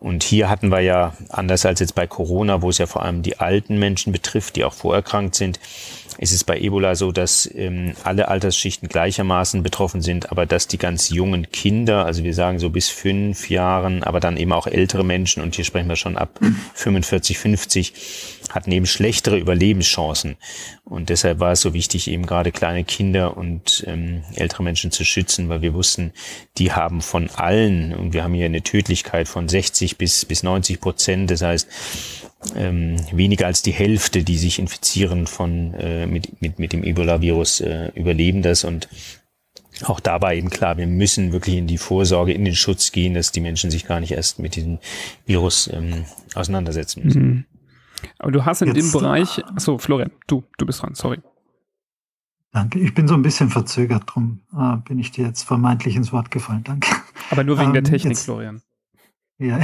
Und 0.00 0.22
hier 0.22 0.50
hatten 0.50 0.68
wir 0.70 0.80
ja, 0.80 1.14
anders 1.30 1.64
als 1.64 1.80
jetzt 1.80 1.94
bei 1.94 2.06
Corona, 2.06 2.60
wo 2.60 2.68
es 2.68 2.78
ja 2.78 2.86
vor 2.86 3.02
allem 3.02 3.22
die 3.22 3.38
alten 3.38 3.78
Menschen 3.78 4.12
betrifft, 4.12 4.56
die 4.56 4.64
auch 4.64 4.74
vorerkrankt 4.74 5.34
sind, 5.34 5.58
ist 6.18 6.32
es 6.32 6.44
bei 6.44 6.58
Ebola 6.58 6.94
so, 6.94 7.12
dass 7.12 7.48
ähm, 7.54 7.94
alle 8.02 8.28
Altersschichten 8.28 8.88
gleichermaßen 8.88 9.62
betroffen 9.62 10.00
sind, 10.00 10.30
aber 10.30 10.46
dass 10.46 10.68
die 10.68 10.78
ganz 10.78 11.10
jungen 11.10 11.50
Kinder, 11.50 12.06
also 12.06 12.24
wir 12.24 12.34
sagen 12.34 12.58
so 12.58 12.70
bis 12.70 12.88
fünf 12.88 13.50
Jahren, 13.50 14.02
aber 14.02 14.20
dann 14.20 14.36
eben 14.36 14.52
auch 14.52 14.66
ältere 14.66 15.04
Menschen, 15.04 15.42
und 15.42 15.54
hier 15.54 15.64
sprechen 15.64 15.88
wir 15.88 15.96
schon 15.96 16.16
ab 16.16 16.38
45, 16.74 17.38
50, 17.38 17.92
hatten 18.50 18.72
eben 18.72 18.86
schlechtere 18.86 19.38
Überlebenschancen. 19.38 20.36
Und 20.84 21.08
deshalb 21.08 21.40
war 21.40 21.52
es 21.52 21.60
so 21.60 21.74
wichtig, 21.74 22.08
eben 22.08 22.26
gerade 22.26 22.52
kleine 22.52 22.84
Kinder 22.84 23.36
und 23.36 23.84
ähm, 23.86 24.22
ältere 24.34 24.62
Menschen 24.62 24.90
zu 24.90 25.04
schützen, 25.04 25.48
weil 25.48 25.62
wir 25.62 25.74
wussten, 25.74 26.12
die 26.58 26.72
haben 26.72 27.00
von 27.00 27.30
allen, 27.30 27.94
und 27.94 28.12
wir 28.12 28.22
haben 28.22 28.34
hier 28.34 28.46
eine 28.46 28.62
Tödlichkeit 28.62 29.28
von 29.28 29.48
60 29.48 29.96
bis, 29.96 30.24
bis 30.24 30.42
90 30.42 30.80
Prozent, 30.80 31.30
das 31.30 31.42
heißt, 31.42 31.68
ähm, 32.54 32.96
weniger 33.12 33.46
als 33.46 33.62
die 33.62 33.72
Hälfte, 33.72 34.22
die 34.22 34.36
sich 34.36 34.58
infizieren 34.58 35.26
von 35.26 35.74
äh, 35.74 36.06
mit, 36.06 36.40
mit, 36.40 36.58
mit 36.58 36.72
dem 36.72 36.84
Ebola-Virus, 36.84 37.60
äh, 37.60 37.90
überleben 37.94 38.42
das 38.42 38.64
und 38.64 38.88
auch 39.82 40.00
dabei 40.00 40.36
eben 40.36 40.50
klar, 40.50 40.76
wir 40.76 40.86
müssen 40.86 41.32
wirklich 41.32 41.56
in 41.56 41.66
die 41.66 41.78
Vorsorge, 41.78 42.32
in 42.32 42.44
den 42.44 42.54
Schutz 42.54 42.92
gehen, 42.92 43.14
dass 43.14 43.32
die 43.32 43.40
Menschen 43.40 43.70
sich 43.70 43.86
gar 43.86 44.00
nicht 44.00 44.12
erst 44.12 44.38
mit 44.38 44.56
diesem 44.56 44.78
Virus 45.26 45.68
ähm, 45.72 46.04
auseinandersetzen 46.34 47.04
müssen. 47.04 47.22
Mhm. 47.22 47.44
Aber 48.18 48.32
du 48.32 48.44
hast 48.44 48.62
in 48.62 48.68
Jetzt, 48.74 48.94
dem 48.94 49.00
Bereich, 49.00 49.44
achso, 49.44 49.78
Florian, 49.78 50.10
du, 50.26 50.44
du 50.58 50.66
bist 50.66 50.82
dran, 50.82 50.94
sorry. 50.94 51.18
Danke, 52.52 52.78
ich 52.78 52.94
bin 52.94 53.08
so 53.08 53.14
ein 53.14 53.22
bisschen 53.22 53.50
verzögert, 53.50 54.04
drum 54.06 54.42
äh, 54.56 54.76
bin 54.76 54.98
ich 55.00 55.10
dir 55.10 55.26
jetzt 55.26 55.42
vermeintlich 55.42 55.96
ins 55.96 56.12
Wort 56.12 56.30
gefallen, 56.30 56.62
danke. 56.62 56.88
Aber 57.30 57.42
nur 57.42 57.58
wegen 57.58 57.68
ähm, 57.68 57.74
der 57.74 57.84
Technik, 57.84 58.12
jetzt, 58.12 58.24
Florian. 58.24 58.62
Ja, 59.38 59.58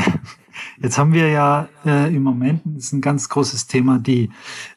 jetzt 0.82 0.98
haben 0.98 1.12
wir 1.12 1.28
ja 1.28 1.68
äh, 1.86 2.14
im 2.14 2.24
Moment, 2.24 2.62
ist 2.76 2.92
ein 2.92 3.00
ganz 3.00 3.28
großes 3.28 3.68
Thema, 3.68 4.00
die 4.00 4.30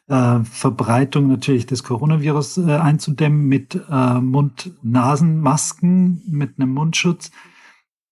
äh, 0.06 0.38
Verbreitung 0.44 1.26
natürlich 1.26 1.66
des 1.66 1.82
Coronavirus 1.82 2.58
äh, 2.58 2.76
einzudämmen 2.76 3.46
mit 3.46 3.80
äh, 3.90 4.20
Mund-Nasen-Masken, 4.20 6.22
mit 6.28 6.60
einem 6.60 6.72
Mundschutz. 6.72 7.32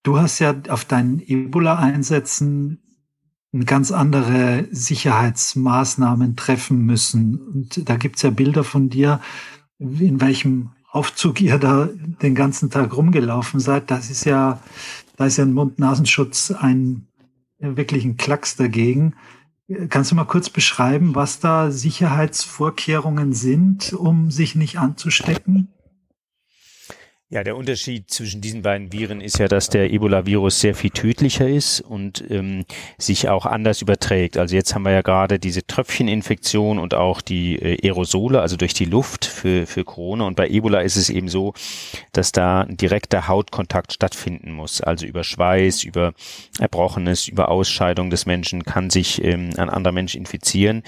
Du 0.03 0.19
hast 0.19 0.39
ja 0.39 0.53
auf 0.67 0.83
deinen 0.83 1.21
Ebola-Einsätzen 1.25 2.79
ganz 3.65 3.91
andere 3.91 4.67
Sicherheitsmaßnahmen 4.71 6.35
treffen 6.35 6.85
müssen. 6.85 7.37
Und 7.37 7.87
da 7.87 7.95
gibt's 7.95 8.23
ja 8.23 8.31
Bilder 8.31 8.63
von 8.63 8.89
dir, 8.89 9.21
in 9.79 10.19
welchem 10.19 10.71
Aufzug 10.89 11.39
ihr 11.39 11.59
da 11.59 11.87
den 12.21 12.35
ganzen 12.35 12.69
Tag 12.69 12.95
rumgelaufen 12.95 13.59
seid. 13.59 13.89
Das 13.89 14.09
ist 14.09 14.25
ja 14.25 14.59
da 15.15 15.25
ist 15.25 15.37
ja 15.37 15.45
ein 15.45 15.53
Mund-Nasenschutz 15.53 16.51
ein 16.51 17.07
wirklich 17.59 18.05
ein 18.05 18.17
Klacks 18.17 18.55
dagegen. 18.55 19.15
Kannst 19.89 20.11
du 20.11 20.15
mal 20.15 20.25
kurz 20.25 20.49
beschreiben, 20.49 21.15
was 21.15 21.39
da 21.39 21.71
Sicherheitsvorkehrungen 21.71 23.33
sind, 23.33 23.93
um 23.93 24.29
sich 24.29 24.55
nicht 24.55 24.77
anzustecken? 24.77 25.72
Ja, 27.33 27.43
der 27.43 27.57
Unterschied 27.57 28.11
zwischen 28.11 28.41
diesen 28.41 28.61
beiden 28.61 28.93
Viren 28.93 29.19
ist 29.19 29.39
ja, 29.39 29.47
dass 29.47 29.67
der 29.67 29.91
Ebola-Virus 29.91 30.59
sehr 30.59 30.75
viel 30.75 30.91
tödlicher 30.91 31.49
ist 31.49 31.81
und 31.81 32.23
ähm, 32.29 32.63
sich 32.99 33.27
auch 33.27 33.47
anders 33.47 33.81
überträgt. 33.81 34.37
Also 34.37 34.55
jetzt 34.55 34.75
haben 34.75 34.83
wir 34.83 34.91
ja 34.91 35.01
gerade 35.01 35.39
diese 35.39 35.65
Tröpfcheninfektion 35.65 36.77
und 36.77 36.93
auch 36.93 37.21
die 37.21 37.55
äh, 37.55 37.87
Aerosole, 37.87 38.39
also 38.39 38.55
durch 38.55 38.75
die 38.75 38.85
Luft 38.85 39.25
für, 39.25 39.65
für 39.65 39.83
Corona. 39.83 40.27
Und 40.27 40.35
bei 40.35 40.47
Ebola 40.47 40.81
ist 40.81 40.95
es 40.95 41.09
eben 41.09 41.27
so, 41.27 41.55
dass 42.11 42.33
da 42.33 42.61
ein 42.61 42.77
direkter 42.77 43.27
Hautkontakt 43.27 43.93
stattfinden 43.93 44.51
muss. 44.51 44.81
Also 44.81 45.07
über 45.07 45.23
Schweiß, 45.23 45.85
über 45.85 46.13
Erbrochenes, 46.59 47.27
über 47.27 47.49
Ausscheidung 47.49 48.11
des 48.11 48.27
Menschen 48.27 48.63
kann 48.63 48.91
sich 48.91 49.23
ähm, 49.23 49.49
ein 49.57 49.71
anderer 49.71 49.93
Mensch 49.93 50.13
infizieren. 50.13 50.83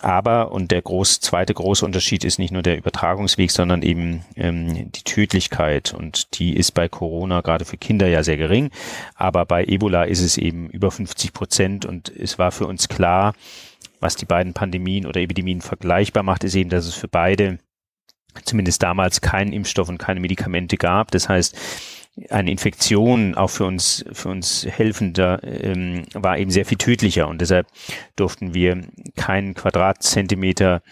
Aber, 0.00 0.52
und 0.52 0.70
der 0.70 0.82
groß, 0.82 1.20
zweite 1.20 1.54
große 1.54 1.84
Unterschied 1.84 2.24
ist 2.24 2.38
nicht 2.38 2.52
nur 2.52 2.62
der 2.62 2.78
Übertragungsweg, 2.78 3.50
sondern 3.50 3.82
eben 3.82 4.24
ähm, 4.36 4.92
die 4.92 5.02
Tödlichkeit. 5.02 5.92
Und 5.92 6.38
die 6.38 6.56
ist 6.56 6.72
bei 6.72 6.88
Corona 6.88 7.40
gerade 7.40 7.64
für 7.64 7.78
Kinder 7.78 8.06
ja 8.06 8.22
sehr 8.22 8.36
gering. 8.36 8.70
Aber 9.16 9.44
bei 9.44 9.64
Ebola 9.64 10.04
ist 10.04 10.20
es 10.20 10.38
eben 10.38 10.70
über 10.70 10.90
50 10.90 11.32
Prozent. 11.32 11.84
Und 11.84 12.10
es 12.10 12.38
war 12.38 12.52
für 12.52 12.66
uns 12.66 12.88
klar, 12.88 13.34
was 13.98 14.14
die 14.14 14.26
beiden 14.26 14.54
Pandemien 14.54 15.06
oder 15.06 15.20
Epidemien 15.20 15.60
vergleichbar 15.60 16.22
macht, 16.22 16.44
ist 16.44 16.54
eben, 16.54 16.70
dass 16.70 16.86
es 16.86 16.94
für 16.94 17.08
beide 17.08 17.58
zumindest 18.44 18.82
damals 18.82 19.20
keinen 19.20 19.52
Impfstoff 19.52 19.88
und 19.88 19.98
keine 19.98 20.20
Medikamente 20.20 20.76
gab. 20.76 21.10
Das 21.10 21.28
heißt, 21.28 21.56
eine 22.30 22.50
Infektion 22.50 23.34
auch 23.34 23.50
für 23.50 23.64
uns, 23.64 24.04
für 24.12 24.28
uns 24.28 24.66
helfender 24.68 25.40
ähm, 25.42 26.04
war 26.14 26.38
eben 26.38 26.50
sehr 26.50 26.66
viel 26.66 26.78
tödlicher. 26.78 27.28
Und 27.28 27.40
deshalb 27.40 27.66
durften 28.16 28.54
wir 28.54 28.82
keinen 29.16 29.54
Quadratzentimeter 29.54 30.82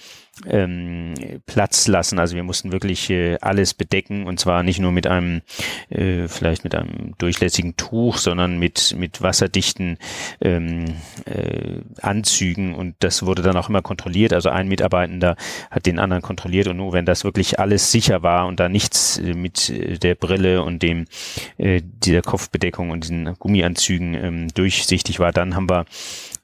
ähm, 0.47 1.14
Platz 1.47 1.89
lassen. 1.89 2.18
Also 2.18 2.37
wir 2.37 2.43
mussten 2.43 2.72
wirklich 2.72 3.09
äh, 3.11 3.39
alles 3.41 3.74
bedecken 3.74 4.26
und 4.26 4.39
zwar 4.39 4.62
nicht 4.62 4.78
nur 4.78 4.93
mit 4.93 5.07
einem, 5.07 5.43
äh, 5.89 6.28
vielleicht 6.28 6.64
mit 6.64 6.74
einem 6.74 7.14
durchlässigen 7.18 7.76
Tuch, 7.76 8.18
sondern 8.18 8.59
mit, 8.59 8.95
mit 8.99 9.22
wasserdichten 9.22 9.99
ähm, 10.41 10.84
äh, 11.24 11.80
Anzügen 12.03 12.74
und 12.74 12.97
das 12.99 13.24
wurde 13.24 13.43
dann 13.43 13.57
auch 13.57 13.68
immer 13.68 13.82
kontrolliert. 13.82 14.32
Also 14.32 14.51
ein 14.51 14.68
Mitarbeitender 14.68 15.37
hat 15.70 15.87
den 15.87 15.99
anderen 15.99 16.22
kontrolliert 16.22 16.68
und 16.68 16.76
nur 16.76 16.93
wenn 16.93 17.07
das 17.07 17.24
wirklich 17.24 17.59
alles 17.59 17.91
sicher 17.91 18.22
war 18.22 18.47
und 18.47 18.61
da 18.61 18.68
nichts 18.68 19.18
äh, 19.18 19.34
mit 19.34 19.70
äh, 19.70 19.99
der 19.99 20.14
Brille 20.14 20.62
und 20.62 20.82
dem 20.82 21.07
äh, 21.57 21.80
dieser 21.82 22.22
Kopfbedeckung 22.22 22.91
und 22.91 23.05
diesen 23.05 23.34
Gummianzügen 23.39 24.14
ähm, 24.14 24.49
durchsichtig 24.55 25.18
war, 25.18 25.32
dann 25.32 25.55
haben 25.55 25.70
wir 25.70 25.87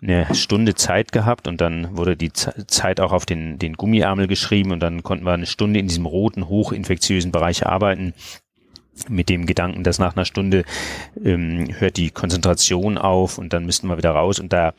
eine 0.03 0.35
Stunde 0.35 0.75
Zeit 0.75 1.13
gehabt 1.13 1.47
und 1.47 1.61
dann 1.61 1.97
wurde 1.97 2.17
die 2.17 2.33
Zeit 2.33 3.01
auch 3.01 3.13
auf 3.13 3.25
den, 3.25 3.59
den 3.59 3.75
Gummiärmel 3.75 4.27
geschrieben 4.27 4.73
und 4.73 4.81
dann 4.81 5.03
konnten 5.03 5.25
wir 5.25 5.33
eine 5.33 5.47
Stunde 5.47 5.79
in 5.79 5.87
diesem 5.87 6.07
roten, 6.07 6.49
hochinfektiösen 6.49 7.31
Bereich 7.31 7.67
arbeiten. 7.67 8.15
Mit 9.09 9.31
dem 9.31 9.47
Gedanken, 9.47 9.85
dass 9.85 9.99
nach 9.99 10.17
einer 10.17 10.27
Stunde 10.27 10.65
ähm, 11.25 11.69
hört 11.79 11.97
die 11.97 12.11
Konzentration 12.11 12.99
auf 12.99 13.39
und 13.39 13.53
dann 13.53 13.65
müssten 13.65 13.87
wir 13.89 13.97
wieder 13.97 14.11
raus. 14.11 14.39
Und 14.39 14.53
da 14.53 14.75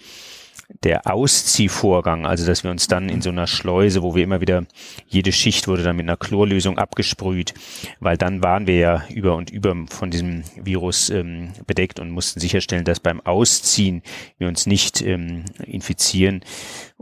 der 0.84 1.12
Ausziehvorgang, 1.12 2.26
also 2.26 2.46
dass 2.46 2.64
wir 2.64 2.72
uns 2.72 2.88
dann 2.88 3.10
in 3.10 3.22
so 3.22 3.30
einer 3.30 3.48
Schleuse, 3.48 4.04
wo 4.04 4.16
wir 4.16 4.24
immer 4.24 4.42
wieder, 4.42 4.66
jede 5.08 5.32
Schicht 5.32 5.68
wurde 5.68 5.84
dann 5.84 5.96
mit 5.96 6.06
einer 6.06 6.18
Chlorlösung 6.18 6.78
abgesprüht, 6.78 7.54
weil 8.00 8.18
dann 8.18 8.44
waren 8.44 8.68
wir 8.68 8.78
ja 8.78 9.04
über 9.10 9.36
und 9.36 9.50
über 9.50 9.76
von 9.90 10.12
diesem 10.12 10.44
Virus 10.56 11.10
ähm, 11.10 11.54
bedeckt 11.68 12.00
und 12.00 12.12
mussten 12.12 12.40
sicherstellen, 12.40 12.86
dass 12.86 13.00
beim 13.00 13.22
Ausziehen 13.22 14.02
wir 14.38 14.48
uns 14.48 14.66
nicht 14.66 15.02
ähm, 15.02 15.46
infizieren. 15.66 16.42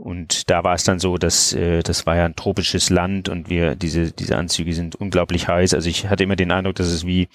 Und 0.02 0.50
da 0.50 0.64
war 0.64 0.74
es 0.74 0.82
dann 0.82 0.98
so, 0.98 1.16
dass 1.16 1.52
äh, 1.52 1.84
das 1.84 2.06
war 2.06 2.16
ja 2.16 2.24
ein 2.24 2.34
tropisches 2.34 2.90
Land 2.90 3.28
und 3.28 3.48
wir 3.48 3.76
diese 3.76 4.10
diese 4.10 4.36
Anzüge 4.36 4.74
sind 4.74 4.96
unglaublich 4.96 5.46
heiß. 5.46 5.74
Also 5.74 5.88
ich 5.88 6.08
hatte 6.08 6.24
immer 6.24 6.34
den 6.34 6.50
Eindruck, 6.50 6.74
dass 6.74 6.88
es 6.88 7.06
wie 7.06 7.28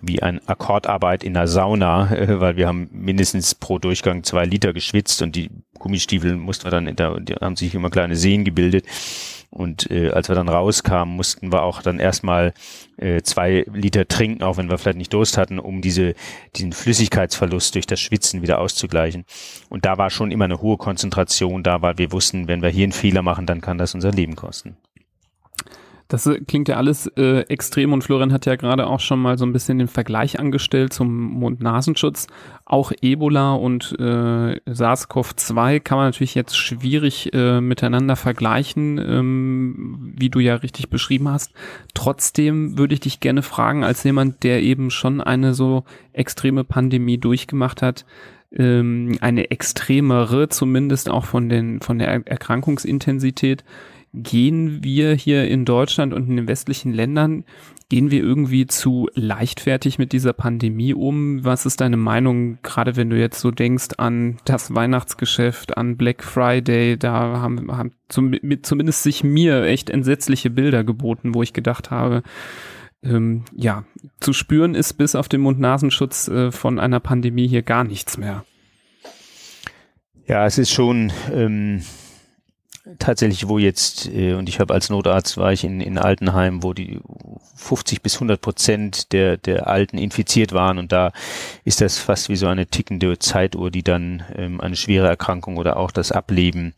wie 0.00 0.22
ein 0.22 0.40
Akkordarbeit 0.46 1.24
in 1.24 1.34
der 1.34 1.48
Sauna, 1.48 2.12
äh, 2.14 2.38
weil 2.38 2.56
wir 2.56 2.68
haben 2.68 2.88
mindestens 2.92 3.56
pro 3.56 3.80
Durchgang 3.80 4.22
zwei 4.22 4.44
Liter 4.44 4.72
geschwitzt 4.72 5.20
und 5.20 5.34
die 5.34 5.50
Gummistiefel 5.80 6.36
mussten 6.36 6.64
wir 6.64 6.70
dann, 6.70 6.94
die 7.24 7.34
haben 7.34 7.56
sich 7.56 7.74
immer 7.74 7.90
kleine 7.90 8.14
Seen 8.14 8.44
gebildet. 8.44 8.86
Und 9.52 9.90
äh, 9.90 10.10
als 10.10 10.28
wir 10.28 10.34
dann 10.34 10.48
rauskamen, 10.48 11.14
mussten 11.14 11.52
wir 11.52 11.62
auch 11.62 11.82
dann 11.82 12.00
erstmal 12.00 12.54
äh, 12.96 13.20
zwei 13.20 13.66
Liter 13.70 14.08
trinken, 14.08 14.42
auch 14.42 14.56
wenn 14.56 14.70
wir 14.70 14.78
vielleicht 14.78 14.96
nicht 14.96 15.12
Durst 15.12 15.36
hatten, 15.36 15.58
um 15.58 15.82
diese, 15.82 16.14
diesen 16.56 16.72
Flüssigkeitsverlust 16.72 17.74
durch 17.74 17.86
das 17.86 18.00
Schwitzen 18.00 18.40
wieder 18.40 18.60
auszugleichen. 18.60 19.26
Und 19.68 19.84
da 19.84 19.98
war 19.98 20.08
schon 20.08 20.30
immer 20.30 20.46
eine 20.46 20.62
hohe 20.62 20.78
Konzentration 20.78 21.62
da, 21.62 21.82
weil 21.82 21.98
wir 21.98 22.12
wussten, 22.12 22.48
wenn 22.48 22.62
wir 22.62 22.70
hier 22.70 22.84
einen 22.84 22.92
Fehler 22.92 23.20
machen, 23.20 23.44
dann 23.44 23.60
kann 23.60 23.76
das 23.76 23.94
unser 23.94 24.10
Leben 24.10 24.36
kosten. 24.36 24.76
Das 26.08 26.26
äh, 26.26 26.40
klingt 26.40 26.68
ja 26.68 26.76
alles 26.76 27.06
äh, 27.16 27.40
extrem 27.48 27.92
und 27.92 28.02
Florian 28.02 28.32
hat 28.32 28.46
ja 28.46 28.56
gerade 28.56 28.86
auch 28.86 29.00
schon 29.00 29.20
mal 29.20 29.38
so 29.38 29.46
ein 29.46 29.52
bisschen 29.52 29.78
den 29.78 29.88
Vergleich 29.88 30.38
angestellt 30.38 30.92
zum 30.92 31.10
Mund-Nasenschutz. 31.10 32.26
Auch 32.64 32.92
Ebola 33.00 33.54
und 33.54 33.96
äh, 33.98 34.60
SARS-CoV-2 34.66 35.80
kann 35.80 35.98
man 35.98 36.08
natürlich 36.08 36.34
jetzt 36.34 36.56
schwierig 36.56 37.32
äh, 37.32 37.60
miteinander 37.60 38.16
vergleichen, 38.16 38.98
ähm, 38.98 40.12
wie 40.16 40.30
du 40.30 40.38
ja 40.38 40.56
richtig 40.56 40.90
beschrieben 40.90 41.28
hast. 41.28 41.52
Trotzdem 41.94 42.78
würde 42.78 42.94
ich 42.94 43.00
dich 43.00 43.20
gerne 43.20 43.42
fragen, 43.42 43.84
als 43.84 44.04
jemand, 44.04 44.42
der 44.42 44.62
eben 44.62 44.90
schon 44.90 45.20
eine 45.20 45.54
so 45.54 45.84
extreme 46.12 46.64
Pandemie 46.64 47.18
durchgemacht 47.18 47.82
hat, 47.82 48.04
ähm, 48.54 49.16
eine 49.20 49.50
extremere, 49.50 50.48
zumindest 50.48 51.10
auch 51.10 51.24
von 51.24 51.48
den 51.48 51.80
von 51.80 51.98
der 51.98 52.08
Erkrankungsintensität 52.26 53.64
gehen 54.14 54.84
wir 54.84 55.14
hier 55.14 55.48
in 55.48 55.64
Deutschland 55.64 56.12
und 56.12 56.28
in 56.28 56.36
den 56.36 56.48
westlichen 56.48 56.92
Ländern, 56.92 57.44
gehen 57.88 58.10
wir 58.10 58.22
irgendwie 58.22 58.66
zu 58.66 59.08
leichtfertig 59.14 59.98
mit 59.98 60.12
dieser 60.12 60.32
Pandemie 60.32 60.94
um? 60.94 61.44
Was 61.44 61.66
ist 61.66 61.80
deine 61.80 61.96
Meinung, 61.96 62.58
gerade 62.62 62.96
wenn 62.96 63.10
du 63.10 63.18
jetzt 63.18 63.40
so 63.40 63.50
denkst 63.50 63.88
an 63.98 64.38
das 64.44 64.74
Weihnachtsgeschäft, 64.74 65.76
an 65.76 65.96
Black 65.96 66.22
Friday, 66.22 66.98
da 66.98 67.12
haben, 67.40 67.70
haben 67.70 67.92
zum, 68.08 68.34
zumindest 68.62 69.02
sich 69.02 69.24
mir 69.24 69.64
echt 69.64 69.90
entsetzliche 69.90 70.50
Bilder 70.50 70.84
geboten, 70.84 71.34
wo 71.34 71.42
ich 71.42 71.52
gedacht 71.52 71.90
habe, 71.90 72.22
ähm, 73.02 73.44
ja, 73.54 73.84
zu 74.20 74.32
spüren 74.32 74.74
ist 74.74 74.94
bis 74.94 75.14
auf 75.14 75.28
den 75.28 75.40
Mund-Nasenschutz 75.40 76.28
äh, 76.28 76.52
von 76.52 76.78
einer 76.78 77.00
Pandemie 77.00 77.48
hier 77.48 77.62
gar 77.62 77.84
nichts 77.84 78.16
mehr. 78.16 78.44
Ja, 80.26 80.46
es 80.46 80.56
ist 80.56 80.70
schon 80.70 81.12
ähm, 81.32 81.82
tatsächlich, 82.98 83.48
wo 83.48 83.58
jetzt, 83.58 84.08
äh, 84.08 84.34
und 84.34 84.48
ich 84.48 84.60
habe 84.60 84.74
als 84.74 84.90
Notarzt 84.90 85.36
war 85.36 85.52
ich 85.52 85.64
in, 85.64 85.80
in 85.80 85.98
Altenheim, 85.98 86.62
wo 86.62 86.72
die 86.72 87.00
50 87.56 88.02
bis 88.02 88.14
100 88.14 88.40
Prozent 88.40 89.12
der, 89.12 89.36
der 89.36 89.68
Alten 89.68 89.98
infiziert 89.98 90.52
waren. 90.52 90.78
Und 90.78 90.92
da 90.92 91.12
ist 91.64 91.80
das 91.80 91.98
fast 91.98 92.28
wie 92.28 92.36
so 92.36 92.48
eine 92.48 92.66
tickende 92.66 93.18
Zeituhr, 93.18 93.70
die 93.70 93.82
dann 93.82 94.24
ähm, 94.34 94.60
eine 94.60 94.76
schwere 94.76 95.08
Erkrankung 95.08 95.56
oder 95.56 95.76
auch 95.76 95.90
das 95.90 96.12
Ableben 96.12 96.74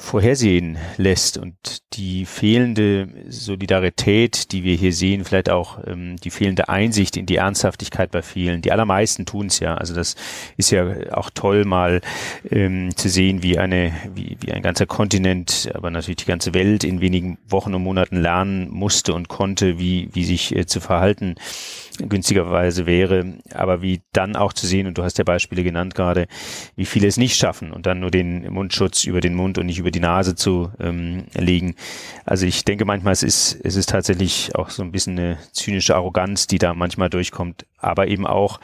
vorhersehen 0.00 0.78
lässt 0.96 1.36
und 1.36 1.54
die 1.92 2.24
fehlende 2.24 3.08
Solidarität, 3.28 4.50
die 4.50 4.64
wir 4.64 4.74
hier 4.74 4.92
sehen, 4.92 5.24
vielleicht 5.24 5.50
auch 5.50 5.78
ähm, 5.86 6.16
die 6.16 6.30
fehlende 6.30 6.68
Einsicht 6.68 7.16
in 7.16 7.26
die 7.26 7.36
Ernsthaftigkeit 7.36 8.10
bei 8.10 8.22
vielen. 8.22 8.62
Die 8.62 8.72
allermeisten 8.72 9.26
tun 9.26 9.46
es 9.46 9.60
ja. 9.60 9.74
Also 9.74 9.94
das 9.94 10.16
ist 10.56 10.70
ja 10.70 11.12
auch 11.12 11.30
toll, 11.30 11.64
mal 11.64 12.00
ähm, 12.50 12.96
zu 12.96 13.08
sehen, 13.08 13.42
wie 13.42 13.58
eine, 13.58 13.92
wie, 14.14 14.36
wie 14.40 14.52
ein 14.52 14.62
ganzer 14.62 14.86
Kontinent, 14.86 15.70
aber 15.74 15.90
natürlich 15.90 16.16
die 16.16 16.26
ganze 16.26 16.54
Welt 16.54 16.82
in 16.82 17.00
wenigen 17.00 17.38
Wochen 17.46 17.74
und 17.74 17.82
Monaten 17.82 18.16
lernen 18.16 18.70
musste 18.70 19.12
und 19.12 19.28
konnte, 19.28 19.78
wie, 19.78 20.08
wie 20.12 20.24
sich 20.24 20.56
äh, 20.56 20.66
zu 20.66 20.80
verhalten 20.80 21.36
günstigerweise 22.08 22.86
wäre, 22.86 23.34
aber 23.52 23.82
wie 23.82 24.02
dann 24.12 24.36
auch 24.36 24.52
zu 24.52 24.66
sehen, 24.66 24.86
und 24.86 24.98
du 24.98 25.02
hast 25.02 25.18
ja 25.18 25.24
Beispiele 25.24 25.62
genannt 25.62 25.94
gerade, 25.94 26.26
wie 26.76 26.84
viele 26.84 27.06
es 27.06 27.16
nicht 27.16 27.36
schaffen 27.36 27.72
und 27.72 27.86
dann 27.86 28.00
nur 28.00 28.10
den 28.10 28.52
Mundschutz 28.52 29.04
über 29.04 29.20
den 29.20 29.34
Mund 29.34 29.58
und 29.58 29.66
nicht 29.66 29.78
über 29.78 29.90
die 29.90 30.00
Nase 30.00 30.34
zu 30.34 30.70
ähm, 30.80 31.24
legen. 31.34 31.74
Also 32.24 32.46
ich 32.46 32.64
denke 32.64 32.84
manchmal, 32.84 33.12
es 33.12 33.22
ist, 33.22 33.60
es 33.64 33.76
ist 33.76 33.88
tatsächlich 33.90 34.54
auch 34.54 34.70
so 34.70 34.82
ein 34.82 34.92
bisschen 34.92 35.18
eine 35.18 35.38
zynische 35.52 35.94
Arroganz, 35.94 36.46
die 36.46 36.58
da 36.58 36.74
manchmal 36.74 37.10
durchkommt, 37.10 37.66
aber 37.78 38.08
eben 38.08 38.26
auch 38.26 38.60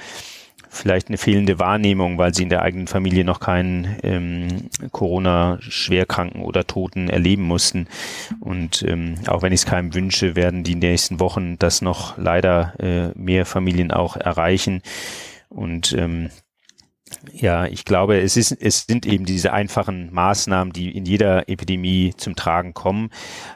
vielleicht 0.68 1.08
eine 1.08 1.18
fehlende 1.18 1.58
Wahrnehmung, 1.58 2.18
weil 2.18 2.34
sie 2.34 2.42
in 2.42 2.48
der 2.48 2.62
eigenen 2.62 2.86
Familie 2.86 3.24
noch 3.24 3.40
keinen 3.40 3.96
ähm, 4.02 4.68
Corona-Schwerkranken 4.92 6.42
oder 6.42 6.66
Toten 6.66 7.08
erleben 7.08 7.42
mussten. 7.42 7.88
Und 8.40 8.82
ähm, 8.82 9.14
auch 9.26 9.42
wenn 9.42 9.52
ich 9.52 9.60
es 9.60 9.66
keinem 9.66 9.94
wünsche, 9.94 10.36
werden 10.36 10.64
die 10.64 10.74
nächsten 10.74 11.20
Wochen 11.20 11.58
das 11.58 11.82
noch 11.82 12.18
leider 12.18 12.74
äh, 12.78 13.18
mehr 13.18 13.46
Familien 13.46 13.90
auch 13.90 14.16
erreichen. 14.16 14.82
Und 15.48 15.92
ähm, 15.92 16.30
ja, 17.32 17.66
ich 17.66 17.84
glaube, 17.84 18.20
es 18.20 18.36
ist, 18.36 18.52
es 18.52 18.86
sind 18.86 19.06
eben 19.06 19.24
diese 19.24 19.52
einfachen 19.52 20.12
Maßnahmen, 20.12 20.72
die 20.72 20.96
in 20.96 21.04
jeder 21.04 21.48
Epidemie 21.48 22.14
zum 22.16 22.34
Tragen 22.34 22.74
kommen. 22.74 23.10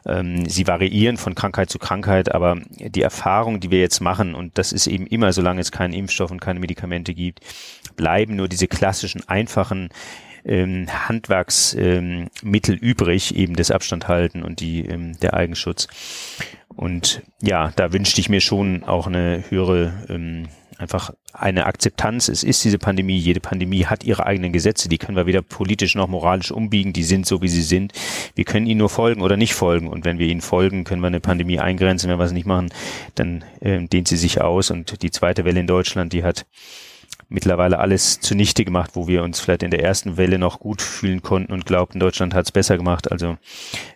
Ähm, 0.06 0.48
sie 0.48 0.66
variieren 0.66 1.16
von 1.16 1.34
Krankheit 1.34 1.70
zu 1.70 1.78
Krankheit, 1.78 2.32
aber 2.32 2.58
die 2.70 3.02
Erfahrung, 3.02 3.58
die 3.58 3.70
wir 3.70 3.80
jetzt 3.80 4.00
machen, 4.00 4.34
und 4.34 4.56
das 4.58 4.72
ist 4.72 4.86
eben 4.86 5.06
immer, 5.06 5.32
solange 5.32 5.60
es 5.60 5.72
keinen 5.72 5.94
Impfstoff 5.94 6.30
und 6.30 6.40
keine 6.40 6.60
Medikamente 6.60 7.14
gibt, 7.14 7.40
bleiben 7.96 8.36
nur 8.36 8.48
diese 8.48 8.68
klassischen, 8.68 9.28
einfachen 9.28 9.88
ähm, 10.44 10.86
Handwerksmittel 11.08 12.74
ähm, 12.74 12.80
übrig, 12.80 13.34
eben 13.34 13.56
das 13.56 13.70
Abstand 13.70 14.08
halten 14.08 14.42
und 14.42 14.60
die, 14.60 14.84
ähm, 14.86 15.18
der 15.20 15.34
Eigenschutz. 15.34 15.88
Und 16.76 17.22
ja, 17.42 17.72
da 17.76 17.92
wünschte 17.92 18.20
ich 18.20 18.28
mir 18.28 18.40
schon 18.40 18.84
auch 18.84 19.06
eine 19.06 19.44
höhere 19.50 19.92
ähm, 20.08 20.48
einfach 20.80 21.12
eine 21.32 21.66
Akzeptanz. 21.66 22.28
Es 22.28 22.42
ist 22.42 22.64
diese 22.64 22.78
Pandemie. 22.78 23.18
Jede 23.18 23.40
Pandemie 23.40 23.86
hat 23.86 24.04
ihre 24.04 24.26
eigenen 24.26 24.52
Gesetze. 24.52 24.88
Die 24.88 24.98
können 24.98 25.16
wir 25.16 25.26
weder 25.26 25.42
politisch 25.42 25.94
noch 25.94 26.08
moralisch 26.08 26.50
umbiegen. 26.50 26.92
Die 26.92 27.04
sind 27.04 27.26
so, 27.26 27.42
wie 27.42 27.48
sie 27.48 27.62
sind. 27.62 27.92
Wir 28.34 28.44
können 28.44 28.66
ihnen 28.66 28.78
nur 28.78 28.88
folgen 28.88 29.22
oder 29.22 29.36
nicht 29.36 29.54
folgen. 29.54 29.88
Und 29.88 30.04
wenn 30.04 30.18
wir 30.18 30.26
ihnen 30.26 30.40
folgen, 30.40 30.84
können 30.84 31.02
wir 31.02 31.08
eine 31.08 31.20
Pandemie 31.20 31.60
eingrenzen. 31.60 32.10
Wenn 32.10 32.18
wir 32.18 32.24
es 32.24 32.32
nicht 32.32 32.46
machen, 32.46 32.70
dann 33.14 33.44
äh, 33.60 33.86
dehnt 33.86 34.08
sie 34.08 34.16
sich 34.16 34.40
aus. 34.40 34.70
Und 34.70 35.02
die 35.02 35.10
zweite 35.10 35.44
Welle 35.44 35.60
in 35.60 35.66
Deutschland, 35.66 36.12
die 36.12 36.24
hat 36.24 36.46
mittlerweile 37.28 37.78
alles 37.78 38.20
zunichte 38.20 38.64
gemacht, 38.64 38.90
wo 38.94 39.06
wir 39.06 39.22
uns 39.22 39.40
vielleicht 39.40 39.62
in 39.62 39.70
der 39.70 39.82
ersten 39.82 40.16
Welle 40.16 40.38
noch 40.38 40.58
gut 40.60 40.82
fühlen 40.82 41.22
konnten 41.22 41.52
und 41.52 41.64
glaubten, 41.64 42.00
Deutschland 42.00 42.34
hat 42.34 42.46
es 42.46 42.52
besser 42.52 42.76
gemacht. 42.76 43.10
Also 43.10 43.38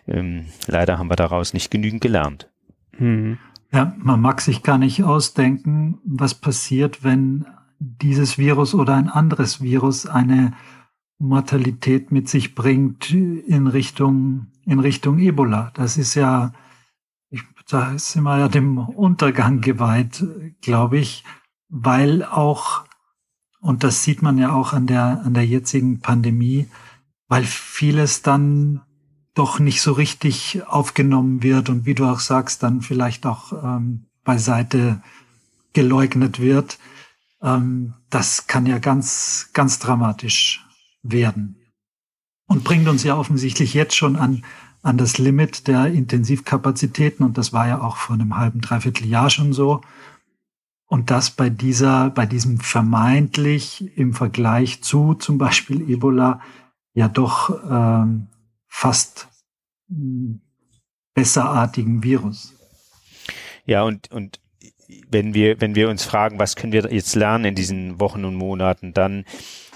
ähm, 0.07 0.47
leider 0.67 0.97
haben 0.97 1.09
wir 1.09 1.15
daraus 1.15 1.53
nicht 1.53 1.69
genügend 1.69 2.01
gelernt. 2.01 2.49
Hm. 2.97 3.37
Ja, 3.71 3.95
man 3.97 4.21
mag 4.21 4.41
sich 4.41 4.63
gar 4.63 4.77
nicht 4.77 5.03
ausdenken, 5.03 5.99
was 6.05 6.33
passiert, 6.35 7.03
wenn 7.03 7.45
dieses 7.79 8.37
Virus 8.37 8.73
oder 8.73 8.95
ein 8.95 9.09
anderes 9.09 9.61
Virus 9.61 10.05
eine 10.05 10.53
Mortalität 11.17 12.11
mit 12.11 12.29
sich 12.29 12.55
bringt 12.55 13.11
in 13.11 13.67
Richtung, 13.67 14.47
in 14.65 14.79
Richtung 14.79 15.19
Ebola. 15.19 15.71
Das 15.73 15.97
ist 15.97 16.15
ja, 16.15 16.53
ich, 17.29 17.43
da 17.67 17.97
sind 17.97 18.23
wir 18.23 18.37
ja 18.39 18.47
dem 18.47 18.77
Untergang 18.77 19.61
geweiht, 19.61 20.25
glaube 20.61 20.97
ich, 20.97 21.23
weil 21.69 22.23
auch, 22.23 22.85
und 23.59 23.83
das 23.83 24.03
sieht 24.03 24.21
man 24.21 24.37
ja 24.37 24.53
auch 24.53 24.73
an 24.73 24.87
der, 24.87 25.21
an 25.23 25.33
der 25.33 25.45
jetzigen 25.45 25.99
Pandemie, 25.99 26.67
weil 27.27 27.43
vieles 27.43 28.21
dann 28.21 28.81
doch 29.35 29.59
nicht 29.59 29.81
so 29.81 29.91
richtig 29.91 30.63
aufgenommen 30.65 31.43
wird 31.43 31.69
und 31.69 31.85
wie 31.85 31.93
du 31.93 32.05
auch 32.05 32.21
sagst, 32.21 32.63
dann 32.63 32.81
vielleicht 32.81 33.25
auch 33.25 33.51
ähm, 33.51 34.05
beiseite 34.23 35.03
geleugnet 35.73 36.39
wird. 36.39 36.79
Ähm, 37.41 37.93
das 38.09 38.47
kann 38.47 38.65
ja 38.65 38.79
ganz, 38.79 39.49
ganz 39.53 39.77
dramatisch 39.77 40.65
werden 41.03 41.57
und 42.47 42.63
bringt 42.63 42.87
uns 42.87 43.03
ja 43.03 43.17
offensichtlich 43.17 43.73
jetzt 43.73 43.95
schon 43.95 44.15
an, 44.15 44.43
an 44.81 44.97
das 44.97 45.17
Limit 45.17 45.67
der 45.67 45.87
Intensivkapazitäten 45.87 47.25
und 47.25 47.37
das 47.37 47.51
war 47.53 47.67
ja 47.67 47.81
auch 47.81 47.97
vor 47.97 48.15
einem 48.15 48.37
halben, 48.37 48.61
dreiviertel 48.61 49.05
Jahr 49.05 49.29
schon 49.29 49.51
so. 49.51 49.81
Und 50.87 51.09
das 51.09 51.31
bei 51.31 51.49
dieser, 51.49 52.11
bei 52.11 52.25
diesem 52.25 52.59
vermeintlich 52.59 53.97
im 53.97 54.13
Vergleich 54.13 54.81
zu 54.81 55.15
zum 55.15 55.37
Beispiel 55.37 55.89
Ebola 55.89 56.39
ja 56.93 57.09
doch 57.09 57.49
ähm, 57.69 58.27
fast 58.75 59.29
hm, 59.87 60.41
besserartigen 61.13 62.03
Virus. 62.03 62.53
Ja, 63.65 63.83
und, 63.83 64.11
und 64.11 64.41
wenn 65.09 65.33
wir, 65.33 65.61
wenn 65.61 65.75
wir 65.75 65.89
uns 65.89 66.03
fragen, 66.03 66.39
was 66.39 66.57
können 66.57 66.73
wir 66.73 66.91
jetzt 66.91 67.15
lernen 67.15 67.45
in 67.45 67.55
diesen 67.55 68.01
Wochen 68.01 68.25
und 68.25 68.35
Monaten, 68.35 68.93
dann 68.93 69.23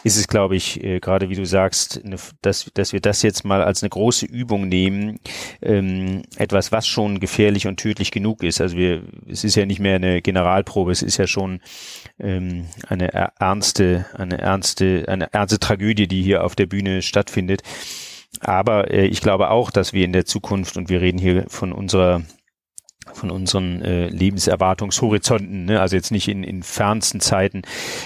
ist 0.03 0.17
es, 0.17 0.27
glaube 0.27 0.57
ich, 0.57 0.83
äh, 0.83 0.99
gerade 0.99 1.29
wie 1.29 1.35
du 1.35 1.45
sagst, 1.45 2.03
ne, 2.03 2.17
dass, 2.41 2.69
dass 2.73 2.91
wir 2.91 2.99
das 2.99 3.21
jetzt 3.21 3.45
mal 3.45 3.63
als 3.63 3.83
eine 3.83 3.89
große 3.89 4.25
Übung 4.25 4.67
nehmen, 4.67 5.19
ähm, 5.61 6.23
etwas, 6.35 6.73
was 6.73 6.85
schon 6.85 7.21
gefährlich 7.21 7.67
und 7.67 7.77
tödlich 7.77 8.11
genug 8.11 8.43
ist. 8.43 8.59
Also 8.59 8.75
wir, 8.75 9.03
es 9.27 9.45
ist 9.45 9.55
ja 9.55 9.65
nicht 9.65 9.79
mehr 9.79 9.95
eine 9.95 10.21
Generalprobe, 10.21 10.91
es 10.91 11.03
ist 11.03 11.17
ja 11.17 11.27
schon 11.27 11.61
ähm, 12.19 12.65
eine 12.87 13.13
ernste, 13.13 14.05
eine 14.13 14.39
ernste, 14.39 15.05
eine 15.07 15.31
ernste 15.33 15.59
Tragödie, 15.59 16.07
die 16.07 16.21
hier 16.21 16.43
auf 16.43 16.55
der 16.55 16.65
Bühne 16.65 17.01
stattfindet. 17.01 17.63
Aber 18.39 18.91
äh, 18.91 19.05
ich 19.05 19.21
glaube 19.21 19.49
auch, 19.49 19.71
dass 19.71 19.93
wir 19.93 20.05
in 20.05 20.13
der 20.13 20.25
Zukunft, 20.25 20.77
und 20.77 20.89
wir 20.89 21.01
reden 21.01 21.19
hier 21.19 21.45
von 21.47 21.71
unserer 21.71 22.21
von 23.13 23.31
unseren 23.31 23.81
äh, 23.81 24.07
Lebenserwartungshorizonten, 24.07 25.65
ne? 25.65 25.81
also 25.81 25.95
jetzt 25.95 26.11
nicht 26.11 26.27
in, 26.27 26.43
in 26.43 26.63
fernsten 26.63 27.19
Zeiten, 27.19 27.63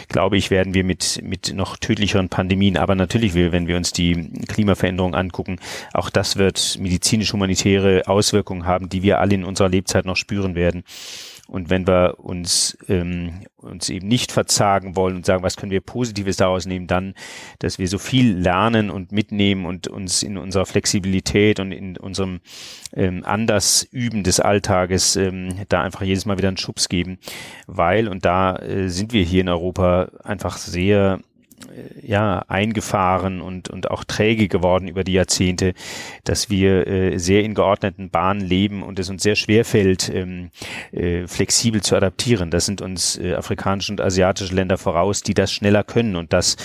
glaube 0.07 0.37
ich, 0.37 0.49
werden 0.49 0.73
wir 0.73 0.83
mit, 0.83 1.21
mit 1.23 1.53
noch 1.53 1.77
tödlicheren 1.77 2.29
Pandemien, 2.29 2.77
aber 2.77 2.95
natürlich, 2.95 3.33
wenn 3.33 3.67
wir 3.67 3.77
uns 3.77 3.91
die 3.91 4.31
Klimaveränderung 4.47 5.15
angucken, 5.15 5.59
auch 5.93 6.09
das 6.09 6.37
wird 6.37 6.77
medizinisch-humanitäre 6.79 8.03
Auswirkungen 8.07 8.65
haben, 8.65 8.89
die 8.89 9.03
wir 9.03 9.19
alle 9.19 9.35
in 9.35 9.43
unserer 9.43 9.69
Lebzeit 9.69 10.05
noch 10.05 10.15
spüren 10.15 10.55
werden. 10.55 10.83
Und 11.47 11.69
wenn 11.69 11.85
wir 11.85 12.19
uns, 12.19 12.77
ähm, 12.87 13.45
uns 13.57 13.89
eben 13.89 14.07
nicht 14.07 14.31
verzagen 14.31 14.95
wollen 14.95 15.17
und 15.17 15.25
sagen, 15.25 15.43
was 15.43 15.57
können 15.57 15.71
wir 15.71 15.81
Positives 15.81 16.37
daraus 16.37 16.65
nehmen, 16.65 16.87
dann, 16.87 17.13
dass 17.59 17.79
wir 17.79 17.87
so 17.87 17.97
viel 17.97 18.37
lernen 18.37 18.89
und 18.89 19.11
mitnehmen 19.11 19.65
und 19.65 19.87
uns 19.87 20.23
in 20.23 20.37
unserer 20.37 20.65
Flexibilität 20.65 21.59
und 21.59 21.73
in 21.73 21.97
unserem 21.97 22.39
ähm, 22.93 23.23
Andersüben 23.25 24.23
des 24.23 24.39
Alltages 24.39 25.17
ähm, 25.17 25.65
da 25.67 25.81
einfach 25.81 26.03
jedes 26.03 26.25
Mal 26.25 26.37
wieder 26.37 26.47
einen 26.47 26.57
Schubs 26.57 26.87
geben, 26.87 27.19
weil, 27.67 28.07
und 28.07 28.23
da 28.23 28.55
äh, 28.55 28.87
sind 28.87 29.11
wir 29.11 29.23
hier 29.23 29.41
in 29.41 29.49
Europa 29.49 30.11
einfach 30.23 30.57
sehr 30.57 31.19
ja, 32.01 32.43
eingefahren 32.47 33.41
und, 33.41 33.69
und 33.69 33.89
auch 33.89 34.03
träge 34.03 34.47
geworden 34.47 34.87
über 34.87 35.03
die 35.03 35.13
Jahrzehnte, 35.13 35.73
dass 36.23 36.49
wir 36.49 36.87
äh, 36.87 37.17
sehr 37.17 37.43
in 37.43 37.53
geordneten 37.53 38.09
Bahnen 38.09 38.41
leben 38.41 38.83
und 38.83 38.99
es 38.99 39.09
uns 39.09 39.23
sehr 39.23 39.35
schwer 39.35 39.65
fällt, 39.65 40.09
ähm, 40.09 40.49
äh, 40.91 41.27
flexibel 41.27 41.81
zu 41.81 41.95
adaptieren. 41.95 42.51
Das 42.51 42.65
sind 42.65 42.81
uns 42.81 43.17
äh, 43.17 43.33
afrikanische 43.33 43.91
und 43.91 44.01
asiatische 44.01 44.55
Länder 44.55 44.77
voraus, 44.77 45.23
die 45.23 45.33
das 45.33 45.51
schneller 45.51 45.83
können 45.83 46.15
und 46.15 46.33
das 46.33 46.57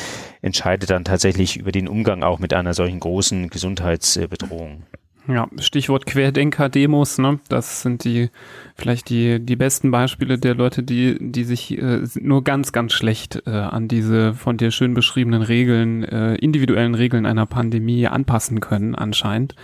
entscheidet 0.43 0.91
dann 0.91 1.05
tatsächlich 1.05 1.57
über 1.57 1.73
den 1.73 1.89
Umgang 1.89 2.23
auch 2.23 2.39
mit 2.39 2.55
einer 2.55 2.75
solchen 2.75 3.01
großen 3.01 3.51
Gesundheitsbedrohung. 3.51 4.85
Ja, 5.31 5.47
Stichwort 5.59 6.07
Querdenker-Demos, 6.07 7.18
ne? 7.18 7.39
Das 7.51 7.83
sind 7.83 8.05
die 8.05 8.31
vielleicht 8.76 9.11
die 9.11 9.39
die 9.39 9.57
besten 9.57 9.91
Beispiele 9.91 10.39
der 10.39 10.55
Leute, 10.55 10.83
die 10.83 11.18
die 11.20 11.45
sich 11.45 11.76
äh, 11.76 12.01
nur 12.18 12.43
ganz 12.45 12.72
ganz 12.72 12.95
schlecht 12.95 13.43
äh, 13.47 13.51
an 13.51 13.89
diese 13.89 14.33
von 14.33 14.57
dir 14.57 14.70
schön 14.70 14.95
beschriebenen 14.95 15.43
Regeln, 15.43 16.03
äh, 16.03 16.37
individuellen 16.37 16.95
Regeln 16.95 17.26
einer 17.26 17.45
Pandemie 17.45 18.07
anpassen 18.07 18.61
können 18.61 18.95
anscheinend. 18.95 19.55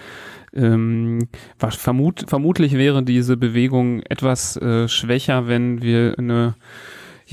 Ähm, 0.52 1.28
was 1.58 1.76
vermut, 1.76 2.26
vermutlich 2.28 2.74
wäre 2.74 3.02
diese 3.02 3.38
Bewegung 3.38 4.02
etwas 4.02 4.58
äh, 4.58 4.86
schwächer, 4.86 5.48
wenn 5.48 5.80
wir 5.80 6.16
eine 6.18 6.56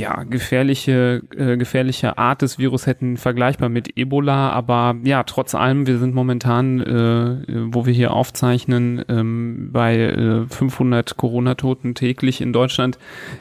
ja, 0.01 0.23
gefährliche, 0.23 1.21
äh, 1.37 1.57
gefährliche 1.57 2.17
Art 2.17 2.41
des 2.41 2.57
Virus 2.57 2.87
hätten, 2.87 3.17
vergleichbar 3.17 3.69
mit 3.69 3.97
Ebola. 3.97 4.49
Aber 4.49 4.95
ja, 5.03 5.21
trotz 5.23 5.53
allem, 5.53 5.85
wir 5.85 5.99
sind 5.99 6.15
momentan, 6.15 6.81
äh, 6.81 7.67
wo 7.71 7.85
wir 7.85 7.93
hier 7.93 8.11
aufzeichnen, 8.11 9.05
ähm, 9.07 9.69
bei 9.71 9.97
äh, 9.97 10.47
500 10.47 11.17
Corona-Toten 11.17 11.93
täglich 11.93 12.41
in 12.41 12.51
Deutschland. 12.51 12.97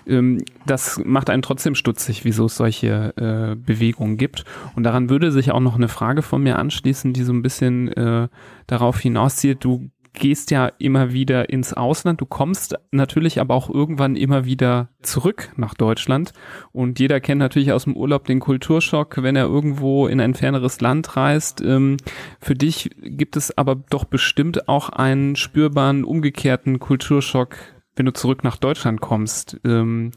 Ähm, 0.07 0.45
das 0.67 1.01
macht 1.03 1.31
einen 1.31 1.41
trotzdem 1.41 1.75
stutzig, 1.75 2.27
wieso 2.27 2.45
es 2.45 2.57
solche 2.57 3.15
äh, 3.17 3.57
Bewegungen 3.57 4.19
gibt. 4.19 4.45
Und 4.77 4.83
daran 4.83 5.09
würde 5.09 5.33
sich 5.33 5.53
auch 5.53 5.61
noch 5.61 5.77
eine 5.77 5.89
Frage 5.89 6.21
von 6.21 6.43
mir 6.43 6.59
anschließen, 6.59 7.15
die 7.15 7.23
so 7.23 7.33
ein 7.33 7.41
bisschen 7.41 7.89
äh, 7.89 8.29
darauf 8.67 9.01
hinauszielt. 9.01 9.65
Du 9.65 9.91
gehst 10.13 10.51
ja 10.51 10.67
immer 10.79 11.13
wieder 11.13 11.51
ins 11.51 11.73
Ausland. 11.73 12.21
Du 12.21 12.27
kommst 12.27 12.77
natürlich 12.91 13.41
aber 13.41 13.55
auch 13.55 13.71
irgendwann 13.71 14.17
immer 14.17 14.45
wieder 14.45 14.89
zurück 15.03 15.53
nach 15.57 15.75
Deutschland. 15.75 16.33
Und 16.73 16.99
jeder 16.99 17.21
kennt 17.21 17.39
natürlich 17.39 17.73
aus 17.73 17.85
dem 17.85 17.97
Urlaub 17.97 18.27
den 18.27 18.41
Kulturschock, 18.41 19.23
wenn 19.23 19.37
er 19.37 19.45
irgendwo 19.45 20.07
in 20.07 20.21
ein 20.21 20.35
ferneres 20.35 20.81
Land 20.81 21.17
reist. 21.17 21.61
Ähm, 21.61 21.97
für 22.41 22.55
dich 22.55 22.91
gibt 23.03 23.37
es 23.37 23.57
aber 23.57 23.77
doch 23.77 24.05
bestimmt 24.05 24.69
auch 24.69 24.89
einen 24.89 25.37
spürbaren 25.37 26.05
umgekehrten 26.05 26.79
Kulturschock, 26.79 27.57
wenn 27.97 28.07
du 28.07 28.13
zurück 28.13 28.45
nach 28.45 28.57
Deutschland 28.57 29.01
kommst. 29.01 29.61
Ähm, 29.65 30.13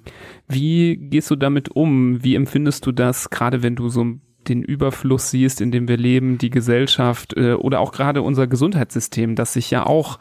wie 0.48 0.98
gehst 0.98 1.30
du 1.32 1.36
damit 1.36 1.70
um? 1.70 2.24
Wie 2.24 2.36
empfindest 2.36 2.86
du 2.86 2.92
das, 2.92 3.30
gerade 3.30 3.62
wenn 3.64 3.76
du 3.76 3.90
so 3.90 4.06
den 4.50 4.64
Überfluss 4.64 5.32
siehst, 5.32 5.62
in 5.62 5.72
dem 5.72 5.88
wir 5.88 5.98
leben, 5.98 6.38
die 6.38 6.50
Gesellschaft 6.50 7.36
äh, 7.36 7.54
oder 7.54 7.80
auch 7.80 7.92
gerade 7.92 8.22
unser 8.22 8.48
Gesundheitssystem, 8.48 9.36
das 9.36 9.54
sich 9.54 9.70
ja 9.72 9.86
auch 9.86 10.20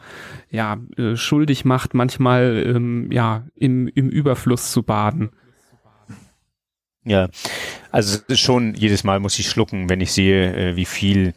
ja 0.49 0.77
äh, 0.97 1.15
schuldig 1.15 1.65
macht, 1.65 1.93
manchmal 1.93 2.63
ähm, 2.65 3.11
ja 3.11 3.45
im, 3.55 3.87
im 3.87 4.09
Überfluss 4.09 4.71
zu 4.71 4.83
baden. 4.83 5.31
Ja, 7.05 7.27
also 7.91 8.19
schon 8.33 8.75
jedes 8.75 9.03
Mal 9.03 9.19
muss 9.19 9.37
ich 9.37 9.49
schlucken, 9.49 9.89
wenn 9.89 9.99
ich 10.01 10.13
sehe, 10.13 10.55
äh, 10.55 10.75
wie 10.75 10.85
viel 10.85 11.33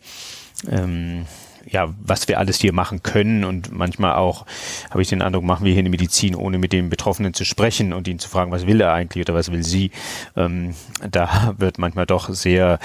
ähm, 0.68 1.26
ja, 1.68 1.92
was 2.00 2.28
wir 2.28 2.38
alles 2.38 2.60
hier 2.60 2.72
machen 2.72 3.02
können 3.02 3.44
und 3.44 3.72
manchmal 3.72 4.14
auch 4.14 4.46
habe 4.90 5.02
ich 5.02 5.08
den 5.08 5.22
Eindruck, 5.22 5.44
machen 5.44 5.64
wir 5.64 5.72
hier 5.72 5.80
eine 5.80 5.90
Medizin, 5.90 6.34
ohne 6.34 6.58
mit 6.58 6.72
dem 6.72 6.90
Betroffenen 6.90 7.34
zu 7.34 7.44
sprechen 7.44 7.92
und 7.92 8.08
ihn 8.08 8.18
zu 8.18 8.28
fragen, 8.28 8.52
was 8.52 8.66
will 8.66 8.80
er 8.80 8.92
eigentlich 8.92 9.22
oder 9.22 9.34
was 9.34 9.50
will 9.50 9.64
sie. 9.64 9.90
Ähm, 10.36 10.74
da 11.10 11.54
wird 11.58 11.78
manchmal 11.78 12.06
doch 12.06 12.28
sehr, 12.30 12.78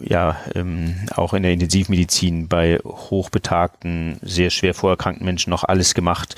ja, 0.00 0.36
ähm, 0.54 0.94
auch 1.14 1.34
in 1.34 1.42
der 1.42 1.52
Intensivmedizin 1.52 2.48
bei 2.48 2.78
hochbetagten, 2.84 4.18
sehr 4.22 4.50
schwer 4.50 4.74
vorerkrankten 4.74 5.24
Menschen 5.24 5.50
noch 5.50 5.64
alles 5.64 5.94
gemacht. 5.94 6.36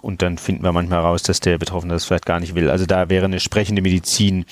Und 0.00 0.22
dann 0.22 0.38
finden 0.38 0.64
wir 0.64 0.72
manchmal 0.72 1.00
raus, 1.00 1.22
dass 1.22 1.40
der 1.40 1.58
Betroffene 1.58 1.92
das 1.92 2.06
vielleicht 2.06 2.26
gar 2.26 2.40
nicht 2.40 2.54
will. 2.54 2.70
Also 2.70 2.86
da 2.86 3.08
wäre 3.08 3.26
eine 3.26 3.40
sprechende 3.40 3.82
Medizin 3.82 4.46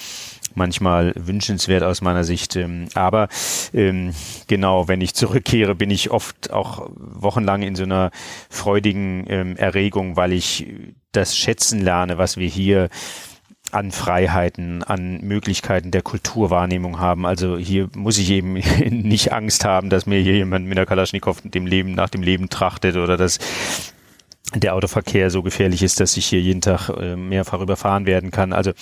manchmal 0.55 1.13
wünschenswert 1.17 1.83
aus 1.83 2.01
meiner 2.01 2.25
Sicht. 2.25 2.57
Ähm, 2.57 2.87
aber 2.95 3.29
ähm, 3.73 4.13
genau, 4.47 4.89
wenn 4.89 5.01
ich 5.01 5.15
zurückkehre, 5.15 5.75
bin 5.75 5.91
ich 5.91 6.11
oft 6.11 6.53
auch 6.53 6.91
wochenlang 6.97 7.63
in 7.63 7.77
so 7.77 7.85
einer 7.85 8.11
freudigen 8.49 9.25
ähm, 9.29 9.57
Erregung, 9.57 10.17
weil 10.17 10.33
ich 10.33 10.67
das 11.13 11.37
schätzen 11.37 11.81
lerne, 11.81 12.19
was 12.19 12.37
wir 12.37 12.49
hier 12.49 12.89
an 13.73 13.93
Freiheiten, 13.93 14.83
an 14.83 15.21
Möglichkeiten 15.21 15.91
der 15.91 16.03
Kulturwahrnehmung 16.03 16.99
haben. 16.99 17.25
Also 17.25 17.57
hier 17.57 17.89
muss 17.95 18.19
ich 18.19 18.31
eben 18.31 18.55
nicht 18.91 19.33
Angst 19.33 19.65
haben, 19.65 19.91
dass 19.91 20.07
mir 20.07 20.21
hier 20.21 20.35
jemand 20.35 20.67
mit 20.67 20.77
der 20.77 20.87
Kalaschnikow 20.87 21.41
dem 21.43 21.67
Leben 21.67 21.93
nach 21.95 22.09
dem 22.09 22.23
Leben 22.23 22.49
trachtet 22.49 22.97
oder 22.97 23.17
dass 23.17 23.39
der 24.55 24.75
Autoverkehr 24.75 25.31
so 25.31 25.43
gefährlich 25.43 25.83
ist, 25.83 26.01
dass 26.01 26.17
ich 26.17 26.27
hier 26.27 26.41
jeden 26.41 26.61
Tag 26.61 26.89
äh, 26.89 27.15
mehrfach 27.15 27.61
überfahren 27.61 28.07
werden 28.07 28.33
kann. 28.33 28.53
Also 28.53 28.73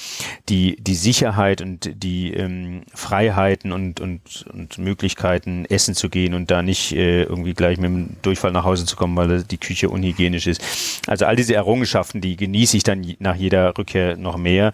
die, 0.48 0.76
die 0.76 0.94
Sicherheit 0.94 1.60
und 1.60 1.90
die 2.02 2.32
ähm, 2.32 2.84
Freiheiten 2.94 3.72
und, 3.72 4.00
und, 4.00 4.46
und 4.50 4.78
Möglichkeiten, 4.78 5.66
essen 5.66 5.94
zu 5.94 6.08
gehen 6.08 6.32
und 6.32 6.50
da 6.50 6.62
nicht 6.62 6.92
äh, 6.92 7.24
irgendwie 7.24 7.52
gleich 7.52 7.76
mit 7.76 7.90
dem 7.90 8.16
Durchfall 8.22 8.52
nach 8.52 8.64
Hause 8.64 8.86
zu 8.86 8.96
kommen, 8.96 9.14
weil 9.16 9.42
die 9.42 9.58
Küche 9.58 9.90
unhygienisch 9.90 10.46
ist. 10.46 10.62
Also 11.06 11.26
all 11.26 11.36
diese 11.36 11.54
Errungenschaften, 11.54 12.22
die 12.22 12.36
genieße 12.36 12.78
ich 12.78 12.82
dann 12.82 13.06
nach 13.18 13.36
jeder 13.36 13.76
Rückkehr 13.76 14.16
noch 14.16 14.38
mehr. 14.38 14.72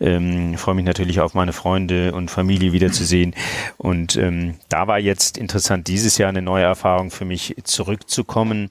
Ähm, 0.00 0.56
freue 0.58 0.76
mich 0.76 0.84
natürlich 0.84 1.18
auf 1.18 1.34
meine 1.34 1.52
Freunde 1.52 2.12
und 2.12 2.30
Familie 2.30 2.72
wiederzusehen. 2.72 3.34
Und 3.78 4.14
ähm, 4.16 4.54
da 4.68 4.86
war 4.86 5.00
jetzt 5.00 5.38
interessant, 5.38 5.88
dieses 5.88 6.18
Jahr 6.18 6.28
eine 6.28 6.42
neue 6.42 6.64
Erfahrung 6.64 7.10
für 7.10 7.24
mich 7.24 7.56
zurückzukommen 7.64 8.70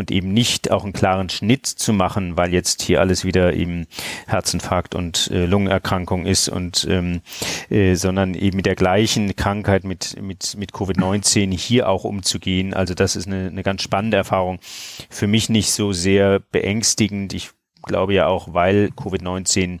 und 0.00 0.10
eben 0.10 0.32
nicht 0.32 0.70
auch 0.70 0.82
einen 0.82 0.92
klaren 0.92 1.28
Schnitt 1.28 1.66
zu 1.66 1.92
machen, 1.92 2.36
weil 2.36 2.52
jetzt 2.52 2.82
hier 2.82 3.00
alles 3.00 3.24
wieder 3.24 3.54
eben 3.54 3.86
Herzinfarkt 4.26 4.96
und 4.96 5.30
äh, 5.30 5.46
Lungenerkrankung 5.46 6.26
ist 6.26 6.48
und 6.48 6.86
ähm, 6.90 7.20
äh, 7.68 7.94
sondern 7.94 8.34
eben 8.34 8.56
mit 8.56 8.66
der 8.66 8.74
gleichen 8.74 9.36
Krankheit 9.36 9.84
mit 9.84 10.20
mit 10.20 10.56
mit 10.56 10.72
Covid-19 10.72 11.56
hier 11.56 11.88
auch 11.88 12.04
umzugehen. 12.04 12.74
Also 12.74 12.94
das 12.94 13.14
ist 13.14 13.28
eine, 13.28 13.46
eine 13.48 13.62
ganz 13.62 13.82
spannende 13.82 14.16
Erfahrung. 14.16 14.58
Für 15.08 15.26
mich 15.26 15.48
nicht 15.48 15.70
so 15.70 15.92
sehr 15.92 16.40
beängstigend. 16.40 17.32
Ich 17.34 17.50
glaube 17.82 18.14
ja 18.14 18.26
auch, 18.26 18.52
weil 18.54 18.90
Covid-19 18.96 19.80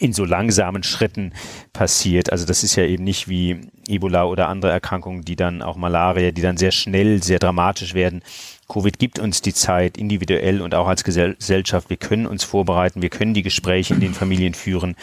in 0.00 0.12
so 0.14 0.24
langsamen 0.24 0.82
Schritten 0.82 1.34
passiert. 1.72 2.32
Also 2.32 2.46
das 2.46 2.64
ist 2.64 2.74
ja 2.74 2.84
eben 2.84 3.04
nicht 3.04 3.28
wie 3.28 3.60
Ebola 3.86 4.24
oder 4.24 4.48
andere 4.48 4.72
Erkrankungen, 4.72 5.22
die 5.22 5.36
dann 5.36 5.62
auch 5.62 5.76
Malaria, 5.76 6.30
die 6.30 6.42
dann 6.42 6.56
sehr 6.56 6.72
schnell, 6.72 7.22
sehr 7.22 7.38
dramatisch 7.38 7.94
werden. 7.94 8.22
Covid 8.70 8.98
gibt 8.98 9.18
uns 9.18 9.42
die 9.42 9.52
Zeit 9.52 9.98
individuell 9.98 10.62
und 10.62 10.74
auch 10.74 10.86
als 10.86 11.04
Gesellschaft. 11.04 11.90
Wir 11.90 11.96
können 11.96 12.26
uns 12.26 12.44
vorbereiten, 12.44 13.02
wir 13.02 13.10
können 13.10 13.34
die 13.34 13.42
Gespräche 13.42 13.94
in 13.94 14.00
den 14.00 14.14
Familien 14.14 14.54
führen. 14.54 14.96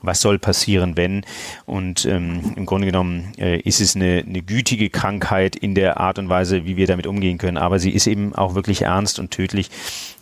Was 0.00 0.20
soll 0.20 0.38
passieren, 0.38 0.96
wenn? 0.96 1.26
Und 1.66 2.04
ähm, 2.06 2.54
im 2.54 2.64
Grunde 2.64 2.86
genommen 2.86 3.32
äh, 3.36 3.58
ist 3.60 3.80
es 3.80 3.96
eine, 3.96 4.24
eine 4.26 4.42
gütige 4.42 4.88
Krankheit 4.88 5.56
in 5.56 5.74
der 5.74 5.98
Art 5.98 6.20
und 6.20 6.28
Weise, 6.28 6.64
wie 6.64 6.76
wir 6.76 6.86
damit 6.86 7.08
umgehen 7.08 7.38
können. 7.38 7.56
Aber 7.56 7.80
sie 7.80 7.90
ist 7.90 8.06
eben 8.06 8.34
auch 8.34 8.54
wirklich 8.54 8.82
ernst 8.82 9.18
und 9.18 9.32
tödlich. 9.32 9.70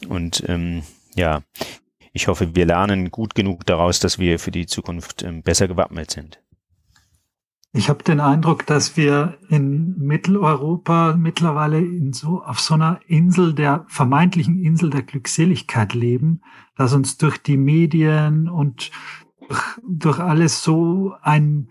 Und 0.08 0.42
ähm, 0.48 0.82
ja, 1.14 1.42
ich 2.14 2.28
hoffe, 2.28 2.54
wir 2.54 2.64
lernen 2.64 3.10
gut 3.10 3.34
genug 3.34 3.66
daraus, 3.66 4.00
dass 4.00 4.18
wir 4.18 4.38
für 4.38 4.50
die 4.50 4.64
Zukunft 4.64 5.22
ähm, 5.22 5.42
besser 5.42 5.68
gewappnet 5.68 6.10
sind. 6.10 6.40
Ich 7.76 7.90
habe 7.90 8.02
den 8.02 8.20
Eindruck, 8.20 8.64
dass 8.64 8.96
wir 8.96 9.36
in 9.50 9.98
Mitteleuropa 9.98 11.14
mittlerweile 11.14 11.78
in 11.78 12.14
so, 12.14 12.42
auf 12.42 12.58
so 12.58 12.72
einer 12.72 13.00
Insel 13.06 13.52
der 13.52 13.84
vermeintlichen 13.88 14.58
Insel 14.64 14.88
der 14.88 15.02
Glückseligkeit 15.02 15.92
leben, 15.92 16.40
dass 16.74 16.94
uns 16.94 17.18
durch 17.18 17.36
die 17.36 17.58
Medien 17.58 18.48
und 18.48 18.90
durch, 19.46 19.62
durch 19.86 20.18
alles 20.20 20.62
so 20.62 21.16
ein, 21.20 21.68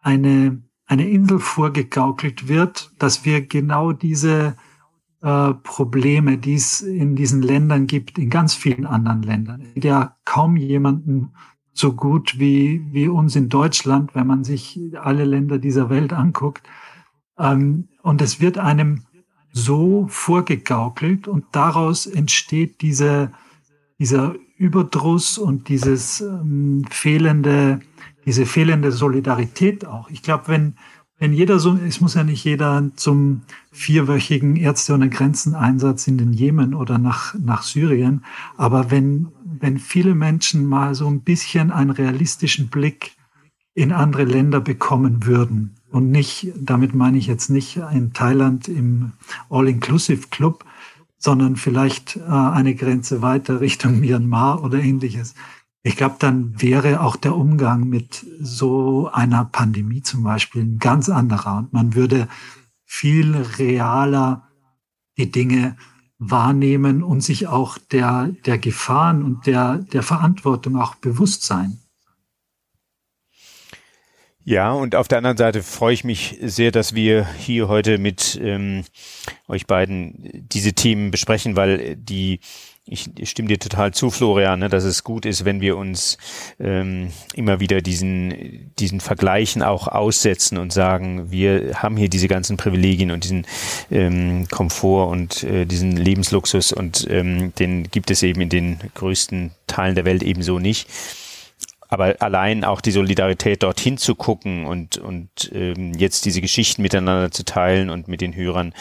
eine, 0.00 0.62
eine 0.86 1.08
Insel 1.08 1.40
vorgegaukelt 1.40 2.46
wird, 2.46 2.92
dass 3.00 3.24
wir 3.24 3.44
genau 3.44 3.90
diese 3.90 4.56
äh, 5.22 5.54
Probleme, 5.54 6.38
die 6.38 6.54
es 6.54 6.82
in 6.82 7.16
diesen 7.16 7.42
Ländern 7.42 7.88
gibt, 7.88 8.16
in 8.16 8.30
ganz 8.30 8.54
vielen 8.54 8.86
anderen 8.86 9.24
Ländern. 9.24 9.66
Ja 9.74 10.16
kaum 10.24 10.56
jemanden 10.56 11.32
so 11.78 11.92
gut 11.92 12.38
wie, 12.38 12.82
wie 12.92 13.08
uns 13.08 13.36
in 13.36 13.48
Deutschland, 13.48 14.14
wenn 14.14 14.26
man 14.26 14.44
sich 14.44 14.78
alle 15.00 15.24
Länder 15.24 15.58
dieser 15.58 15.90
Welt 15.90 16.12
anguckt. 16.12 16.66
Ähm, 17.38 17.88
und 18.02 18.20
es 18.20 18.40
wird 18.40 18.58
einem 18.58 19.04
so 19.52 20.06
vorgegaukelt 20.08 21.28
und 21.28 21.44
daraus 21.52 22.06
entsteht 22.06 22.80
diese, 22.80 23.32
dieser 23.98 24.34
Überdruss 24.56 25.38
und 25.38 25.68
dieses 25.68 26.20
ähm, 26.20 26.84
fehlende, 26.90 27.80
diese 28.26 28.44
fehlende 28.44 28.92
Solidarität 28.92 29.86
auch. 29.86 30.10
Ich 30.10 30.22
glaube, 30.22 30.48
wenn, 30.48 30.74
wenn 31.18 31.32
jeder 31.32 31.58
so, 31.58 31.76
es 31.76 32.00
muss 32.00 32.14
ja 32.14 32.24
nicht 32.24 32.44
jeder 32.44 32.90
zum 32.94 33.42
vierwöchigen 33.72 34.56
Ärzte 34.56 34.94
ohne 34.94 35.10
Grenzen 35.10 35.54
Einsatz 35.54 36.06
in 36.06 36.16
den 36.16 36.32
Jemen 36.32 36.74
oder 36.74 36.98
nach, 36.98 37.34
nach 37.34 37.62
Syrien, 37.62 38.24
aber 38.56 38.90
wenn, 38.90 39.28
wenn 39.44 39.78
viele 39.78 40.14
Menschen 40.14 40.66
mal 40.66 40.94
so 40.94 41.08
ein 41.08 41.22
bisschen 41.22 41.72
einen 41.72 41.90
realistischen 41.90 42.68
Blick 42.68 43.16
in 43.74 43.92
andere 43.92 44.24
Länder 44.24 44.60
bekommen 44.60 45.26
würden 45.26 45.74
und 45.90 46.10
nicht, 46.10 46.52
damit 46.56 46.94
meine 46.94 47.18
ich 47.18 47.26
jetzt 47.26 47.48
nicht 47.50 47.76
in 47.92 48.12
Thailand 48.12 48.68
im 48.68 49.12
All-Inclusive 49.50 50.28
Club, 50.30 50.64
sondern 51.18 51.56
vielleicht 51.56 52.16
äh, 52.16 52.30
eine 52.30 52.74
Grenze 52.74 53.22
weiter 53.22 53.60
Richtung 53.60 54.00
Myanmar 54.00 54.62
oder 54.62 54.78
ähnliches, 54.78 55.34
ich 55.88 55.96
glaube, 55.96 56.16
dann 56.18 56.60
wäre 56.60 57.00
auch 57.00 57.16
der 57.16 57.34
Umgang 57.34 57.88
mit 57.88 58.26
so 58.40 59.08
einer 59.10 59.46
Pandemie 59.46 60.02
zum 60.02 60.22
Beispiel 60.22 60.62
ein 60.62 60.78
ganz 60.78 61.08
anderer 61.08 61.56
und 61.56 61.72
man 61.72 61.94
würde 61.94 62.28
viel 62.84 63.34
realer 63.34 64.46
die 65.16 65.30
Dinge 65.30 65.76
wahrnehmen 66.18 67.02
und 67.02 67.22
sich 67.22 67.46
auch 67.46 67.78
der, 67.78 68.34
der 68.44 68.58
Gefahren 68.58 69.22
und 69.22 69.46
der, 69.46 69.78
der 69.78 70.02
Verantwortung 70.02 70.76
auch 70.76 70.94
bewusst 70.96 71.44
sein. 71.44 71.78
Ja, 74.44 74.72
und 74.72 74.94
auf 74.94 75.08
der 75.08 75.18
anderen 75.18 75.36
Seite 75.38 75.62
freue 75.62 75.94
ich 75.94 76.04
mich 76.04 76.38
sehr, 76.42 76.70
dass 76.70 76.94
wir 76.94 77.26
hier 77.38 77.68
heute 77.68 77.96
mit 77.96 78.38
ähm, 78.42 78.84
euch 79.46 79.66
beiden 79.66 80.46
diese 80.52 80.74
Themen 80.74 81.10
besprechen, 81.10 81.56
weil 81.56 81.96
die 81.96 82.40
ich 82.90 83.30
stimme 83.30 83.48
dir 83.48 83.58
total 83.58 83.92
zu, 83.92 84.10
Florian, 84.10 84.60
ne, 84.60 84.68
dass 84.68 84.84
es 84.84 85.04
gut 85.04 85.26
ist, 85.26 85.44
wenn 85.44 85.60
wir 85.60 85.76
uns 85.76 86.18
ähm, 86.58 87.10
immer 87.34 87.60
wieder 87.60 87.80
diesen, 87.80 88.72
diesen 88.78 89.00
Vergleichen 89.00 89.62
auch 89.62 89.88
aussetzen 89.88 90.58
und 90.58 90.72
sagen, 90.72 91.30
wir 91.30 91.74
haben 91.76 91.96
hier 91.96 92.08
diese 92.08 92.28
ganzen 92.28 92.56
Privilegien 92.56 93.10
und 93.10 93.24
diesen 93.24 93.46
ähm, 93.90 94.46
Komfort 94.50 95.10
und 95.10 95.44
äh, 95.44 95.66
diesen 95.66 95.96
Lebensluxus 95.96 96.72
und 96.72 97.06
ähm, 97.10 97.52
den 97.58 97.90
gibt 97.90 98.10
es 98.10 98.22
eben 98.22 98.40
in 98.40 98.48
den 98.48 98.78
größten 98.94 99.52
Teilen 99.66 99.94
der 99.94 100.04
Welt 100.04 100.22
ebenso 100.22 100.58
nicht. 100.58 100.88
Aber 101.90 102.16
allein 102.20 102.64
auch 102.64 102.82
die 102.82 102.90
Solidarität 102.90 103.62
dorthin 103.62 103.96
zu 103.96 104.14
gucken 104.14 104.66
und, 104.66 104.98
und 104.98 105.50
ähm, 105.54 105.94
jetzt 105.94 106.26
diese 106.26 106.42
Geschichten 106.42 106.82
miteinander 106.82 107.30
zu 107.30 107.44
teilen 107.44 107.88
und 107.88 108.08
mit 108.08 108.20
den 108.20 108.36
Hörern, 108.36 108.74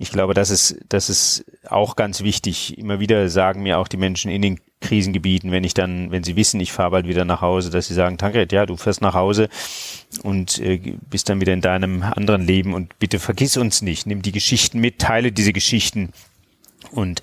ich 0.00 0.10
glaube, 0.10 0.32
das 0.32 0.48
ist, 0.48 0.78
das 0.88 1.10
ist 1.10 1.44
auch 1.68 1.94
ganz 1.94 2.22
wichtig. 2.22 2.78
Immer 2.78 3.00
wieder 3.00 3.28
sagen 3.28 3.62
mir 3.62 3.78
auch 3.78 3.86
die 3.86 3.98
Menschen 3.98 4.30
in 4.30 4.40
den 4.40 4.58
Krisengebieten, 4.80 5.52
wenn 5.52 5.62
ich 5.62 5.74
dann, 5.74 6.10
wenn 6.10 6.24
sie 6.24 6.36
wissen, 6.36 6.58
ich 6.58 6.72
fahre 6.72 6.92
bald 6.92 7.06
wieder 7.06 7.26
nach 7.26 7.42
Hause, 7.42 7.68
dass 7.68 7.88
sie 7.88 7.92
sagen, 7.92 8.16
Tankred, 8.16 8.50
ja, 8.50 8.64
du 8.64 8.78
fährst 8.78 9.02
nach 9.02 9.12
Hause 9.12 9.50
und 10.22 10.58
äh, 10.58 10.96
bist 11.10 11.28
dann 11.28 11.42
wieder 11.42 11.52
in 11.52 11.60
deinem 11.60 12.02
anderen 12.02 12.46
Leben 12.46 12.72
und 12.72 12.98
bitte 12.98 13.18
vergiss 13.18 13.58
uns 13.58 13.82
nicht, 13.82 14.06
nimm 14.06 14.22
die 14.22 14.32
Geschichten 14.32 14.80
mit, 14.80 15.00
teile 15.00 15.32
diese 15.32 15.52
Geschichten 15.52 16.14
und 16.92 17.20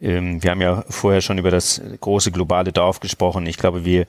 ähm, 0.00 0.42
wir 0.42 0.52
haben 0.52 0.62
ja 0.62 0.82
vorher 0.88 1.20
schon 1.20 1.36
über 1.36 1.50
das 1.50 1.82
große 2.00 2.32
globale 2.32 2.72
Dorf 2.72 3.00
gesprochen. 3.00 3.44
Ich 3.44 3.58
glaube, 3.58 3.84
wir, 3.84 4.06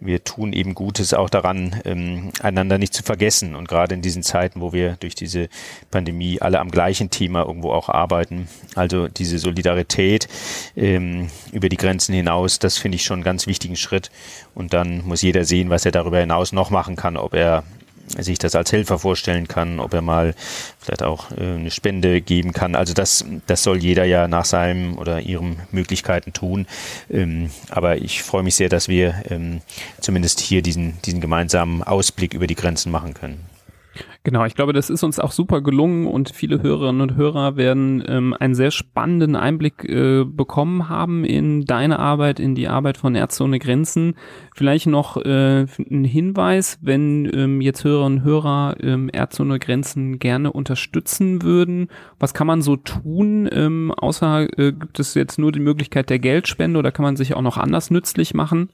wir 0.00 0.24
tun 0.24 0.52
eben 0.52 0.74
Gutes 0.74 1.14
auch 1.14 1.30
daran, 1.30 1.80
ähm, 1.84 2.30
einander 2.42 2.78
nicht 2.78 2.94
zu 2.94 3.02
vergessen. 3.02 3.54
Und 3.54 3.68
gerade 3.68 3.94
in 3.94 4.02
diesen 4.02 4.22
Zeiten, 4.22 4.60
wo 4.60 4.72
wir 4.72 4.96
durch 5.00 5.14
diese 5.14 5.48
Pandemie 5.90 6.40
alle 6.40 6.60
am 6.60 6.70
gleichen 6.70 7.10
Thema 7.10 7.44
irgendwo 7.44 7.72
auch 7.72 7.88
arbeiten, 7.88 8.48
also 8.74 9.08
diese 9.08 9.38
Solidarität 9.38 10.28
ähm, 10.76 11.28
über 11.52 11.68
die 11.68 11.76
Grenzen 11.76 12.14
hinaus, 12.14 12.58
das 12.58 12.78
finde 12.78 12.96
ich 12.96 13.04
schon 13.04 13.18
einen 13.18 13.24
ganz 13.24 13.46
wichtigen 13.46 13.76
Schritt. 13.76 14.10
Und 14.54 14.72
dann 14.72 15.04
muss 15.06 15.22
jeder 15.22 15.44
sehen, 15.44 15.70
was 15.70 15.84
er 15.84 15.92
darüber 15.92 16.18
hinaus 16.18 16.52
noch 16.52 16.70
machen 16.70 16.96
kann, 16.96 17.16
ob 17.16 17.34
er 17.34 17.62
sich 18.18 18.38
das 18.38 18.54
als 18.54 18.72
Helfer 18.72 18.98
vorstellen 18.98 19.48
kann, 19.48 19.80
ob 19.80 19.94
er 19.94 20.02
mal 20.02 20.34
vielleicht 20.78 21.02
auch 21.02 21.30
äh, 21.32 21.54
eine 21.54 21.70
Spende 21.70 22.20
geben 22.20 22.52
kann. 22.52 22.74
Also 22.74 22.94
das, 22.94 23.24
das 23.46 23.62
soll 23.62 23.78
jeder 23.78 24.04
ja 24.04 24.28
nach 24.28 24.44
seinem 24.44 24.98
oder 24.98 25.20
ihren 25.20 25.60
Möglichkeiten 25.70 26.32
tun. 26.32 26.66
Ähm, 27.10 27.50
aber 27.68 27.98
ich 27.98 28.22
freue 28.22 28.42
mich 28.42 28.54
sehr, 28.54 28.68
dass 28.68 28.88
wir 28.88 29.22
ähm, 29.30 29.60
zumindest 30.00 30.40
hier 30.40 30.62
diesen, 30.62 31.00
diesen 31.02 31.20
gemeinsamen 31.20 31.82
Ausblick 31.82 32.34
über 32.34 32.46
die 32.46 32.54
Grenzen 32.56 32.90
machen 32.90 33.14
können. 33.14 33.44
Genau, 34.22 34.44
ich 34.44 34.54
glaube, 34.54 34.72
das 34.72 34.90
ist 34.90 35.02
uns 35.02 35.18
auch 35.18 35.32
super 35.32 35.62
gelungen 35.62 36.06
und 36.06 36.30
viele 36.30 36.62
Hörerinnen 36.62 37.00
und 37.00 37.16
Hörer 37.16 37.56
werden 37.56 38.04
ähm, 38.06 38.34
einen 38.38 38.54
sehr 38.54 38.70
spannenden 38.70 39.34
Einblick 39.34 39.84
äh, 39.84 40.24
bekommen 40.24 40.88
haben 40.88 41.24
in 41.24 41.64
deine 41.64 41.98
Arbeit, 41.98 42.38
in 42.38 42.54
die 42.54 42.68
Arbeit 42.68 42.96
von 42.96 43.14
Ärzte 43.14 43.44
ohne 43.44 43.58
Grenzen. 43.58 44.14
Vielleicht 44.54 44.86
noch 44.86 45.16
äh, 45.16 45.66
ein 45.90 46.04
Hinweis, 46.04 46.78
wenn 46.82 47.30
ähm, 47.34 47.60
jetzt 47.60 47.82
Hörerinnen 47.82 48.18
und 48.18 48.24
Hörer 48.24 48.76
ähm, 48.80 49.10
Ärzte 49.12 49.42
ohne 49.42 49.58
Grenzen 49.58 50.18
gerne 50.18 50.52
unterstützen 50.52 51.42
würden. 51.42 51.88
Was 52.18 52.34
kann 52.34 52.46
man 52.46 52.62
so 52.62 52.76
tun? 52.76 53.48
Ähm, 53.50 53.92
außer 53.96 54.58
äh, 54.58 54.72
gibt 54.72 55.00
es 55.00 55.14
jetzt 55.14 55.38
nur 55.38 55.50
die 55.50 55.60
Möglichkeit 55.60 56.10
der 56.10 56.18
Geldspende 56.18 56.78
oder 56.78 56.92
kann 56.92 57.04
man 57.04 57.16
sich 57.16 57.34
auch 57.34 57.42
noch 57.42 57.56
anders 57.56 57.90
nützlich 57.90 58.34
machen? 58.34 58.70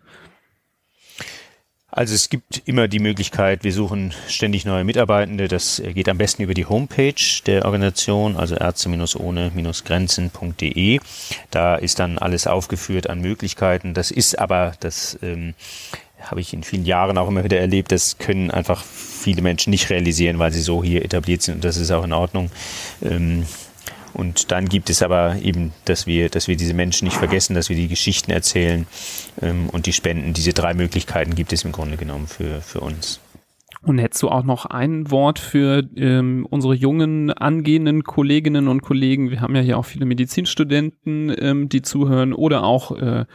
Also 1.96 2.14
es 2.14 2.28
gibt 2.28 2.62
immer 2.66 2.86
die 2.88 2.98
Möglichkeit, 2.98 3.64
wir 3.64 3.72
suchen 3.72 4.12
ständig 4.28 4.66
neue 4.66 4.84
Mitarbeitende. 4.84 5.48
Das 5.48 5.82
geht 5.94 6.10
am 6.10 6.18
besten 6.18 6.42
über 6.42 6.52
die 6.52 6.66
Homepage 6.66 7.14
der 7.46 7.64
Organisation, 7.64 8.36
also 8.36 8.54
ärzte-ohne-grenzen.de. 8.54 11.00
Da 11.50 11.76
ist 11.76 11.98
dann 11.98 12.18
alles 12.18 12.46
aufgeführt 12.46 13.08
an 13.08 13.22
Möglichkeiten. 13.22 13.94
Das 13.94 14.10
ist 14.10 14.38
aber, 14.38 14.74
das 14.78 15.18
ähm, 15.22 15.54
habe 16.20 16.42
ich 16.42 16.52
in 16.52 16.64
vielen 16.64 16.84
Jahren 16.84 17.16
auch 17.16 17.28
immer 17.28 17.44
wieder 17.44 17.58
erlebt, 17.58 17.92
das 17.92 18.18
können 18.18 18.50
einfach 18.50 18.84
viele 18.84 19.40
Menschen 19.40 19.70
nicht 19.70 19.88
realisieren, 19.88 20.38
weil 20.38 20.52
sie 20.52 20.60
so 20.60 20.84
hier 20.84 21.02
etabliert 21.02 21.40
sind 21.40 21.54
und 21.54 21.64
das 21.64 21.78
ist 21.78 21.92
auch 21.92 22.04
in 22.04 22.12
Ordnung. 22.12 22.50
Ähm, 23.02 23.46
und 24.16 24.50
dann 24.50 24.66
gibt 24.66 24.88
es 24.88 25.02
aber 25.02 25.36
eben, 25.42 25.72
dass 25.84 26.06
wir, 26.06 26.30
dass 26.30 26.48
wir 26.48 26.56
diese 26.56 26.72
Menschen 26.72 27.04
nicht 27.04 27.18
vergessen, 27.18 27.54
dass 27.54 27.68
wir 27.68 27.76
die 27.76 27.88
Geschichten 27.88 28.30
erzählen 28.30 28.86
ähm, 29.42 29.68
und 29.70 29.84
die 29.84 29.92
Spenden. 29.92 30.32
Diese 30.32 30.54
drei 30.54 30.72
Möglichkeiten 30.72 31.34
gibt 31.34 31.52
es 31.52 31.64
im 31.64 31.72
Grunde 31.72 31.98
genommen 31.98 32.26
für, 32.26 32.62
für 32.62 32.80
uns. 32.80 33.20
Und 33.82 33.98
hättest 33.98 34.22
du 34.22 34.30
auch 34.30 34.42
noch 34.42 34.64
ein 34.64 35.10
Wort 35.10 35.38
für 35.38 35.86
ähm, 35.96 36.46
unsere 36.48 36.74
jungen 36.74 37.30
angehenden 37.30 38.04
Kolleginnen 38.04 38.68
und 38.68 38.80
Kollegen? 38.80 39.30
Wir 39.30 39.42
haben 39.42 39.54
ja 39.54 39.60
hier 39.60 39.76
auch 39.76 39.84
viele 39.84 40.06
Medizinstudenten, 40.06 41.36
ähm, 41.38 41.68
die 41.68 41.82
zuhören 41.82 42.32
oder 42.32 42.64
auch 42.64 42.96
äh, 42.96 43.26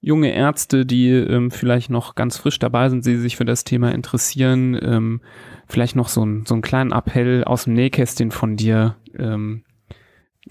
junge 0.00 0.32
Ärzte, 0.32 0.86
die 0.86 1.10
ähm, 1.10 1.50
vielleicht 1.50 1.90
noch 1.90 2.14
ganz 2.14 2.38
frisch 2.38 2.58
dabei 2.58 2.88
sind, 2.88 3.04
die 3.04 3.16
sich 3.16 3.36
für 3.36 3.44
das 3.44 3.64
Thema 3.64 3.92
interessieren. 3.92 4.76
Ähm, 4.82 5.20
vielleicht 5.68 5.96
noch 5.96 6.08
so, 6.08 6.24
ein, 6.24 6.44
so 6.46 6.54
einen 6.54 6.62
kleinen 6.62 6.92
Appell 6.92 7.44
aus 7.44 7.64
dem 7.64 7.74
Nähkästchen 7.74 8.30
von 8.30 8.56
dir, 8.56 8.96
ähm, 9.18 9.64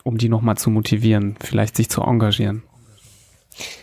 um 0.03 0.17
die 0.17 0.29
nochmal 0.29 0.57
zu 0.57 0.69
motivieren, 0.69 1.35
vielleicht 1.39 1.75
sich 1.75 1.89
zu 1.89 2.01
engagieren. 2.01 2.63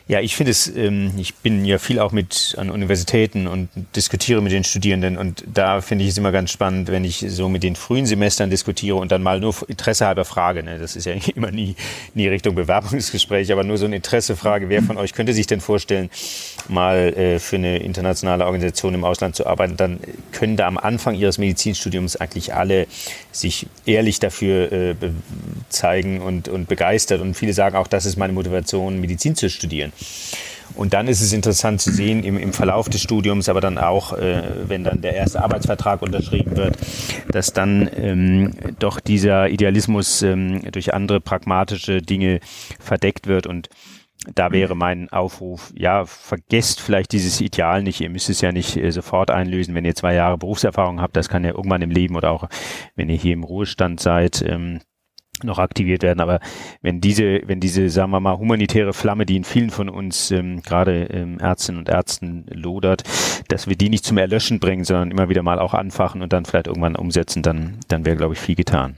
Ja, 0.08 0.20
ich 0.20 0.36
finde 0.36 0.52
es, 0.52 0.68
ähm, 0.68 1.10
ich 1.18 1.34
bin 1.34 1.64
ja 1.64 1.78
viel 1.78 1.98
auch 1.98 2.12
mit 2.12 2.54
an 2.58 2.70
Universitäten 2.70 3.48
und 3.48 3.68
diskutiere 3.96 4.40
mit 4.40 4.52
den 4.52 4.62
Studierenden 4.62 5.18
und 5.18 5.42
da 5.52 5.80
finde 5.80 6.04
ich 6.04 6.10
es 6.10 6.18
immer 6.18 6.30
ganz 6.30 6.52
spannend, 6.52 6.92
wenn 6.92 7.02
ich 7.02 7.24
so 7.28 7.48
mit 7.48 7.64
den 7.64 7.74
frühen 7.74 8.06
Semestern 8.06 8.48
diskutiere 8.48 8.94
und 8.98 9.10
dann 9.10 9.24
mal 9.24 9.40
nur 9.40 9.52
Interesse 9.66 10.06
halber 10.06 10.24
frage. 10.24 10.62
Ne? 10.62 10.78
Das 10.78 10.94
ist 10.94 11.06
ja 11.06 11.14
immer 11.34 11.50
nie, 11.50 11.74
nie 12.14 12.28
Richtung 12.28 12.54
Bewerbungsgespräch, 12.54 13.50
aber 13.50 13.64
nur 13.64 13.78
so 13.78 13.86
eine 13.86 13.96
Interessefrage. 13.96 14.68
Wer 14.68 14.80
von 14.84 14.96
euch 14.96 15.12
könnte 15.12 15.32
sich 15.32 15.48
denn 15.48 15.60
vorstellen, 15.60 16.08
mal 16.68 17.12
äh, 17.16 17.40
für 17.40 17.56
eine 17.56 17.78
internationale 17.78 18.46
Organisation 18.46 18.94
im 18.94 19.02
Ausland 19.02 19.34
zu 19.34 19.44
arbeiten? 19.44 19.76
Dann 19.76 19.98
können 20.30 20.56
da 20.56 20.68
am 20.68 20.78
Anfang 20.78 21.16
ihres 21.16 21.38
Medizinstudiums 21.38 22.14
eigentlich 22.14 22.54
alle 22.54 22.86
sich 23.32 23.66
ehrlich 23.86 24.20
dafür 24.20 24.70
äh, 24.70 24.94
zeigen 25.68 26.20
und, 26.20 26.48
und 26.48 26.68
begeistert 26.68 27.20
und 27.20 27.34
viele 27.34 27.52
sagen 27.52 27.74
auch, 27.74 27.88
das 27.88 28.06
ist 28.06 28.16
meine 28.16 28.32
Motivation, 28.32 29.00
Medizin 29.00 29.34
zu 29.34 29.50
studieren. 29.50 29.92
Und 30.74 30.92
dann 30.92 31.08
ist 31.08 31.22
es 31.22 31.32
interessant 31.32 31.80
zu 31.80 31.90
sehen 31.90 32.22
im, 32.22 32.36
im 32.36 32.52
Verlauf 32.52 32.88
des 32.88 33.00
Studiums, 33.00 33.48
aber 33.48 33.60
dann 33.60 33.78
auch, 33.78 34.12
äh, 34.12 34.42
wenn 34.68 34.84
dann 34.84 35.00
der 35.00 35.14
erste 35.14 35.42
Arbeitsvertrag 35.42 36.02
unterschrieben 36.02 36.56
wird, 36.56 36.76
dass 37.30 37.52
dann 37.52 37.88
ähm, 37.96 38.52
doch 38.78 39.00
dieser 39.00 39.48
Idealismus 39.48 40.22
ähm, 40.22 40.60
durch 40.72 40.92
andere 40.92 41.20
pragmatische 41.20 42.02
Dinge 42.02 42.40
verdeckt 42.78 43.26
wird 43.26 43.46
und 43.46 43.68
da 44.34 44.50
wäre 44.50 44.74
mein 44.74 45.08
Aufruf, 45.10 45.72
ja, 45.76 46.04
vergesst 46.04 46.80
vielleicht 46.80 47.12
dieses 47.12 47.40
Ideal 47.40 47.82
nicht. 47.82 48.00
Ihr 48.00 48.10
müsst 48.10 48.28
es 48.28 48.40
ja 48.40 48.50
nicht 48.50 48.76
äh, 48.76 48.90
sofort 48.90 49.30
einlösen, 49.30 49.74
wenn 49.74 49.84
ihr 49.84 49.94
zwei 49.94 50.14
Jahre 50.14 50.38
Berufserfahrung 50.38 51.00
habt. 51.00 51.16
Das 51.16 51.28
kann 51.28 51.44
ja 51.44 51.50
irgendwann 51.50 51.82
im 51.82 51.90
Leben 51.90 52.16
oder 52.16 52.32
auch 52.32 52.48
wenn 52.96 53.08
ihr 53.08 53.16
hier 53.16 53.34
im 53.34 53.44
Ruhestand 53.44 54.00
seid, 54.00 54.42
ähm, 54.42 54.80
noch 55.44 55.58
aktiviert 55.58 56.02
werden. 56.02 56.20
Aber 56.20 56.40
wenn 56.82 57.00
diese, 57.00 57.40
wenn 57.46 57.60
diese, 57.60 57.88
sagen 57.90 58.10
wir 58.10 58.20
mal, 58.20 58.38
humanitäre 58.38 58.92
Flamme, 58.92 59.26
die 59.26 59.36
in 59.36 59.44
vielen 59.44 59.70
von 59.70 59.88
uns, 59.88 60.30
ähm, 60.30 60.62
gerade 60.62 61.04
ähm, 61.04 61.38
Ärztinnen 61.38 61.78
und 61.80 61.88
Ärzten 61.88 62.46
lodert, 62.50 63.02
dass 63.48 63.68
wir 63.68 63.76
die 63.76 63.88
nicht 63.88 64.04
zum 64.04 64.18
Erlöschen 64.18 64.60
bringen, 64.60 64.84
sondern 64.84 65.10
immer 65.10 65.28
wieder 65.28 65.42
mal 65.42 65.58
auch 65.58 65.74
anfachen 65.74 66.22
und 66.22 66.32
dann 66.32 66.44
vielleicht 66.44 66.66
irgendwann 66.66 66.96
umsetzen, 66.96 67.42
dann, 67.42 67.78
dann 67.88 68.04
wäre, 68.04 68.16
glaube 68.16 68.34
ich, 68.34 68.40
viel 68.40 68.54
getan. 68.54 68.96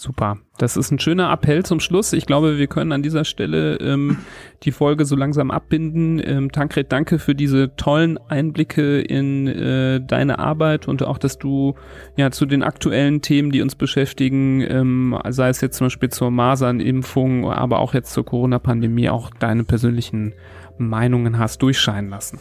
Super. 0.00 0.38
Das 0.56 0.78
ist 0.78 0.90
ein 0.90 0.98
schöner 0.98 1.30
Appell 1.30 1.62
zum 1.62 1.78
Schluss. 1.78 2.14
Ich 2.14 2.24
glaube, 2.24 2.56
wir 2.56 2.68
können 2.68 2.92
an 2.92 3.02
dieser 3.02 3.26
Stelle 3.26 3.76
ähm, 3.82 4.16
die 4.62 4.72
Folge 4.72 5.04
so 5.04 5.14
langsam 5.14 5.50
abbinden. 5.50 6.22
Ähm, 6.24 6.50
Tankred, 6.50 6.90
danke 6.90 7.18
für 7.18 7.34
diese 7.34 7.76
tollen 7.76 8.16
Einblicke 8.16 9.02
in 9.02 9.46
äh, 9.46 10.00
deine 10.00 10.38
Arbeit 10.38 10.88
und 10.88 11.02
auch, 11.02 11.18
dass 11.18 11.36
du 11.36 11.74
ja 12.16 12.30
zu 12.30 12.46
den 12.46 12.62
aktuellen 12.62 13.20
Themen, 13.20 13.52
die 13.52 13.60
uns 13.60 13.74
beschäftigen, 13.74 14.62
ähm, 14.62 15.18
sei 15.28 15.50
es 15.50 15.60
jetzt 15.60 15.76
zum 15.76 15.88
Beispiel 15.88 16.08
zur 16.08 16.30
Masernimpfung, 16.30 17.50
aber 17.50 17.78
auch 17.80 17.92
jetzt 17.92 18.14
zur 18.14 18.24
Corona-Pandemie, 18.24 19.10
auch 19.10 19.28
deine 19.38 19.64
persönlichen 19.64 20.32
Meinungen 20.78 21.38
hast 21.38 21.60
durchscheinen 21.60 22.08
lassen. 22.08 22.40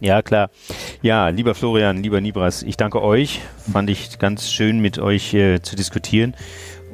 Ja, 0.00 0.20
klar. 0.20 0.50
Ja, 1.00 1.28
lieber 1.28 1.54
Florian, 1.54 2.02
lieber 2.02 2.20
Nibras, 2.20 2.62
ich 2.62 2.76
danke 2.76 3.00
euch. 3.00 3.40
Fand 3.72 3.88
ich 3.88 4.18
ganz 4.18 4.50
schön, 4.50 4.80
mit 4.80 4.98
euch 4.98 5.32
äh, 5.32 5.62
zu 5.62 5.76
diskutieren. 5.76 6.34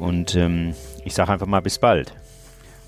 Und 0.00 0.34
ähm, 0.34 0.74
ich 1.04 1.14
sage 1.14 1.32
einfach 1.32 1.46
mal 1.46 1.60
bis 1.60 1.78
bald. 1.78 2.14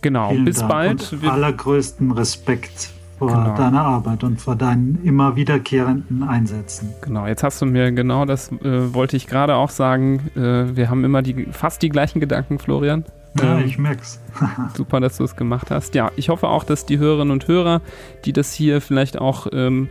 Genau, 0.00 0.30
Vielen 0.30 0.44
bis 0.44 0.58
Dank 0.58 0.70
bald. 0.70 1.12
Und 1.12 1.28
allergrößten 1.28 2.10
Respekt 2.10 2.90
vor 3.18 3.28
genau. 3.28 3.56
deiner 3.56 3.82
Arbeit 3.82 4.24
und 4.24 4.40
vor 4.40 4.56
deinen 4.56 4.98
immer 5.04 5.36
wiederkehrenden 5.36 6.24
Einsätzen. 6.24 6.92
Genau, 7.02 7.26
jetzt 7.26 7.44
hast 7.44 7.62
du 7.62 7.66
mir 7.66 7.92
genau 7.92 8.24
das 8.24 8.50
äh, 8.50 8.92
wollte 8.94 9.16
ich 9.16 9.28
gerade 9.28 9.54
auch 9.54 9.70
sagen. 9.70 10.30
Äh, 10.34 10.74
wir 10.76 10.90
haben 10.90 11.04
immer 11.04 11.22
die 11.22 11.46
fast 11.52 11.82
die 11.82 11.88
gleichen 11.88 12.18
Gedanken, 12.18 12.58
Florian. 12.58 13.04
Ja, 13.38 13.58
ähm, 13.58 13.64
ich 13.64 13.78
merk's. 13.78 14.20
super, 14.74 14.98
dass 14.98 15.18
du 15.18 15.24
es 15.24 15.36
gemacht 15.36 15.70
hast. 15.70 15.94
Ja, 15.94 16.10
ich 16.16 16.30
hoffe 16.30 16.48
auch, 16.48 16.64
dass 16.64 16.84
die 16.84 16.98
Hörerinnen 16.98 17.30
und 17.30 17.46
Hörer, 17.46 17.80
die 18.24 18.32
das 18.32 18.52
hier 18.52 18.80
vielleicht 18.80 19.18
auch 19.18 19.46
ähm, 19.52 19.88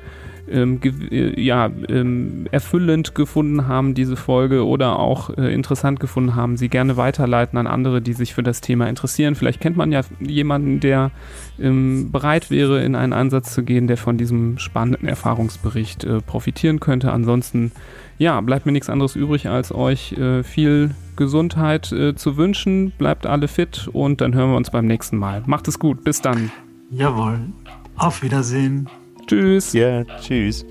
ähm, 0.51 0.79
äh, 0.83 1.39
ja, 1.41 1.69
ähm, 1.89 2.47
erfüllend 2.51 3.15
gefunden 3.15 3.67
haben, 3.67 3.93
diese 3.93 4.15
Folge, 4.15 4.65
oder 4.65 4.99
auch 4.99 5.29
äh, 5.37 5.53
interessant 5.53 5.99
gefunden 5.99 6.35
haben, 6.35 6.57
sie 6.57 6.69
gerne 6.69 6.97
weiterleiten 6.97 7.57
an 7.57 7.67
andere, 7.67 8.01
die 8.01 8.13
sich 8.13 8.33
für 8.33 8.43
das 8.43 8.61
Thema 8.61 8.87
interessieren. 8.87 9.35
Vielleicht 9.35 9.61
kennt 9.61 9.77
man 9.77 9.91
ja 9.91 10.01
jemanden, 10.19 10.79
der 10.79 11.11
ähm, 11.59 12.11
bereit 12.11 12.51
wäre, 12.51 12.83
in 12.83 12.95
einen 12.95 13.13
Ansatz 13.13 13.53
zu 13.53 13.63
gehen, 13.63 13.87
der 13.87 13.97
von 13.97 14.17
diesem 14.17 14.57
spannenden 14.57 15.07
Erfahrungsbericht 15.07 16.03
äh, 16.03 16.19
profitieren 16.21 16.79
könnte. 16.79 17.11
Ansonsten, 17.11 17.71
ja, 18.17 18.39
bleibt 18.41 18.65
mir 18.65 18.71
nichts 18.71 18.89
anderes 18.89 19.15
übrig, 19.15 19.49
als 19.49 19.73
euch 19.73 20.13
äh, 20.13 20.43
viel 20.43 20.91
Gesundheit 21.15 21.91
äh, 21.91 22.15
zu 22.15 22.37
wünschen. 22.37 22.91
Bleibt 22.97 23.25
alle 23.25 23.47
fit 23.47 23.89
und 23.91 24.21
dann 24.21 24.33
hören 24.33 24.51
wir 24.51 24.57
uns 24.57 24.71
beim 24.71 24.87
nächsten 24.87 25.17
Mal. 25.17 25.43
Macht 25.45 25.67
es 25.67 25.79
gut. 25.79 26.03
Bis 26.03 26.21
dann. 26.21 26.51
Jawohl. 26.89 27.39
Auf 27.95 28.23
Wiedersehen. 28.23 28.89
Tschüss. 29.31 29.71
Ja, 29.71 30.03
tschüss. 30.19 30.65